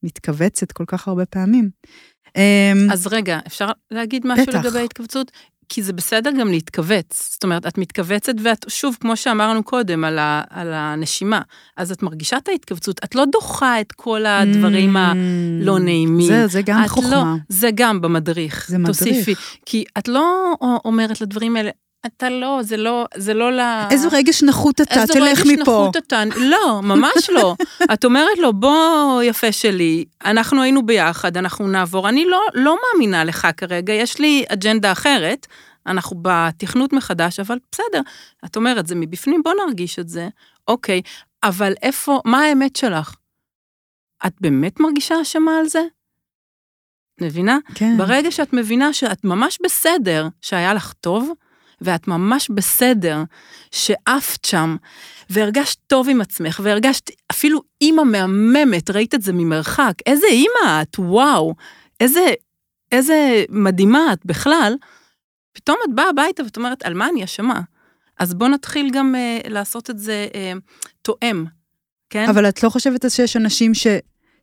מתכווצת 0.02 0.72
כל 0.72 0.84
כך 0.86 1.08
הרבה 1.08 1.26
פעמים. 1.26 1.70
אמ, 2.36 2.90
אז 2.92 3.06
רגע, 3.06 3.38
אפשר 3.46 3.68
להגיד 3.90 4.26
משהו 4.26 4.46
בטח. 4.46 4.64
לגבי 4.64 4.84
התכווצות? 4.84 5.30
כי 5.68 5.82
זה 5.82 5.92
בסדר 5.92 6.30
גם 6.40 6.48
להתכווץ. 6.48 7.28
זאת 7.32 7.44
אומרת, 7.44 7.66
את 7.66 7.78
מתכווצת 7.78 8.32
ואת, 8.42 8.64
שוב, 8.68 8.96
כמו 9.00 9.16
שאמרנו 9.16 9.62
קודם, 9.62 10.04
על, 10.04 10.18
ה, 10.18 10.42
על 10.50 10.72
הנשימה, 10.72 11.40
אז 11.76 11.92
את 11.92 12.02
מרגישה 12.02 12.36
את 12.36 12.48
ההתכווצות, 12.48 13.00
את 13.04 13.14
לא 13.14 13.24
דוחה 13.32 13.80
את 13.80 13.92
כל 13.92 14.26
הדברים 14.26 14.96
הלא 14.96 15.78
נעימים. 15.78 16.26
זה, 16.26 16.46
זה 16.46 16.62
גם 16.62 16.84
את 16.84 16.88
חוכמה. 16.88 17.10
לא, 17.10 17.22
זה 17.48 17.70
גם 17.74 18.00
במדריך. 18.00 18.66
זה 18.68 18.78
מדריך. 18.78 18.98
תוסיפי. 18.98 19.34
כי 19.66 19.84
את 19.98 20.08
לא 20.08 20.54
אומרת 20.84 21.20
לדברים 21.20 21.56
האלה, 21.56 21.70
אתה 22.06 22.30
לא, 22.30 22.58
זה 22.62 22.76
לא, 22.76 23.06
זה 23.16 23.34
לא 23.34 23.52
ל... 23.52 23.60
איזה 23.90 24.08
רגש 24.12 24.42
נחות 24.42 24.80
אתה, 24.80 25.02
איזה 25.02 25.12
תלך 25.12 25.38
רגש 25.40 25.46
מפה. 25.46 25.60
נחות 25.62 25.96
אתה, 25.96 26.22
לא, 26.36 26.80
ממש 26.82 27.30
לא. 27.30 27.54
את 27.94 28.04
אומרת 28.04 28.38
לו, 28.38 28.52
בוא, 28.52 29.22
יפה 29.22 29.52
שלי, 29.52 30.04
אנחנו 30.24 30.62
היינו 30.62 30.86
ביחד, 30.86 31.36
אנחנו 31.36 31.68
נעבור. 31.68 32.08
אני 32.08 32.24
לא, 32.24 32.40
לא 32.54 32.76
מאמינה 32.82 33.24
לך 33.24 33.48
כרגע, 33.56 33.92
יש 33.92 34.18
לי 34.18 34.44
אג'נדה 34.48 34.92
אחרת, 34.92 35.46
אנחנו 35.86 36.16
בתכנות 36.22 36.92
מחדש, 36.92 37.40
אבל 37.40 37.58
בסדר. 37.72 38.00
את 38.44 38.56
אומרת, 38.56 38.86
זה 38.86 38.94
מבפנים, 38.94 39.42
בוא 39.42 39.52
נרגיש 39.66 39.98
את 39.98 40.08
זה. 40.08 40.28
אוקיי, 40.68 41.02
אבל 41.42 41.72
איפה, 41.82 42.20
מה 42.24 42.42
האמת 42.42 42.76
שלך? 42.76 43.14
את 44.26 44.32
באמת 44.40 44.80
מרגישה 44.80 45.14
אשמה 45.22 45.58
על 45.58 45.68
זה? 45.68 45.82
מבינה? 47.20 47.58
כן. 47.74 47.96
ברגע 47.96 48.30
שאת 48.30 48.52
מבינה 48.52 48.92
שאת 48.92 49.24
ממש 49.24 49.58
בסדר 49.64 50.28
שהיה 50.42 50.74
לך 50.74 50.92
טוב, 50.92 51.32
ואת 51.84 52.08
ממש 52.08 52.50
בסדר 52.50 53.22
שעפת 53.70 54.44
שם, 54.44 54.76
והרגשת 55.30 55.78
טוב 55.86 56.08
עם 56.08 56.20
עצמך, 56.20 56.60
והרגשת 56.64 57.10
אפילו 57.30 57.60
אימא 57.80 58.02
מהממת, 58.02 58.90
ראית 58.90 59.14
את 59.14 59.22
זה 59.22 59.32
ממרחק, 59.32 59.92
איזה 60.06 60.26
אימא 60.26 60.82
את, 60.82 60.98
וואו, 60.98 61.54
איזה, 62.00 62.32
איזה 62.92 63.44
מדהימה 63.48 64.12
את 64.12 64.26
בכלל, 64.26 64.74
פתאום 65.52 65.76
את 65.88 65.94
באה 65.94 66.08
הביתה 66.08 66.42
ואת 66.44 66.56
אומרת, 66.56 66.82
על 66.82 66.94
מה 66.94 67.08
אני 67.08 67.24
אשמה? 67.24 67.60
אז 68.18 68.34
בוא 68.34 68.48
נתחיל 68.48 68.90
גם 68.90 69.14
אה, 69.14 69.38
לעשות 69.48 69.90
את 69.90 69.98
זה 69.98 70.26
אה, 70.34 70.52
תואם, 71.02 71.44
כן? 72.10 72.28
אבל 72.28 72.48
את 72.48 72.62
לא 72.62 72.68
חושבת 72.68 73.04
שיש 73.10 73.36
אנשים 73.36 73.74
ש... 73.74 73.86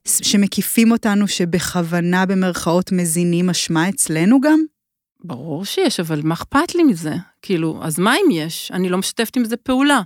שמקיפים 0.06 0.92
אותנו, 0.92 1.28
שבכוונה 1.28 2.26
במרכאות 2.26 2.92
מזינים 2.92 3.50
אשמה 3.50 3.90
אצלנו 3.90 4.42
גם? 4.42 4.60
ברור 5.24 5.66
שיש, 5.66 6.00
אבל 6.00 6.22
מה 6.24 6.34
אכפת 6.34 6.76
לי 6.76 6.84
מזה? 6.84 7.14
כאילו, 7.42 7.80
אז 7.82 8.00
מה 8.00 8.16
אם 8.16 8.32
יש? 8.32 8.72
אני 8.74 8.90
לא 8.90 8.98
משתפת 8.98 9.36
עם 9.36 9.46
זה 9.46 9.58
פעולה. 9.58 10.02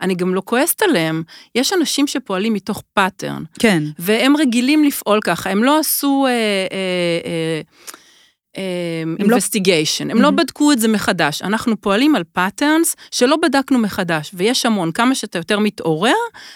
אני 0.00 0.14
גם 0.14 0.34
לא 0.34 0.42
כועסת 0.44 0.82
עליהם. 0.82 1.22
יש 1.54 1.72
אנשים 1.72 2.06
שפועלים 2.06 2.52
מתוך 2.54 2.82
pattern, 2.94 3.42
כן. 3.58 3.82
והם 3.98 4.36
רגילים 4.36 4.84
לפעול 4.84 5.20
ככה, 5.24 5.50
הם 5.50 5.64
לא 5.64 5.78
עשו 5.78 6.26
הם 6.26 6.32
לא- 6.32 7.62
investigation, 9.20 10.10
הם 10.10 10.22
לא. 10.22 10.30
בדקו 10.30 10.72
את 10.72 10.78
זה 10.78 10.88
מחדש. 10.88 11.42
אנחנו 11.42 11.80
פועלים 11.80 12.14
על 12.14 12.24
patterns 12.32 12.96
שלא 13.10 13.36
בדקנו 13.42 13.78
מחדש, 13.78 14.30
ויש 14.34 14.66
המון. 14.66 14.92
כמה 14.92 15.14
שאתה 15.14 15.38
יותר 15.38 15.58
מתעורר, 15.58 16.12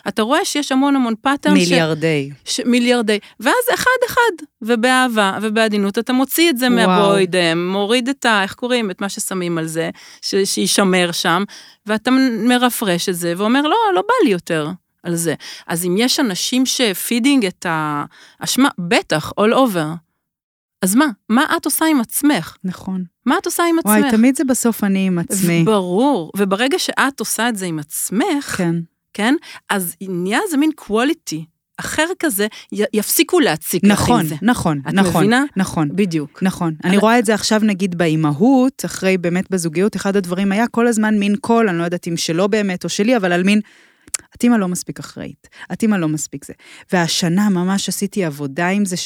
אתה 0.09 0.23
רואה 0.23 0.45
שיש 0.45 0.73
המון 0.73 0.97
המון 0.97 1.15
patterns. 1.21 1.59
מיליארדי. 1.59 2.31
ש... 2.45 2.61
מיליארדי, 2.61 3.19
ואז 3.41 3.65
אחד-אחד, 3.75 4.47
ובאהבה 4.63 5.39
ובעדינות, 5.43 5.99
אתה 5.99 6.13
מוציא 6.13 6.51
את 6.51 6.59
זה. 6.59 6.69
מהבוידם, 6.69 7.69
מוריד 7.73 8.09
את 8.09 8.25
ה... 8.25 8.43
איך 8.43 8.55
קוראים? 8.55 8.91
את 8.91 9.01
מה 9.01 9.09
ששמים 9.09 9.59
על 9.59 9.67
זה, 9.67 9.91
ש... 10.23 10.35
שישמר 10.45 11.13
שם, 11.13 11.45
ואתה 11.87 12.11
מרפרש 12.49 13.09
את 13.09 13.15
זה, 13.15 13.35
ואומר, 13.37 13.63
לא, 13.63 13.77
לא 13.95 14.01
בא 14.01 14.15
לי 14.25 14.31
יותר 14.31 14.69
על 15.03 15.15
זה. 15.15 15.35
אז 15.67 15.87
אם 15.87 15.97
יש 15.99 16.21
אנשים 16.21 16.67
ש 16.67 16.84
feeding 16.84 17.47
את 17.47 17.67
האשמה, 17.69 18.69
בטח, 18.79 19.33
all 19.41 19.53
over. 19.53 20.12
אז 20.83 20.95
מה? 20.95 21.07
מה 21.29 21.45
את 21.57 21.65
עושה 21.65 21.85
עם 21.85 22.01
עצמך? 22.01 22.57
נכון. 22.65 23.05
מה 23.27 23.39
את 23.39 23.47
עושה 23.47 23.63
עם 23.71 23.79
עצמך? 23.79 23.93
וואי, 23.93 24.11
תמיד 24.11 24.37
זה 24.37 24.45
בסוף 24.45 24.85
אני 24.85 25.07
עם 25.07 25.19
עצמי. 25.19 25.63
ברור, 25.65 26.33
וברגע 26.37 26.79
שאת 26.79 27.21
עושה 27.21 27.49
את 27.49 27.57
זה 27.57 27.67
עם 27.67 27.79
עצמך, 27.79 28.55
כן. 28.57 28.75
כן? 29.13 29.35
אז 29.71 29.95
נהיה 30.09 30.39
איזה 30.47 30.57
מין 30.57 30.71
quality 30.81 31.37
אחר 31.77 32.07
כזה, 32.19 32.47
יפסיקו 32.93 33.41
להציק 33.41 33.85
לך 33.85 33.91
נכון, 33.91 34.21
עם 34.21 34.27
זה. 34.27 34.35
נכון, 34.43 34.81
את 34.89 34.95
נכון. 34.95 35.17
מבינה? 35.25 35.45
נכון. 35.57 35.89
בדיוק. 35.97 36.43
נכון. 36.43 36.75
אני 36.85 36.93
אבל- 36.93 37.01
רואה 37.01 37.19
את 37.19 37.25
זה 37.25 37.35
עכשיו 37.35 37.61
נגיד 37.65 37.99
באימהות, 37.99 38.85
אחרי 38.85 39.19
באמת 39.19 39.51
בזוגיות, 39.51 39.97
אחד 39.97 40.17
הדברים 40.17 40.53
היה 40.53 40.67
כל 40.69 40.87
הזמן 40.87 41.19
מין 41.19 41.37
קול, 41.37 41.69
אני 41.69 41.79
לא 41.79 41.85
יודעת 41.85 42.09
אם 42.09 42.17
שלו 42.17 42.49
באמת 42.49 42.85
או 42.85 42.89
שלי, 42.89 43.17
אבל 43.17 43.33
על 43.33 43.43
מין, 43.43 43.61
את 44.37 44.43
אימא 44.45 44.57
לא 44.57 44.69
מספיק 44.69 44.99
אחראית, 44.99 45.49
את 45.73 45.83
אימא 45.83 45.97
לא 45.97 46.09
מספיק 46.09 46.45
זה. 46.45 46.53
והשנה 46.93 47.49
ממש 47.49 47.89
עשיתי 47.89 48.25
עבודה 48.25 48.69
עם 48.69 48.85
זה, 48.85 48.97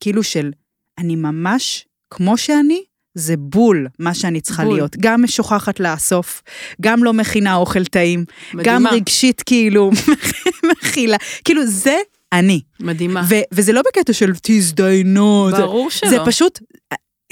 כאילו 0.00 0.22
של, 0.22 0.50
אני 0.98 1.16
ממש, 1.16 1.86
כמו 2.10 2.36
שאני, 2.38 2.82
זה 3.14 3.34
בול 3.36 3.86
מה 3.98 4.14
שאני 4.14 4.40
צריכה 4.40 4.64
בול. 4.64 4.74
להיות. 4.74 4.96
גם 5.00 5.22
משוכחת 5.22 5.80
לאסוף, 5.80 6.42
גם 6.80 7.04
לא 7.04 7.12
מכינה 7.12 7.54
אוכל 7.54 7.84
טעים, 7.84 8.24
גם 8.52 8.58
מדהימה. 8.82 8.90
רגשית 8.90 9.42
כאילו 9.46 9.90
מכילה. 10.72 11.16
כאילו, 11.44 11.66
זה 11.66 11.96
אני. 12.32 12.60
מדהימה. 12.80 13.22
ו- 13.28 13.34
וזה 13.52 13.72
לא 13.72 13.82
בקטע 13.88 14.12
של 14.12 14.32
תזדיינו, 14.42 15.48
זה- 15.50 15.56
ברור 15.56 15.90
שלא. 15.90 16.10
זה 16.10 16.16
פשוט, 16.26 16.58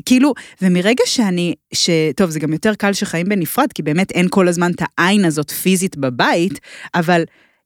כאילו, 0.04 0.32
ומרגע 0.62 1.02
שאני, 1.06 1.54
ש... 1.74 1.90
טוב, 2.16 2.30
זה 2.30 2.40
גם 2.40 2.52
יותר 2.52 2.74
קל 2.74 2.92
שחיים 2.92 3.28
בנפרד, 3.28 3.72
כי 3.74 3.82
באמת 3.82 4.10
אין 4.10 4.26
כל 4.30 4.48
הזמן 4.48 4.70
את 4.72 4.82
העין 4.98 5.24
הזאת 5.24 5.50
פיזית 5.50 5.96
בבית, 5.96 6.60
אבל 6.94 7.22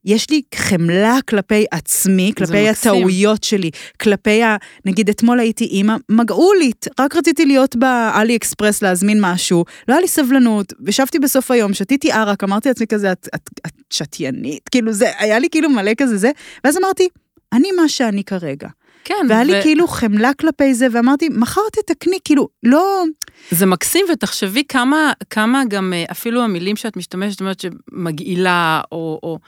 יש 0.07 0.31
לי 0.31 0.43
חמלה 0.55 1.19
כלפי 1.29 1.65
עצמי, 1.71 2.33
כלפי. 2.37 2.69
הטעויות 2.69 3.45
שלי, 3.45 3.71
כלפי 4.01 4.43
ה... 4.43 4.57
נגיד, 4.85 5.09
אתמול 5.09 5.41
הייתי 5.41 5.65
אימא 5.65 5.97
מגעולית, 6.09 6.87
רק 7.01 7.17
רציתי 7.17 7.47
להיות 7.47 7.77
באלי 7.77 8.37
אקספרס 8.37 8.83
להזמין 8.83 9.19
משהו, 9.21 9.65
לא 9.89 9.95
היה 9.95 10.01
לי 10.01 10.09
סבלנות, 10.09 10.73
ישבתי 10.89 11.19
בסוף 11.19 11.51
היום, 11.51 11.75
שתיתי 11.75 12.13
ערק, 12.13 12.45
אמרתי 12.45 12.69
לעצמי 12.69 12.87
כזה, 12.87 13.13
את, 13.13 13.29
את, 13.35 13.51
את 13.67 13.73
שתיינית, 13.91 14.69
כאילו 14.69 14.93
זה, 14.93 15.11
היה 15.19 15.39
לי 15.39 15.49
כאילו 15.51 15.71
מלא 15.71 15.93
כזה 15.97 16.17
זה, 16.17 16.31
ואז 16.65 16.79
אמרתי, 16.79 17.09
אני 17.53 17.73
מה 17.73 17.89
שאני 17.89 18.25
כרגע. 18.25 18.69
כן, 19.05 19.27
והיה 19.29 19.45
לי 19.45 19.59
ו- 19.59 19.63
כאילו 19.63 19.89
חמלה 19.89 20.35
כלפי 20.35 20.75
זה, 20.75 20.87
ואמרתי, 20.93 21.29
מחר 21.29 21.61
תתקני, 21.73 22.19
כאילו, 22.25 22.49
לא... 22.63 23.05
זה 23.51 23.67
מקסים, 23.67 24.07
ותחשבי 24.13 24.63
כמה, 24.69 25.13
כמה 25.31 25.63
גם 25.69 25.93
אה, 25.93 26.05
אפילו 26.11 26.43
המילים 26.43 26.77
שאת 26.77 26.97
משתמשת, 26.97 27.31
זאת 27.31 27.41
אומרת 27.41 27.61
שמגעילה, 27.61 28.81
או... 28.93 29.21
או 29.23 29.39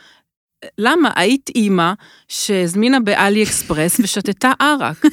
למה? 0.78 1.10
היית 1.16 1.50
אימא 1.54 1.92
שהזמינה 2.28 3.00
באלי 3.00 3.42
אקספרס 3.42 3.96
ושתתה 4.02 4.52
ערק. 4.60 5.04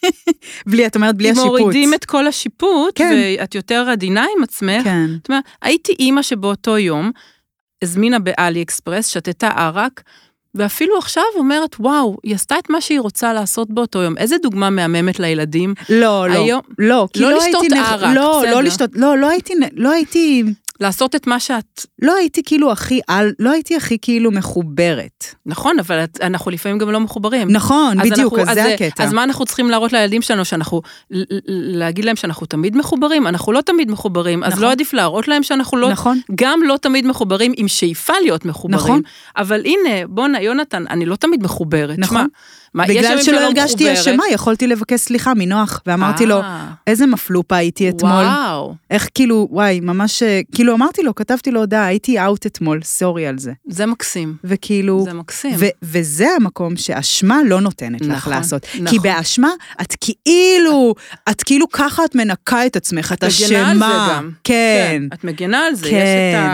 בלי, 0.70 0.86
את 0.86 0.96
אומרת, 0.96 1.16
בלי 1.16 1.28
אם 1.28 1.32
השיפוט. 1.32 1.60
מורידים 1.60 1.94
את 1.94 2.04
כל 2.04 2.26
השיפוט, 2.26 2.92
כן. 2.94 3.14
ואת 3.38 3.54
יותר 3.54 3.86
עדינה 3.90 4.26
עם 4.36 4.42
עצמך, 4.42 4.84
כן. 4.84 5.06
זאת 5.16 5.28
אומרת, 5.28 5.44
הייתי 5.62 5.92
אימא 5.98 6.22
שבאותו 6.22 6.78
יום 6.78 7.10
הזמינה 7.82 8.18
באלי 8.18 8.62
אקספרס, 8.62 9.06
שתתה 9.06 9.48
ערק, 9.48 10.02
ואפילו 10.54 10.98
עכשיו 10.98 11.22
אומרת, 11.36 11.76
וואו, 11.80 12.16
היא 12.22 12.34
עשתה 12.34 12.58
את 12.58 12.70
מה 12.70 12.80
שהיא 12.80 13.00
רוצה 13.00 13.32
לעשות 13.32 13.70
באותו 13.70 13.98
יום. 14.02 14.18
איזה 14.18 14.36
דוגמה 14.42 14.70
מהממת 14.70 15.20
לילדים. 15.20 15.74
לא, 15.88 16.28
לא. 16.28 16.44
היום- 16.44 16.60
לא, 16.78 17.08
כי 17.12 17.20
לא 17.20 17.30
לא 17.30 17.36
לשתות 17.38 17.62
הייתי... 17.62 17.74
נ- 17.74 17.78
ערק, 17.78 18.16
לא, 18.16 18.38
בסדר. 18.42 18.54
לא 18.54 18.62
לשתות, 18.62 18.90
לא, 18.94 19.18
לא 19.18 19.28
הייתי, 19.30 19.52
לא 19.74 19.90
הייתי, 19.90 20.42
לעשות 20.80 21.14
את 21.14 21.26
מה 21.26 21.40
שאת... 21.40 21.86
לא 22.02 22.14
הייתי 22.16 22.42
כאילו 22.46 22.72
הכי 22.72 23.00
על, 23.08 23.32
לא 23.38 23.50
הייתי 23.50 23.76
הכי 23.76 23.98
כאילו 24.02 24.30
מחוברת. 24.30 25.24
נכון, 25.46 25.78
אבל 25.78 26.04
את- 26.04 26.18
אנחנו 26.22 26.50
לפעמים 26.50 26.78
גם 26.78 26.90
לא 26.90 27.00
מחוברים. 27.00 27.50
נכון, 27.50 28.00
אז 28.00 28.10
בדיוק, 28.10 28.32
אנחנו- 28.38 28.50
אז 28.50 28.56
זה 28.56 28.74
הקטע. 28.74 29.04
אז 29.04 29.12
מה 29.12 29.24
אנחנו 29.24 29.44
צריכים 29.44 29.70
להראות 29.70 29.92
לילדים 29.92 30.22
שלנו, 30.22 30.44
שאנחנו, 30.44 30.82
להגיד 31.48 32.04
להם 32.04 32.16
שאנחנו 32.16 32.46
תמיד 32.46 32.76
מחוברים? 32.76 33.26
אנחנו 33.26 33.52
לא 33.52 33.60
תמיד 33.60 33.90
מחוברים, 33.90 34.44
אז 34.44 34.52
נכון. 34.52 34.64
לא 34.64 34.70
עדיף 34.70 34.92
להראות 34.92 35.28
להם 35.28 35.42
שאנחנו 35.42 35.78
לא, 35.78 35.90
נכון. 35.90 36.20
גם 36.34 36.60
לא 36.66 36.76
תמיד 36.82 37.06
מחוברים 37.06 37.52
עם 37.56 37.68
שאיפה 37.68 38.12
להיות 38.22 38.44
מחוברים. 38.44 38.74
נכון. 38.78 39.00
אבל 39.36 39.60
הנה, 39.64 40.06
בואנה, 40.08 40.40
יונתן, 40.42 40.84
אני 40.90 41.06
לא 41.06 41.16
תמיד 41.16 41.42
מחוברת. 41.42 41.98
נכון. 41.98 42.16
שמע, 42.18 42.26
מה, 42.74 42.84
בגלל 42.86 43.22
שלא 43.22 43.40
הרגשתי. 43.40 43.92
אשמה, 43.92 44.22
יכולתי 44.32 44.66
לבקש 44.66 45.00
סליחה 45.00 45.32
מנוח, 45.34 45.80
ואמרתי 45.86 46.26
לו, 46.26 46.40
אה, 46.40 46.66
איזה 46.86 47.06
מפלופה 47.06 47.56
הייתי 47.56 47.88
אתמול. 47.88 48.12
וואו, 48.12 48.74
איך 48.90 49.08
כאילו, 49.14 49.48
וואי, 49.50 49.80
ממש, 49.80 50.22
אה, 50.22 50.40
כאילו 50.62 50.74
אמרתי 50.74 51.02
לו, 51.02 51.14
כתבתי 51.14 51.50
לו 51.50 51.60
הודעה, 51.60 51.86
הייתי 51.86 52.20
אאוט 52.20 52.46
אתמול, 52.46 52.82
סורי 52.82 53.26
על 53.26 53.38
זה. 53.38 53.52
זה 53.68 53.86
מקסים. 53.86 54.36
וכאילו, 54.44 55.04
זה 55.04 55.12
מקסים. 55.12 55.54
ו- 55.58 55.66
וזה 55.82 56.26
המקום 56.36 56.76
שאשמה 56.76 57.38
לא 57.46 57.60
נותנת 57.60 58.00
לך 58.00 58.08
נכון, 58.08 58.32
לעשות. 58.32 58.66
נכון. 58.74 58.86
כי 58.86 58.98
באשמה, 58.98 59.50
את 59.80 59.96
כאילו, 60.00 60.94
את 61.30 61.42
כאילו 61.42 61.68
ככה 61.68 62.04
את 62.04 62.14
מנקה 62.14 62.66
את 62.66 62.76
עצמך, 62.76 63.12
את 63.12 63.24
מגנה 63.24 63.70
על 63.70 63.78
זה 63.78 63.84
אשמה. 63.84 64.08
גם. 64.16 64.30
כן, 64.44 65.02
את 65.14 65.24
מגנה 65.24 65.66
על 65.66 65.74
זה, 65.74 65.90
כן. 65.90 65.96
יש 65.96 66.36
את 66.36 66.50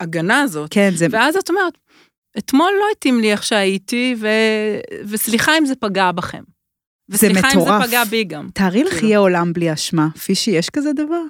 ההגנה 0.00 0.40
הזאת. 0.40 0.70
כן, 0.72 0.90
זה... 0.94 1.06
ואז 1.10 1.36
את 1.36 1.50
אומרת, 1.50 1.78
אתמול 2.38 2.70
לא 2.80 2.84
התאים 2.96 3.20
לי 3.20 3.32
איך 3.32 3.42
שהייתי, 3.42 4.14
ו... 4.18 4.28
וסליחה 5.04 5.58
אם 5.58 5.66
זה 5.66 5.74
פגע 5.74 6.12
בכם. 6.12 6.42
זה 7.10 7.16
וסליחה 7.16 7.48
אם 7.54 7.58
מטורף. 7.58 7.82
זה 7.82 7.88
פגע 7.88 8.04
בי 8.04 8.24
גם. 8.24 8.48
תארי 8.54 8.84
לך 8.84 8.92
כאילו. 8.92 9.08
יהיה 9.08 9.18
עולם 9.18 9.52
בלי 9.52 9.72
אשמה. 9.72 10.08
פישי, 10.24 10.50
יש 10.50 10.70
כזה 10.70 10.92
דבר? 10.92 11.22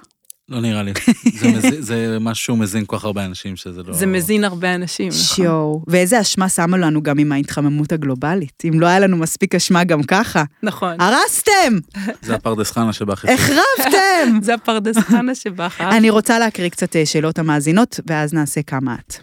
לא 0.49 0.61
נראה 0.61 0.83
לי. 0.83 0.91
זה 1.39 1.47
מזין- 1.51 1.81
זה 1.81 2.17
משהו 2.21 2.55
מזין 2.57 2.83
כל 2.85 2.97
כך 2.97 3.05
הרבה 3.05 3.25
אנשים 3.25 3.55
שזה 3.55 3.83
לא... 3.83 3.93
זה 3.93 4.05
מזין 4.05 4.43
הרבה 4.43 4.75
אנשים, 4.75 5.07
נכון? 5.07 5.19
שיואו. 5.35 5.83
ואיזה 5.87 6.21
אשמה 6.21 6.49
שמה 6.49 6.77
לנו 6.77 7.03
גם 7.03 7.19
עם 7.19 7.31
ההתחממות 7.31 7.91
הגלובלית. 7.91 8.63
אם 8.67 8.79
לא 8.79 8.87
היה 8.87 8.99
לנו 8.99 9.17
מספיק 9.17 9.55
אשמה 9.55 9.83
גם 9.83 10.03
ככה. 10.03 10.43
נכון. 10.63 10.95
הרסתם! 11.01 11.77
זה 12.21 12.35
הפרדס 12.35 12.71
חנה 12.71 12.93
שבא 12.93 13.15
חיפה. 13.15 13.33
החרבתם! 13.33 14.39
זה 14.45 14.53
הפרדס 14.53 14.97
חנה 14.97 15.35
שבחר. 15.35 15.89
אני 15.97 16.09
רוצה 16.09 16.39
להקריא 16.39 16.69
קצת 16.69 16.95
אה, 16.95 17.05
שאלות 17.05 17.39
המאזינות, 17.39 17.99
ואז 18.07 18.33
נעשה 18.33 18.61
כמה 18.61 18.95
את. 18.95 19.13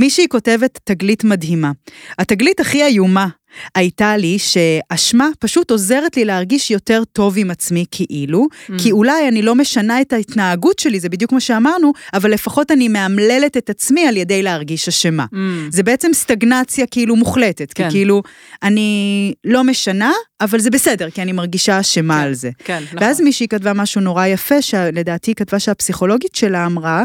מישהי 0.00 0.28
כותבת 0.28 0.78
תגלית 0.84 1.24
מדהימה. 1.24 1.72
התגלית 2.18 2.60
הכי 2.60 2.84
איומה. 2.84 3.28
הייתה 3.74 4.16
לי 4.16 4.38
שאשמה 4.38 5.28
פשוט 5.38 5.70
עוזרת 5.70 6.16
לי 6.16 6.24
להרגיש 6.24 6.70
יותר 6.70 7.02
טוב 7.12 7.34
עם 7.38 7.50
עצמי 7.50 7.84
כאילו, 7.90 8.46
Mm. 8.52 8.72
כי 8.82 8.92
אולי 8.92 9.28
אני 9.28 9.42
לא 9.42 9.54
משנה 9.54 10.00
את 10.00 10.12
ההתנהגות 10.12 10.78
שלי, 10.78 11.00
זה 11.00 11.08
בדיוק 11.08 11.32
מה 11.32 11.40
שאמרנו, 11.40 11.92
אבל 12.14 12.30
לפחות 12.30 12.70
אני 12.70 12.88
מאמללת 12.88 13.56
את 13.56 13.70
עצמי 13.70 14.06
על 14.06 14.16
ידי 14.16 14.42
להרגיש 14.42 14.88
אשמה. 14.88 15.26
Mm. 15.32 15.36
זה 15.70 15.82
בעצם 15.82 16.08
סטגנציה 16.12 16.86
כאילו 16.86 17.16
מוחלטת, 17.16 17.72
כן. 17.72 17.84
כי 17.84 17.90
כאילו, 17.90 18.22
אני 18.62 19.32
לא 19.44 19.64
משנה, 19.64 20.12
אבל 20.40 20.58
זה 20.60 20.70
בסדר, 20.70 21.10
כי 21.10 21.22
אני 21.22 21.32
מרגישה 21.32 21.80
אשמה 21.80 22.14
כן. 22.14 22.20
על 22.20 22.34
זה. 22.34 22.50
כן, 22.64 22.82
נכון. 22.86 22.98
ואז 23.02 23.20
מישהי 23.20 23.48
כתבה 23.48 23.72
משהו 23.72 24.00
נורא 24.00 24.26
יפה, 24.26 24.62
שלדעתי 24.62 25.30
היא 25.30 25.36
כתבה 25.36 25.58
שהפסיכולוגית 25.58 26.34
שלה 26.34 26.66
אמרה, 26.66 27.04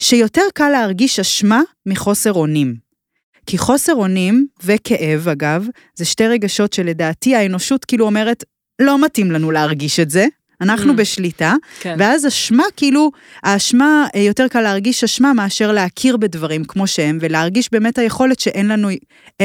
שיותר 0.00 0.42
קל 0.54 0.68
להרגיש 0.68 1.20
אשמה 1.20 1.60
מחוסר 1.86 2.32
אונים. 2.32 2.87
כי 3.48 3.58
חוסר 3.58 3.94
אונים, 3.94 4.46
וכאב 4.64 5.28
אגב, 5.28 5.66
זה 5.94 6.04
שתי 6.04 6.26
רגשות 6.26 6.72
שלדעתי 6.72 7.34
האנושות 7.34 7.84
כאילו 7.84 8.06
אומרת, 8.06 8.44
לא 8.78 9.04
מתאים 9.04 9.30
לנו 9.30 9.50
להרגיש 9.50 10.00
את 10.00 10.10
זה, 10.10 10.26
אנחנו 10.60 10.92
Mm. 10.92 10.96
בשליטה, 10.96 11.54
כן. 11.80 11.96
ואז 11.98 12.26
אשמה, 12.26 12.62
כאילו, 12.76 13.10
האשמה, 13.42 14.06
אה, 14.14 14.20
יותר 14.20 14.48
קל 14.48 14.60
להרגיש 14.60 15.04
אשמה 15.04 15.32
מאשר 15.32 15.72
להכיר 15.72 16.16
בדברים 16.16 16.64
כמו 16.64 16.86
שהם, 16.86 17.18
ולהרגיש 17.20 17.68
באמת 17.72 17.98
היכולת 17.98 18.40
שאין 18.40 18.68
לנו, 18.68 18.88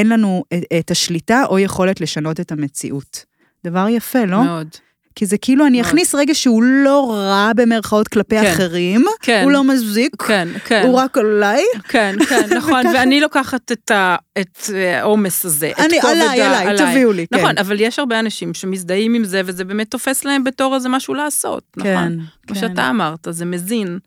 לנו 0.09 0.43
את, 0.53 0.63
את 0.79 0.91
השליטה 0.91 1.43
או 1.49 1.59
יכולת 1.59 2.01
לשנות 2.01 2.39
את 2.39 2.51
המציאות. 2.51 3.25
דבר 3.65 3.85
יפה, 3.89 4.25
לא? 4.25 4.43
מאוד. 4.43 4.67
כי 5.15 5.25
זה 5.25 5.37
כאילו 5.37 5.65
אני. 5.65 5.81
אכניס 5.81 6.15
רגע 6.15 6.35
שהוא 6.35 6.63
לא 6.63 7.11
רע 7.11 7.51
במרכאות 7.55 8.07
כלפי 8.07 8.39
כן. 8.41 8.51
אחרים, 8.53 9.05
כן. 9.21 9.41
הוא 9.43 9.51
לא 9.51 9.63
מזיק, 9.63 10.21
כן, 10.27 10.47
כן. 10.65 10.83
הוא 10.85 10.95
רק 10.99 11.17
עליי, 11.17 11.63
כן, 11.89 12.15
כן, 12.29 12.49
נכון, 12.57 12.87
ואני 12.87 13.21
לוקחת 13.21 13.71
את 13.71 13.91
את 14.39 14.69
אה, 14.73 14.99
העומס 14.99 15.45
הזה, 15.45 15.71
את 15.71 15.79
אני, 15.79 16.01
כובד 16.01 16.13
עליי, 16.13 16.41
ה- 16.41 16.59
עליי, 16.59 16.91
תביאו 16.91 17.11
לי, 17.11 17.25
כן. 17.33 17.37
נכון, 17.39 17.57
אבל 17.57 17.81
יש 17.81 17.99
הרבה 17.99 18.19
אנשים 18.19 18.53
שמזדהים 18.53 19.13
עם 19.13 19.23
זה, 19.23 19.41
וזה 19.45 19.63
באמת 19.63 19.91
תופס 19.91 20.25
להם 20.25 20.43
בתור 20.43 20.75
איזה 20.75 20.89
משהו 20.89 21.13
לעשות, 21.13 21.63
נכון? 21.77 21.91
כן, 21.93 22.13
כמו 22.47 22.55
כן. 22.55 22.61
שאתה 22.61 22.89
אמרת, 22.89 23.27
זה 23.29 23.45
מזין. 23.45 23.99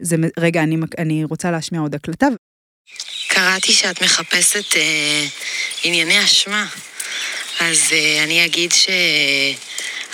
זה, 0.00 0.16
רגע, 0.38 0.62
אני, 0.62 0.76
אני 0.98 1.24
רוצה 1.24 1.50
להשמיע 1.50 1.80
עוד 1.80 1.94
הקלטה. 1.94 2.26
קראתי 3.28 3.72
שאת 3.72 4.02
מחפשת 4.02 4.76
אה, 4.76 5.24
ענייני 5.84 6.24
אשמה, 6.24 6.66
אז 7.60 7.78
אה, 7.92 8.24
אני 8.24 8.44
אגיד 8.44 8.70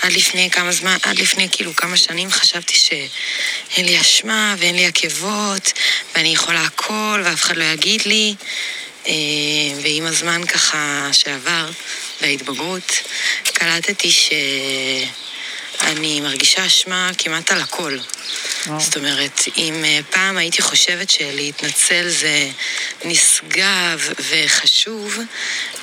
שעד 0.01 0.13
לפני 0.13 0.51
כמה 0.51 0.73
זמן, 0.73 0.97
עד 1.03 1.19
לפני 1.19 1.49
כאילו 1.53 1.77
כמה 1.77 1.97
שנים 1.97 2.31
חשבתי 2.31 2.75
שאין 2.75 3.87
לי 3.87 4.01
אשמה 4.01 4.55
ואין 4.59 4.75
לי 4.75 4.87
עקבות 4.87 5.73
ואני 6.15 6.29
יכולה 6.29 6.65
הכל 6.65 7.23
ואף 7.25 7.43
אחד 7.43 7.57
לא 7.57 7.65
יגיד 7.65 8.03
לי. 8.07 8.35
אה, 9.07 9.13
ועם 9.83 10.07
הזמן 10.07 10.47
ככה 10.47 11.09
שעבר 11.13 11.71
וההתבגרות 12.21 12.93
קלטתי 13.45 14.11
שאני 15.85 16.21
מרגישה 16.21 16.67
אשמה 16.67 17.11
כמעט 17.19 17.53
על 17.53 17.61
הכל. 17.61 17.99
וואו. 18.67 18.81
זאת 18.81 18.97
אומרת, 18.97 19.41
אם 19.57 19.85
אה, 19.85 20.01
פעם 20.11 20.37
הייתי 20.37 20.63
חושבת 20.63 21.11
שלהתנצל 21.11 22.09
זה 22.09 22.49
נשגב 23.05 24.01
וחשוב, 24.31 25.19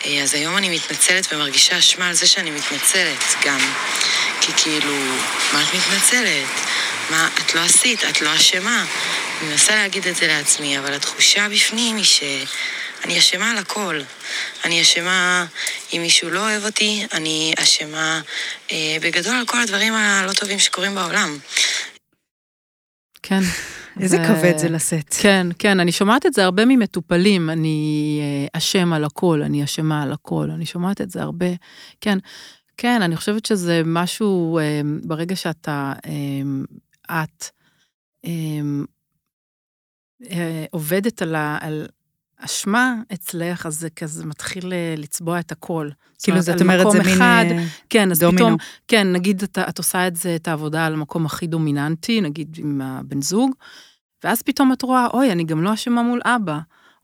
אה, 0.05 0.23
אז 0.23 0.33
היום 0.33 0.57
אני 0.57 0.69
מתנצלת 0.69 1.33
ומרגישה 1.33 1.79
אשמה 1.79 2.07
על 2.07 2.13
זה 2.13 2.27
שאני 2.27 2.51
מתנצלת 2.51 3.23
גם. 3.45 3.59
כי 4.41 4.51
כאילו, 4.57 4.95
מה 5.53 5.63
את 5.63 5.73
מתנצלת? 5.73 6.47
מה, 7.09 7.29
את 7.39 7.55
לא 7.55 7.61
עשית, 7.61 8.03
את 8.03 8.21
לא 8.21 8.35
אשמה. 8.35 8.85
אני 9.41 9.49
מנסה 9.49 9.75
להגיד 9.75 10.07
את 10.07 10.15
זה 10.15 10.27
לעצמי, 10.27 10.79
אבל 10.79 10.93
התחושה 10.93 11.49
בפנים 11.49 11.97
היא 11.97 12.05
שאני 13.01 13.19
אשמה 13.19 13.51
על 13.51 13.57
הכל. 13.57 13.99
אני 14.65 14.81
אשמה 14.81 15.45
אם 15.93 16.01
מישהו 16.01 16.29
לא 16.29 16.39
אוהב 16.39 16.65
אותי, 16.65 17.05
אני 17.13 17.53
אשמה 17.59 18.21
אה, 18.71 18.97
בגדול 19.01 19.35
על 19.35 19.45
כל 19.45 19.61
הדברים 19.61 19.93
הלא 19.93 20.33
טובים 20.33 20.59
שקורים 20.59 20.95
בעולם. 20.95 21.37
כן. 23.23 23.39
איזה 23.99 24.17
ו- 24.17 24.25
כבד 24.27 24.57
זה 24.57 24.69
לשאת. 24.69 25.15
כן, 25.21 25.47
כן, 25.59 25.79
אני 25.79 25.91
שומעת 25.91 26.25
את 26.25 26.33
זה 26.33 26.43
הרבה 26.43 26.65
ממטופלים, 26.65 27.49
אני 27.49 28.19
אה, 28.21 28.57
אשם 28.57 28.93
על 28.93 29.03
הכל, 29.03 29.41
אני 29.45 29.63
אשמה 29.63 30.03
על 30.03 30.11
הכל, 30.13 30.49
אני 30.55 30.65
שומעת 30.65 31.01
את 31.01 31.11
זה 31.11 31.21
הרבה. 31.21 31.49
כן, 32.01 32.17
כן, 32.77 33.01
אני 33.01 33.15
חושבת 33.15 33.45
שזה 33.45 33.81
משהו, 33.85 34.59
אה, 34.59 34.81
ברגע 35.03 35.35
שאתה, 35.35 35.93
אה, 36.05 37.23
את, 37.23 37.45
אה, 38.25 38.31
אה, 40.31 40.65
עובדת 40.71 41.21
על, 41.21 41.35
ה, 41.35 41.57
על 41.61 41.87
אשמה 42.45 42.95
אצלך, 43.13 43.65
אז 43.65 43.79
זה 43.79 43.89
כזה 43.89 44.25
מתחיל 44.25 44.73
אה, 44.73 44.95
לצבוע 44.97 45.39
את 45.39 45.51
הכל. 45.51 45.89
זאת 46.13 46.23
כאילו, 46.23 46.37
אומרת, 46.37 46.45
זאת 46.45 46.61
אומרת, 46.61 46.91
זה 46.91 46.99
מין 46.99 47.17
אחד, 47.17 47.45
אה, 47.49 47.65
כן, 47.89 48.11
אז 48.11 48.19
דומינו. 48.19 48.37
פתאום, 48.37 48.55
כן, 48.87 49.11
נגיד 49.11 49.43
את, 49.43 49.57
את 49.69 49.77
עושה 49.77 50.07
את 50.07 50.15
זה, 50.15 50.35
את 50.35 50.47
העבודה 50.47 50.85
על 50.85 50.93
המקום 50.93 51.25
הכי 51.25 51.47
דומיננטי, 51.47 52.21
נגיד 52.21 52.55
עם 52.59 52.81
הבן 52.81 53.21
זוג, 53.21 53.51
ואז 54.23 54.41
פתאום 54.41 54.73
את 54.73 54.81
רואה, 54.81 55.07
אוי, 55.13 55.31
אני 55.31 55.43
גם 55.43 55.63
לא 55.63 55.73
אשמה 55.73 56.03
מול 56.03 56.21
אבא. 56.25 56.59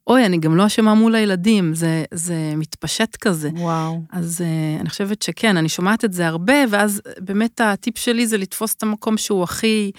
אוי, 0.08 0.26
אני 0.26 0.38
גם 0.38 0.56
לא 0.56 0.66
אשמה 0.66 0.94
מול 0.94 1.16
הילדים, 1.16 1.74
זה, 1.74 2.04
זה 2.14 2.54
מתפשט 2.56 3.16
כזה. 3.16 3.50
וואו. 3.54 4.02
אז 4.12 4.42
uh, 4.42 4.82
אני 4.82 4.90
חושבת 4.90 5.22
שכן, 5.22 5.58
אני 5.58 5.70
שומעת 5.70 6.06
את 6.06 6.14
זה 6.14 6.28
הרבה, 6.28 6.54
ואז 6.70 7.02
באמת 7.20 7.62
הטיפ 7.62 7.98
שלי 7.98 8.28
זה 8.28 8.38
לתפוס 8.38 8.76
את 8.76 8.84
המקום 8.84 9.18
שהוא 9.18 9.44
הכי, 9.44 9.92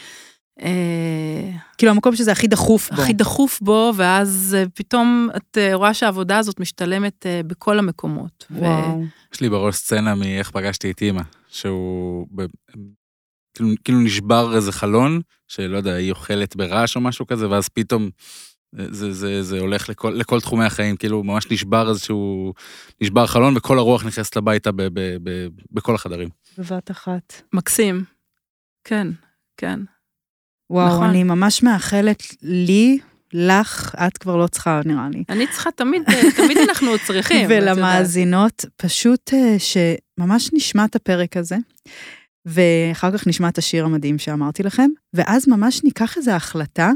כאילו, 1.78 1.92
המקום 1.92 2.16
שזה 2.16 2.32
הכי 2.32 2.46
דחוף 2.46 2.90
בו. 2.92 3.02
הכי 3.02 3.12
דחוף 3.12 3.60
בו, 3.60 3.92
ואז 3.96 4.56
uh, 4.58 4.68
פתאום 4.74 5.28
את 5.36 5.58
uh, 5.58 5.74
רואה 5.74 5.94
שהעבודה 5.94 6.38
הזאת 6.38 6.60
משתלמת 6.60 7.26
בכל 7.46 7.78
המקומות. 7.78 8.46
וואו. 8.50 9.04
יש 9.34 9.40
לי 9.40 9.48
בראש 9.48 9.76
סצנה 9.76 10.14
מאיך 10.14 10.50
פגשתי 10.50 10.90
את 10.90 11.02
אימא, 11.02 11.22
שהוא. 11.48 12.26
כאילו, 13.54 13.70
כאילו 13.84 14.00
נשבר 14.00 14.56
איזה 14.56 14.72
חלון, 14.72 15.20
שלא 15.48 15.76
יודע, 15.76 15.94
היא 15.94 16.10
אוכלת 16.10 16.56
ברעש 16.56 16.96
או 16.96 17.00
משהו 17.00 17.26
כזה, 17.26 17.50
ואז 17.50 17.68
פתאום 17.68 18.10
זה, 18.72 19.12
זה, 19.12 19.42
זה 19.42 19.60
הולך 19.60 19.88
לכל, 19.88 20.10
לכל 20.10 20.40
תחומי 20.40 20.64
החיים, 20.64 20.96
כאילו 20.96 21.24
ממש 21.24 21.50
נשבר 21.50 21.88
איזשהו, 21.88 22.52
נשבר 23.00 23.26
חלון 23.26 23.56
וכל 23.56 23.78
הרוח 23.78 24.04
נכנסת 24.04 24.36
הביתה 24.36 24.72
ב, 24.72 24.82
ב, 24.82 25.00
ב, 25.22 25.46
בכל 25.70 25.94
החדרים. 25.94 26.28
בבת 26.58 26.90
אחת. 26.90 27.42
מקסים. 27.52 28.04
כן, 28.84 29.08
כן. 29.56 29.80
וואו, 30.70 30.88
נכון. 30.88 31.08
אני 31.08 31.22
ממש 31.22 31.62
מאחלת 31.62 32.22
לי, 32.42 32.98
לך, 33.32 33.94
את 34.06 34.18
כבר 34.18 34.36
לא 34.36 34.46
צריכה, 34.46 34.80
נראה 34.84 35.08
לי. 35.12 35.24
אני 35.28 35.46
צריכה 35.46 35.70
תמיד, 35.70 36.02
אה, 36.08 36.22
תמיד 36.36 36.58
אנחנו 36.68 36.90
צריכים. 37.06 37.46
ולמאזינות, 37.50 38.64
פשוט 38.76 39.34
אה, 39.34 39.56
שממש 39.58 40.50
נשמע 40.52 40.84
את 40.84 40.96
הפרק 40.96 41.36
הזה, 41.36 41.56
ואחר 42.46 43.18
כך 43.18 43.26
נשמע 43.26 43.48
את 43.48 43.58
השיר 43.58 43.84
המדהים 43.84 44.18
שאמרתי 44.18 44.62
לכם, 44.62 44.90
ואז 45.14 45.48
ממש 45.48 45.84
ניקח 45.84 46.16
איזו 46.16 46.30
החלטה 46.30 46.90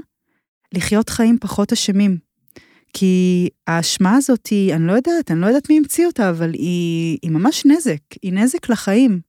לחיות 0.75 1.09
חיים 1.09 1.39
פחות 1.41 1.73
אשמים. 1.73 2.16
כי 2.93 3.49
האשמה 3.66 4.16
הזאת 4.16 4.47
היא, 4.47 4.75
אני 4.75 4.87
לא 4.87 4.93
יודעת, 4.93 5.31
אני 5.31 5.41
לא 5.41 5.47
יודעת 5.47 5.70
מי 5.70 5.79
המציא 5.79 6.07
אותה, 6.07 6.31
אבל 6.31 6.53
היא, 6.53 7.18
היא 7.23 7.31
ממש 7.31 7.66
נזק, 7.66 8.01
היא 8.23 8.33
נזק 8.33 8.68
לחיים. 8.68 9.20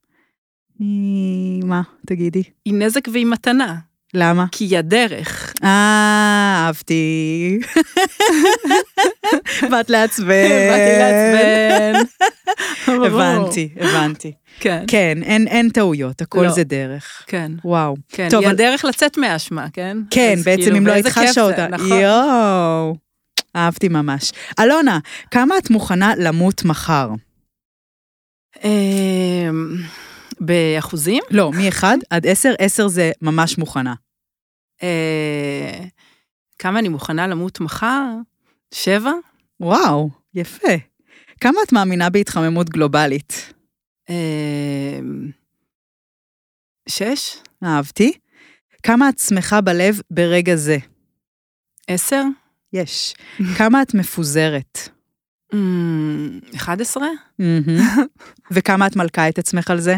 היא... 0.79 1.63
מה? 1.63 1.81
תגידי. 2.07 2.43
היא 2.65 2.73
נזק 2.73 3.07
והיא 3.11 3.25
מתנה, 3.25 3.77
למה? 4.13 4.45
כי 4.51 4.63
היא 4.65 4.77
הדרך. 4.77 5.53
אה, 5.63 6.63
אהבתי. 6.65 7.59
באת 9.71 9.89
לעצבן. 9.89 10.49
באתי 10.69 10.97
לעצבן. 10.99 12.05
הבנתי, 13.05 13.69
הבנתי. 13.79 14.31
כן, 14.59 14.83
כן, 14.87 15.17
אין, 15.23 15.47
אין 15.47 15.69
טעויות, 15.69 16.21
הכל 16.21 16.41
לא. 16.43 16.49
זה 16.49 16.63
דרך. 16.63 17.23
כן, 17.27 17.51
וואו. 17.65 17.95
כן. 18.09 18.27
טוב, 18.29 18.39
היא 18.39 18.47
אבל- 18.47 18.55
הדרך 18.55 18.85
לצאת 18.85 19.17
מהאשמה, 19.17 19.67
כן? 19.73 19.97
כן, 20.11 20.35
בעצם 20.45 20.61
כאילו, 20.61 20.77
אם 20.77 20.87
לא 20.87 20.91
היית 20.91 21.07
חשה 21.07 21.41
אותה. 21.41 21.67
נכון. 21.67 21.87
יואו. 21.99 22.95
אהבתי 23.55 23.87
ממש. 23.89 24.31
אלונה, 24.59 24.99
כמה 25.31 25.57
את 25.57 25.69
מוכנה 25.69 26.13
למות 26.17 26.65
מחר? 26.65 27.09
אמ, 28.63 28.69
באחוזים? 30.39 31.23
לא, 31.31 31.51
מ-1 31.51 31.83
עד 32.09 32.27
10, 32.27 32.53
10 32.59 32.87
זה 32.87 33.11
ממש 33.21 33.57
מוכנה. 33.57 33.93
אה, 34.83 35.85
כמה 36.59 36.79
אני 36.79 36.89
מוכנה 36.89 37.27
למות 37.27 37.59
מחר? 37.59 38.03
שבע? 38.73 39.11
וואו, 39.59 40.09
יפה. 40.33 40.73
כמה 41.41 41.59
את 41.67 41.71
מאמינה 41.73 42.09
בהתחממות 42.09 42.69
גלובלית? 42.69 43.53
אמ, 44.09 45.31
שש? 46.89 47.37
אהבתי. 47.63 48.11
כמה 48.83 49.09
את 49.09 49.19
שמחה 49.19 49.61
בלב 49.61 49.99
ברגע 50.11 50.55
זה? 50.55 50.77
עשר? 51.87 52.23
יש. 52.73 53.13
כמה 53.57 53.81
את 53.81 53.93
מפוזרת? 53.93 54.89
אמ, 55.53 56.39
אחד 56.55 56.81
עשרה? 56.81 57.07
מהמם. 57.39 57.79
וכמה 58.53 58.87
את 58.87 58.95
מלכה 58.95 59.29
את 59.29 59.39
עצמך 59.39 59.71
על 59.71 59.79
זה? 59.79 59.95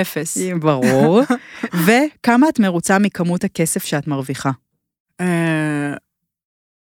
אפס. 0.00 0.36
ברור. 0.60 1.20
וכמה 1.86 2.48
את 2.48 2.58
מרוצה 2.58 2.98
מכמות 2.98 3.44
הכסף 3.44 3.84
שאת 3.84 4.06
מרוויחה? 4.06 4.50
אה, 5.20 5.94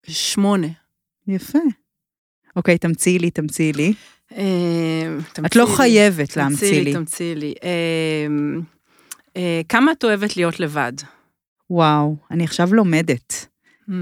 שמונה. 0.07 0.69
יפה. 1.27 1.59
אוקיי, 2.57 2.79
תמציאי 2.79 3.19
לי, 3.19 3.31
תמציאי 3.31 3.73
לי. 3.73 3.95
אה, 4.33 5.19
את 5.19 5.35
תמציאי 5.35 5.65
לא 5.65 5.71
לי. 5.71 5.77
חייבת 5.77 6.37
להמציא 6.37 6.59
תמציאי 6.59 6.85
לי. 6.85 6.85
לי, 6.85 6.95
תמציאי 6.95 7.35
לי. 7.35 7.55
אה, 7.65 8.27
אה, 9.37 9.61
כמה 9.69 9.93
את 9.93 10.05
אוהבת 10.05 10.37
להיות 10.37 10.61
לבד? 10.61 10.93
וואו, 11.71 12.17
אני 12.31 12.45
עכשיו 12.45 12.75
לומדת. 12.75 13.47
Mm. 13.91 13.93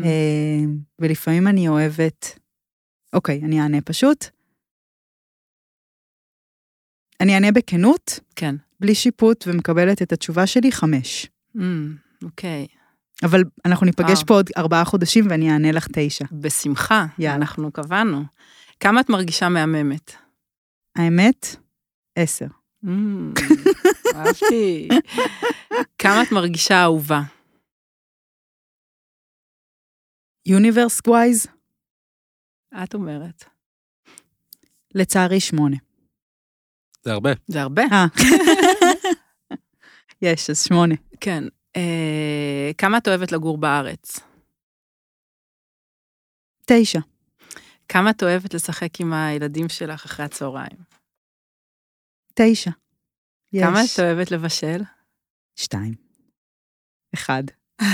ולפעמים 0.99 1.49
אני 1.49 1.69
אוהבת... 1.69 2.39
אוקיי, 3.13 3.41
אני 3.45 3.61
אענה 3.61 3.81
פשוט. 3.81 4.25
אני 7.21 7.35
אענה 7.35 7.53
בכנות, 7.53 8.21
כן. 8.37 8.55
בלי 8.83 8.95
שיפוט, 8.95 9.45
ומקבלת 9.47 10.03
את 10.03 10.12
התשובה 10.12 10.47
שלי 10.47 10.72
חמש. 10.72 11.26
Mm, 11.57 11.61
אוקיי. 12.22 12.66
אבל 13.22 13.43
אנחנו 13.64 13.87
ניפגש 13.87 14.16
וואו. 14.16 14.26
פה 14.26 14.35
עוד 14.35 14.51
ארבעה 14.57 14.85
חודשים 14.85 15.26
ואני 15.30 15.53
אענה 15.53 15.72
לך 15.72 15.87
תשע. 15.93 16.24
בשמחה, 16.33 17.07
יאללה. 17.18 17.37
אנחנו 17.37 17.72
קבענו. 17.72 18.24
כמה 18.80 19.01
את 19.01 19.11
מרגישה 19.11 19.49
מהממת? 19.49 20.12
האמת, 20.97 21.57
עשר. 22.16 22.47
Mm, 22.85 22.89
אהבתי. 24.14 24.89
כמה 25.99 26.22
את 26.22 26.33
מרגישה 26.33 26.83
אהובה? 26.83 27.22
יוניברס 30.47 31.01
ווייז, 31.07 31.47
את 32.85 32.95
אומרת. 32.95 33.45
לצערי 34.95 35.41
שמונה. 35.41 35.76
זה 37.03 37.13
הרבה. 37.13 37.31
זה 37.47 37.63
הרבה. 37.63 37.83
אה. 37.93 38.07
יש, 40.23 40.51
אז 40.51 40.65
שמונה. 40.65 40.95
כן. 41.21 41.45
אה, 41.77 42.71
כמה 42.79 42.99
את 42.99 43.09
אוהבת 43.09 43.33
לגור 43.33 43.59
בארץ? 43.59 44.21
תשע. 46.67 47.01
כמה 47.89 48.11
את 48.11 48.23
אוהבת 48.23 48.55
לשחק 48.55 49.01
עם 49.01 49.13
הילדים 49.13 49.69
שלך 49.69 50.05
אחרי 50.05 50.25
הצהריים? 50.25 50.77
תשע. 52.35 52.71
יש. 53.53 53.63
כמה 53.65 53.81
את 53.81 54.01
אוהבת 54.01 54.31
לבשל? 54.31 54.83
שתיים. 55.57 55.95
אחד. 57.15 57.43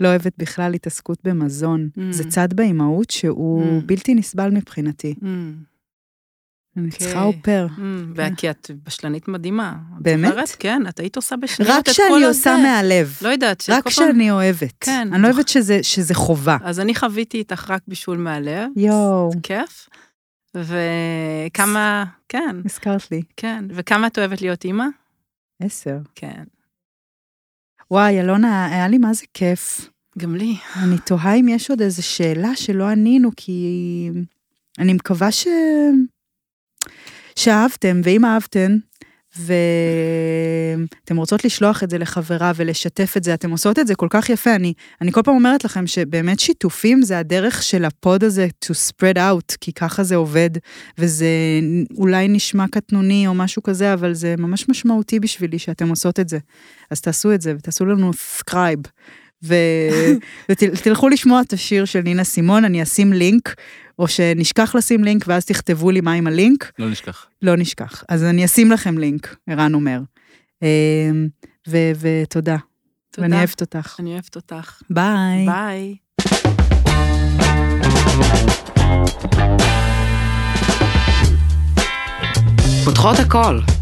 לא 0.00 0.08
אוהבת 0.08 0.32
בכלל 0.38 0.74
התעסקות 0.74 1.18
במזון. 1.24 1.90
Mm. 1.98 2.00
זה 2.10 2.30
צד 2.30 2.48
באימהות 2.54 3.10
שהוא 3.10 3.80
Mm. 3.80 3.84
בלתי 3.86 4.14
נסבל 4.14 4.50
מבחינתי. 4.50 5.14
Mm, 5.20 5.24
אני 6.76 6.86
אוקיי. 6.86 6.98
צריכה 6.98 7.22
אופר. 7.22 7.66
mm, 7.76 7.80
וכי 8.14 8.50
את 8.50 8.70
בשלנית 8.84 9.28
מדהימה. 9.28 9.74
את 9.96 10.02
באמת? 10.02 10.28
זוכרת? 10.30 10.56
כן, 10.58 10.82
את 10.88 11.00
היית 11.00 11.16
עושה 11.16 11.36
בשניות 11.36 11.72
רק 11.72 11.80
את 11.80 11.86
כל 11.86 11.92
כשאני 11.92 12.16
הזה. 12.16 12.26
עושה 12.26 12.56
מהלב. 12.62 13.18
לא 13.22 13.28
יודעת, 13.28 13.64
רק 13.68 13.86
כשאני 13.88 14.30
אוהבת. 14.30 14.74
כן. 14.80 15.08
אני 15.12 15.22
לא 15.22 15.28
אוהבת 15.28 15.48
שזה- 15.48 15.82
שזה 15.82 16.14
חובה. 16.14 16.56
אז 16.64 16.80
אני 16.80 16.94
חוויתי 16.94 17.38
איתך 17.38 17.70
רק 17.70 17.82
בישול 17.88 18.18
מהלב. 18.18 18.70
יואו, 18.76 19.30
כיף. 19.42 19.88
וכמה, 20.54 22.04
כן, 22.28 22.56
הזכרת 22.64 23.10
לי. 23.10 23.22
כן. 23.36 23.64
וכמה 23.70 24.06
את 24.06 24.18
אוהבת 24.18 24.40
להיות 24.40 24.64
אימא? 24.64 24.84
עשר. 25.62 25.98
כן. 26.14 26.42
וואי, 27.90 28.20
אלונה, 28.20 28.66
היה 28.66 28.88
לי 28.88 28.98
מה 28.98 29.14
זה 29.14 29.24
כיף. 29.34 29.88
גם 30.18 30.34
לי. 30.36 30.56
אני 30.82 30.98
תוהה 30.98 31.34
אם 31.34 31.48
יש 31.48 31.70
עוד 31.70 31.80
איזו 31.82 32.02
שאלה 32.02 32.56
שלא 32.56 32.84
ענינו, 32.88 33.30
כי 33.36 34.10
אני 34.78 34.92
מקווה 34.92 35.32
ש... 35.32 35.46
שאהבתם, 37.36 38.00
ואם 38.04 38.24
אהבתם, 38.24 38.76
ואתם 39.36 41.16
רוצות 41.16 41.44
לשלוח 41.44 41.82
את 41.82 41.90
זה 41.90 41.98
לחברה 41.98 42.52
ולשתף 42.56 43.14
את 43.16 43.24
זה, 43.24 43.34
אתם 43.34 43.50
עושות 43.50 43.78
את 43.78 43.86
זה 43.86 43.94
כל 43.94 44.06
כך 44.10 44.30
יפה. 44.30 44.54
אני, 44.54 44.72
אני 45.00 45.12
כל 45.12 45.22
פעם 45.22 45.34
אומרת 45.34 45.64
לכם 45.64 45.86
שבאמת 45.86 46.40
שיתופים 46.40 47.02
זה 47.02 47.18
הדרך 47.18 47.62
של 47.62 47.84
הפוד 47.84 48.24
הזה 48.24 48.48
to 48.64 48.68
spread 48.68 49.16
out, 49.16 49.56
כי 49.60 49.72
ככה 49.72 50.02
זה 50.02 50.16
עובד, 50.16 50.50
וזה 50.98 51.26
אולי 51.96 52.28
נשמע 52.28 52.64
קטנוני 52.70 53.26
או 53.26 53.34
משהו 53.34 53.62
כזה, 53.62 53.92
אבל 53.92 54.14
זה 54.14 54.34
ממש 54.38 54.68
משמעותי 54.68 55.20
בשבילי 55.20 55.58
שאתם 55.58 55.88
עושות 55.88 56.20
את 56.20 56.28
זה. 56.28 56.38
אז 56.90 57.00
תעשו 57.00 57.34
את 57.34 57.40
זה, 57.40 57.54
ותעשו 57.58 57.84
לנו 57.84 58.12
סאבסקרייב. 58.12 58.78
ו... 59.44 59.54
ותלכו 60.50 61.08
לשמוע 61.08 61.40
את 61.40 61.52
השיר 61.52 61.84
של 61.84 62.00
נינה 62.00 62.24
סימון, 62.24 62.64
אני 62.64 62.82
אשים 62.82 63.12
לינק, 63.12 63.54
או 63.98 64.08
שנשכח 64.08 64.74
לשים 64.74 65.04
לינק 65.04 65.24
ואז 65.28 65.44
תכתבו 65.44 65.90
לי 65.90 66.00
מה 66.00 66.12
עם 66.12 66.26
הלינק, 66.26 66.72
לא 66.78 66.90
נשכח. 66.90 67.26
לא 67.42 67.56
נשכח. 67.56 68.04
אז 68.08 68.24
אני 68.24 68.44
אשים 68.44 68.72
לכם 68.72 68.98
לינק, 68.98 69.36
ערן 69.46 69.74
אומר. 69.74 70.00
אמ, 70.62 71.28
ו- 71.68 71.92
ותודה, 72.00 72.56
תודה. 73.10 73.26
ואני 73.26 73.36
אוהבת 73.36 73.60
אותך. 73.60 73.96
אני 73.98 74.12
אוהבת 74.12 74.36
אותך. 74.36 74.82
ביי. 74.90 75.46
ביי. 75.46 75.96
פותחות 82.84 83.18
הכל. 83.18 83.73